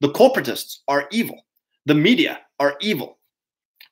The 0.00 0.08
corporatists 0.08 0.78
are 0.88 1.06
evil. 1.10 1.44
The 1.86 1.94
media 1.94 2.40
are 2.58 2.76
evil. 2.80 3.18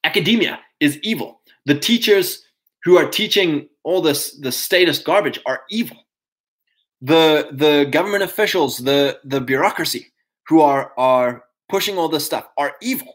Academia 0.04 0.60
is 0.80 0.98
evil. 1.02 1.40
The 1.66 1.78
teachers 1.78 2.42
who 2.84 2.96
are 2.96 3.08
teaching 3.08 3.68
all 3.84 4.00
this 4.00 4.38
the 4.38 4.52
status 4.52 4.98
garbage 4.98 5.40
are 5.46 5.62
evil. 5.70 5.96
The 7.00 7.48
the 7.52 7.88
government 7.90 8.22
officials, 8.22 8.78
the 8.78 9.18
the 9.24 9.40
bureaucracy 9.40 10.12
who 10.46 10.60
are 10.60 10.92
are 10.98 11.44
pushing 11.68 11.98
all 11.98 12.08
this 12.08 12.24
stuff 12.24 12.48
are 12.56 12.74
evil. 12.80 13.14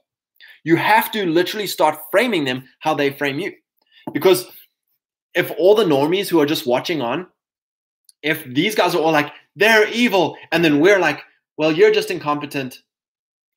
You 0.63 0.75
have 0.77 1.11
to 1.11 1.25
literally 1.25 1.67
start 1.67 1.99
framing 2.11 2.45
them 2.45 2.67
how 2.79 2.93
they 2.93 3.11
frame 3.11 3.39
you. 3.39 3.53
Because 4.13 4.47
if 5.33 5.51
all 5.57 5.75
the 5.75 5.83
normies 5.83 6.29
who 6.29 6.39
are 6.39 6.45
just 6.45 6.67
watching 6.67 7.01
on, 7.01 7.27
if 8.21 8.43
these 8.45 8.75
guys 8.75 8.95
are 8.95 9.01
all 9.01 9.11
like, 9.11 9.33
they're 9.55 9.89
evil, 9.89 10.37
and 10.51 10.63
then 10.63 10.79
we're 10.79 10.99
like, 10.99 11.21
well, 11.57 11.71
you're 11.71 11.91
just 11.91 12.11
incompetent. 12.11 12.79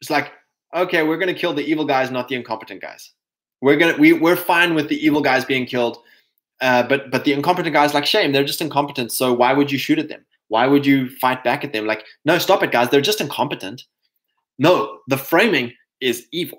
It's 0.00 0.10
like, 0.10 0.32
okay, 0.77 1.03
we're 1.03 1.18
gonna 1.18 1.35
kill 1.35 1.55
the 1.55 1.64
evil 1.64 1.85
guys, 1.85 2.11
not 2.11 2.29
the 2.29 2.35
incompetent 2.35 2.81
guys. 2.81 3.12
We're 3.61 3.77
gonna 3.77 3.97
we 3.97 4.12
we're 4.12 4.37
fine 4.37 4.74
with 4.74 4.89
the 4.89 5.05
evil 5.05 5.20
guys 5.20 5.45
being 5.45 5.66
killed, 5.66 5.99
uh, 6.61 6.85
but 6.85 7.11
but 7.11 7.24
the 7.24 7.33
incompetent 7.33 7.72
guys 7.72 7.95
like 7.95 8.07
shame. 8.07 8.33
They're 8.33 8.45
just 8.45 8.61
incompetent. 8.61 9.12
So 9.12 9.33
why 9.33 9.53
would 9.53 9.72
you 9.72 9.79
shoot 9.79 9.99
at 9.99 10.09
them? 10.09 10.24
Why 10.49 10.66
would 10.66 10.87
you 10.87 11.09
fight 11.16 11.43
back 11.43 11.64
at 11.64 11.72
them? 11.72 11.87
Like, 11.87 12.05
no, 12.24 12.39
stop 12.39 12.62
it, 12.62 12.70
guys. 12.70 12.91
They're 12.91 13.01
just 13.01 13.20
incompetent. 13.20 13.83
No, 14.59 14.99
the 15.09 15.18
framing 15.18 15.72
is 16.01 16.27
evil. 16.33 16.59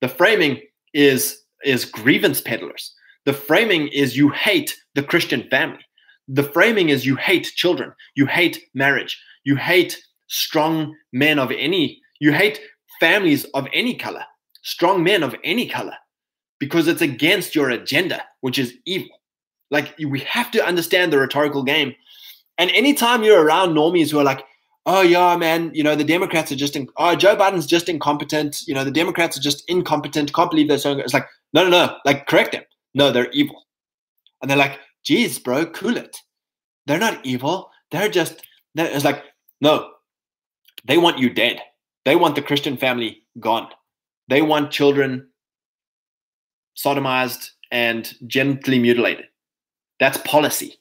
The 0.00 0.08
framing 0.08 0.60
is 0.94 1.42
is 1.64 1.84
grievance 1.84 2.40
peddlers. 2.40 2.94
The 3.24 3.32
framing 3.32 3.88
is 3.88 4.16
you 4.16 4.30
hate 4.30 4.76
the 4.94 5.02
Christian 5.02 5.48
family. 5.50 5.84
The 6.28 6.42
framing 6.42 6.88
is 6.88 7.06
you 7.06 7.16
hate 7.16 7.52
children. 7.56 7.92
You 8.14 8.26
hate 8.26 8.60
marriage. 8.74 9.20
You 9.44 9.56
hate 9.56 9.98
strong 10.28 10.94
men 11.12 11.38
of 11.38 11.50
any. 11.50 12.00
You 12.20 12.32
hate 12.32 12.60
families 13.00 13.44
of 13.54 13.66
any 13.72 13.94
color. 13.94 14.24
Strong 14.62 15.02
men 15.04 15.22
of 15.22 15.34
any 15.44 15.68
color 15.68 15.94
because 16.58 16.88
it's 16.88 17.02
against 17.02 17.54
your 17.54 17.70
agenda, 17.70 18.22
which 18.40 18.58
is 18.58 18.74
evil. 18.84 19.08
Like 19.70 19.94
we 19.98 20.20
have 20.20 20.50
to 20.52 20.64
understand 20.64 21.12
the 21.12 21.18
rhetorical 21.18 21.62
game. 21.62 21.94
And 22.56 22.70
anytime 22.72 23.22
you're 23.22 23.44
around 23.44 23.74
normies 23.74 24.10
who 24.10 24.18
are 24.18 24.24
like, 24.24 24.44
oh 24.86 25.02
yeah, 25.02 25.36
man, 25.36 25.70
you 25.74 25.84
know, 25.84 25.94
the 25.94 26.04
Democrats 26.04 26.50
are 26.50 26.56
just 26.56 26.74
in, 26.74 26.88
oh, 26.96 27.14
Joe 27.14 27.36
Biden's 27.36 27.66
just 27.66 27.88
incompetent. 27.88 28.62
You 28.66 28.74
know, 28.74 28.84
the 28.84 28.90
Democrats 28.90 29.36
are 29.38 29.42
just 29.42 29.62
incompetent. 29.68 30.34
Can't 30.34 30.50
believe 30.50 30.68
they're 30.68 30.78
so 30.78 30.98
it's 30.98 31.14
like, 31.14 31.26
no, 31.52 31.64
no, 31.64 31.70
no, 31.70 31.96
like 32.04 32.26
correct 32.26 32.52
them. 32.52 32.64
No, 32.94 33.12
they're 33.12 33.30
evil. 33.30 33.64
And 34.40 34.50
they're 34.50 34.58
like, 34.58 34.78
geez, 35.04 35.38
bro, 35.38 35.66
cool 35.66 35.96
it. 35.96 36.16
They're 36.86 36.98
not 36.98 37.24
evil. 37.24 37.70
They're 37.90 38.08
just 38.08 38.42
they're, 38.74 38.90
it's 38.90 39.04
like, 39.04 39.22
no, 39.60 39.90
they 40.86 40.98
want 40.98 41.18
you 41.18 41.30
dead. 41.30 41.60
They 42.08 42.16
want 42.16 42.36
the 42.36 42.42
Christian 42.42 42.78
family 42.78 43.22
gone. 43.38 43.68
They 44.28 44.40
want 44.40 44.70
children 44.70 45.28
sodomized, 46.74 47.50
and 47.70 48.14
gently 48.26 48.78
mutilated. 48.78 49.26
That's 50.00 50.16
policy. 50.18 50.78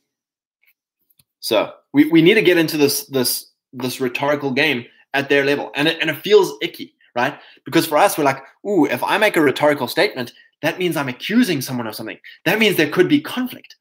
So 1.41 1.73
we, 1.91 2.09
we 2.09 2.21
need 2.21 2.35
to 2.35 2.41
get 2.41 2.57
into 2.57 2.77
this 2.77 3.07
this 3.07 3.51
this 3.73 3.99
rhetorical 3.99 4.51
game 4.51 4.85
at 5.13 5.27
their 5.27 5.43
level. 5.43 5.69
And 5.75 5.89
it, 5.89 5.97
and 5.99 6.09
it 6.09 6.21
feels 6.21 6.57
icky, 6.61 6.93
right? 7.13 7.37
Because 7.65 7.85
for 7.85 7.97
us, 7.97 8.17
we're 8.17 8.23
like, 8.23 8.41
ooh, 8.65 8.85
if 8.85 9.03
I 9.03 9.17
make 9.17 9.35
a 9.35 9.41
rhetorical 9.41 9.89
statement, 9.89 10.31
that 10.61 10.79
means 10.79 10.95
I'm 10.95 11.09
accusing 11.09 11.59
someone 11.59 11.87
of 11.87 11.95
something. 11.95 12.19
That 12.45 12.57
means 12.57 12.77
there 12.77 12.89
could 12.89 13.09
be 13.09 13.19
conflict. 13.19 13.75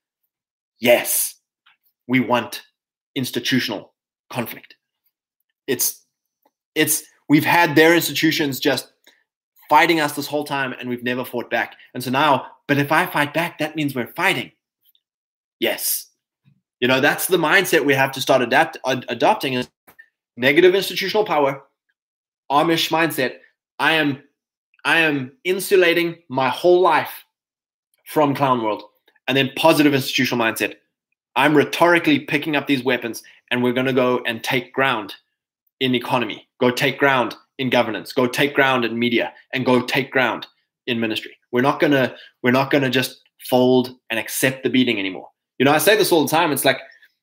Yes, 0.80 1.36
we 2.08 2.18
want 2.18 2.62
institutional 3.14 3.94
conflict. 4.30 4.74
It's 5.68 6.04
it's 6.74 7.04
we've 7.28 7.44
had 7.44 7.74
their 7.74 7.94
institutions 7.94 8.60
just 8.60 8.92
fighting 9.68 10.00
us 10.00 10.12
this 10.12 10.26
whole 10.26 10.44
time 10.44 10.74
and 10.78 10.88
we've 10.88 11.02
never 11.02 11.24
fought 11.24 11.50
back. 11.50 11.76
And 11.94 12.02
so 12.02 12.10
now, 12.10 12.46
but 12.68 12.78
if 12.78 12.92
I 12.92 13.06
fight 13.06 13.34
back, 13.34 13.58
that 13.58 13.76
means 13.76 13.94
we're 13.94 14.06
fighting. 14.06 14.52
Yes. 15.58 16.06
You 16.80 16.88
know, 16.88 17.00
that's 17.00 17.26
the 17.26 17.36
mindset 17.36 17.84
we 17.84 17.94
have 17.94 18.12
to 18.12 18.20
start 18.20 18.42
adapt, 18.42 18.76
ad- 18.86 19.06
adopting 19.08 19.54
is 19.54 19.68
negative 20.36 20.74
institutional 20.74 21.24
power, 21.24 21.62
Amish 22.50 22.90
mindset. 22.90 23.36
I 23.78 23.92
am 23.92 24.22
I 24.84 24.98
am 24.98 25.32
insulating 25.42 26.18
my 26.28 26.48
whole 26.48 26.80
life 26.80 27.24
from 28.04 28.34
clown 28.34 28.62
world. 28.62 28.84
And 29.26 29.36
then 29.36 29.50
positive 29.56 29.92
institutional 29.92 30.44
mindset. 30.44 30.74
I'm 31.34 31.56
rhetorically 31.56 32.20
picking 32.20 32.54
up 32.54 32.68
these 32.68 32.84
weapons 32.84 33.24
and 33.50 33.62
we're 33.62 33.72
going 33.72 33.86
to 33.86 33.92
go 33.92 34.22
and 34.26 34.44
take 34.44 34.72
ground 34.72 35.14
in 35.80 35.94
economy, 35.94 36.48
go 36.60 36.70
take 36.70 36.98
ground 36.98 37.34
in 37.58 37.70
governance, 37.70 38.12
go 38.12 38.26
take 38.26 38.54
ground 38.54 38.84
in 38.84 38.98
media, 38.98 39.32
and 39.52 39.64
go 39.64 39.82
take 39.82 40.10
ground 40.10 40.46
in 40.86 41.00
ministry. 41.00 41.36
We're 41.52 41.62
not 41.62 41.80
gonna 41.80 42.14
we're 42.42 42.50
not 42.52 42.70
gonna 42.70 42.90
just 42.90 43.20
fold 43.48 43.94
and 44.10 44.18
accept 44.18 44.62
the 44.62 44.70
beating 44.70 44.98
anymore. 44.98 45.28
You 45.58 45.64
know, 45.64 45.72
I 45.72 45.78
say 45.78 45.96
this 45.96 46.12
all 46.12 46.24
the 46.24 46.30
time. 46.30 46.52
It's 46.52 46.64
like, 46.64 46.78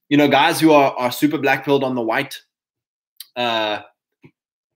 you 0.09 0.17
know, 0.17 0.27
guys 0.27 0.59
who 0.59 0.71
are 0.71 0.93
are 0.97 1.11
super 1.11 1.37
black 1.37 1.65
pilled 1.65 1.83
on 1.83 1.95
the 1.95 2.01
white, 2.01 2.41
uh, 3.35 3.81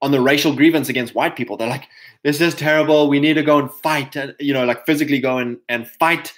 on 0.01 0.11
the 0.11 0.21
racial 0.21 0.53
grievance 0.53 0.89
against 0.89 1.15
white 1.15 1.35
people. 1.35 1.57
They're 1.57 1.67
like, 1.67 1.87
this 2.23 2.39
is 2.41 2.53
terrible. 2.55 3.09
We 3.09 3.19
need 3.19 3.33
to 3.35 3.43
go 3.43 3.59
and 3.59 3.71
fight, 3.71 4.15
and 4.15 4.35
you 4.39 4.53
know, 4.53 4.65
like 4.65 4.85
physically 4.85 5.19
go 5.19 5.37
and 5.37 5.57
and 5.69 5.87
fight 5.87 6.33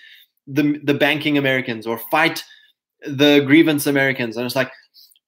the 0.48 0.80
the 0.84 0.94
banking 0.94 1.38
Americans 1.38 1.86
or 1.86 1.98
fight 2.12 2.44
the 3.06 3.44
grievance 3.46 3.88
Americans. 3.88 4.36
And 4.38 4.46
it's 4.46 4.56
like, 4.56 4.72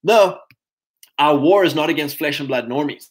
no, 0.03 0.37
our 1.19 1.37
war 1.37 1.63
is 1.63 1.75
not 1.75 1.89
against 1.89 2.17
flesh 2.17 2.39
and 2.39 2.47
blood 2.47 2.67
normies 2.67 3.09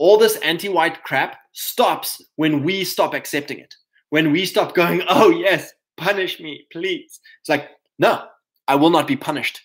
all 0.00 0.16
this 0.16 0.36
anti-white 0.36 1.04
crap 1.04 1.36
stops 1.52 2.22
when 2.36 2.64
we 2.64 2.84
stop 2.84 3.12
accepting 3.12 3.58
it. 3.58 3.74
When 4.08 4.32
we 4.32 4.46
stop 4.46 4.74
going, 4.74 5.02
oh 5.10 5.28
yes, 5.28 5.72
punish 5.98 6.40
me, 6.40 6.66
please. 6.72 7.20
It's 7.40 7.50
like, 7.50 7.68
no, 7.98 8.24
I 8.66 8.76
will 8.76 8.88
not 8.88 9.06
be 9.06 9.16
punished. 9.16 9.60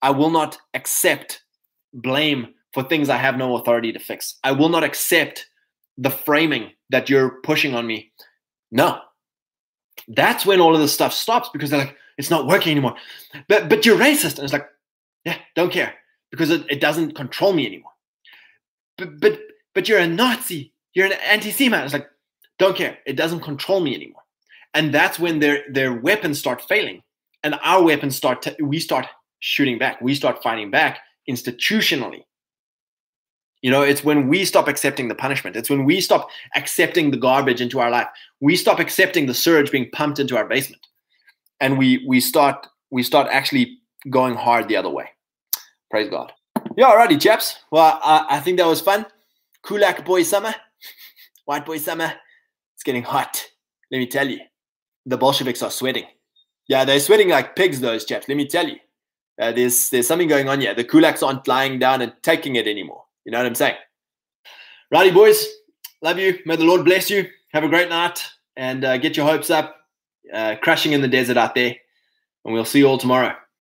I 0.00 0.10
will 0.10 0.30
not 0.30 0.56
accept 0.74 1.42
blame 1.92 2.54
for 2.72 2.84
things 2.84 3.08
I 3.08 3.16
have 3.16 3.36
no 3.36 3.56
authority 3.56 3.90
to 3.92 3.98
fix. 3.98 4.38
I 4.44 4.52
will 4.52 4.68
not 4.68 4.84
accept 4.84 5.46
the 5.98 6.08
framing 6.08 6.70
that 6.90 7.10
you're 7.10 7.40
pushing 7.42 7.74
on 7.74 7.84
me. 7.84 8.12
No. 8.70 9.00
That's 10.06 10.46
when 10.46 10.60
all 10.60 10.72
of 10.72 10.80
this 10.80 10.94
stuff 10.94 11.12
stops 11.12 11.50
because 11.52 11.70
they're 11.70 11.80
like, 11.80 11.96
it's 12.16 12.30
not 12.30 12.46
working 12.46 12.70
anymore. 12.70 12.94
But 13.48 13.68
but 13.68 13.84
you're 13.84 13.98
racist. 13.98 14.36
And 14.36 14.44
it's 14.44 14.52
like, 14.52 14.68
yeah, 15.24 15.36
don't 15.56 15.72
care. 15.72 15.94
Because 16.30 16.50
it, 16.50 16.64
it 16.68 16.80
doesn't 16.80 17.14
control 17.14 17.52
me 17.52 17.66
anymore. 17.66 17.92
But 18.98 19.20
but 19.20 19.40
but 19.74 19.88
you're 19.88 19.98
a 19.98 20.06
Nazi. 20.06 20.72
You're 20.94 21.06
an 21.06 21.12
anti-Semite. 21.12 21.84
It's 21.84 21.92
like, 21.92 22.08
don't 22.58 22.76
care. 22.76 22.98
It 23.06 23.16
doesn't 23.16 23.40
control 23.40 23.80
me 23.80 23.94
anymore. 23.94 24.22
And 24.74 24.92
that's 24.92 25.18
when 25.18 25.38
their 25.40 25.64
their 25.70 25.92
weapons 25.92 26.38
start 26.38 26.62
failing, 26.62 27.02
and 27.42 27.58
our 27.64 27.82
weapons 27.82 28.16
start. 28.16 28.46
We 28.60 28.78
start 28.78 29.06
shooting 29.40 29.78
back. 29.78 30.00
We 30.00 30.14
start 30.14 30.42
fighting 30.42 30.70
back 30.70 31.00
institutionally. 31.28 32.24
You 33.62 33.70
know, 33.70 33.82
it's 33.82 34.02
when 34.02 34.28
we 34.28 34.44
stop 34.44 34.68
accepting 34.68 35.08
the 35.08 35.14
punishment. 35.14 35.54
It's 35.56 35.68
when 35.68 35.84
we 35.84 36.00
stop 36.00 36.28
accepting 36.56 37.10
the 37.10 37.18
garbage 37.18 37.60
into 37.60 37.78
our 37.80 37.90
life. 37.90 38.06
We 38.40 38.56
stop 38.56 38.78
accepting 38.78 39.26
the 39.26 39.34
surge 39.34 39.70
being 39.70 39.90
pumped 39.90 40.18
into 40.18 40.36
our 40.36 40.46
basement, 40.46 40.86
and 41.60 41.78
we 41.78 42.04
we 42.06 42.20
start 42.20 42.66
we 42.90 43.02
start 43.02 43.28
actually 43.30 43.78
going 44.08 44.34
hard 44.34 44.68
the 44.68 44.76
other 44.76 44.88
way. 44.88 45.10
Praise 45.90 46.08
God. 46.08 46.32
Yeah, 46.76 46.90
alrighty, 46.90 47.20
chaps. 47.20 47.58
Well, 47.70 47.98
I, 48.02 48.26
I 48.30 48.40
think 48.40 48.58
that 48.58 48.66
was 48.66 48.80
fun. 48.80 49.06
Kulak 49.62 50.04
boy 50.04 50.22
summer, 50.22 50.54
white 51.44 51.66
boy 51.66 51.78
summer. 51.78 52.12
It's 52.74 52.84
getting 52.84 53.02
hot. 53.02 53.44
Let 53.90 53.98
me 53.98 54.06
tell 54.06 54.28
you. 54.28 54.38
The 55.06 55.18
Bolsheviks 55.18 55.62
are 55.62 55.70
sweating. 55.70 56.04
Yeah, 56.68 56.84
they're 56.84 57.00
sweating 57.00 57.28
like 57.28 57.56
pigs, 57.56 57.80
those 57.80 58.04
chaps. 58.04 58.28
Let 58.28 58.36
me 58.36 58.46
tell 58.46 58.68
you. 58.68 58.76
Uh, 59.40 59.50
there's 59.52 59.90
there's 59.90 60.06
something 60.06 60.28
going 60.28 60.48
on 60.48 60.60
here. 60.60 60.74
The 60.74 60.84
kulaks 60.84 61.26
aren't 61.26 61.48
lying 61.48 61.78
down 61.78 62.02
and 62.02 62.12
taking 62.22 62.56
it 62.56 62.68
anymore. 62.68 63.04
You 63.24 63.32
know 63.32 63.38
what 63.38 63.46
I'm 63.46 63.54
saying? 63.54 63.76
Righty, 64.92 65.10
boys. 65.10 65.44
Love 66.02 66.18
you. 66.18 66.38
May 66.46 66.56
the 66.56 66.64
Lord 66.64 66.84
bless 66.84 67.10
you. 67.10 67.26
Have 67.52 67.64
a 67.64 67.68
great 67.68 67.88
night 67.88 68.24
and 68.56 68.84
uh, 68.84 68.98
get 68.98 69.16
your 69.16 69.26
hopes 69.26 69.50
up. 69.50 69.76
Uh, 70.32 70.54
crashing 70.62 70.92
in 70.92 71.00
the 71.00 71.08
desert 71.08 71.36
out 71.36 71.54
there. 71.54 71.74
And 72.44 72.54
we'll 72.54 72.64
see 72.64 72.78
you 72.78 72.86
all 72.86 72.98
tomorrow. 72.98 73.34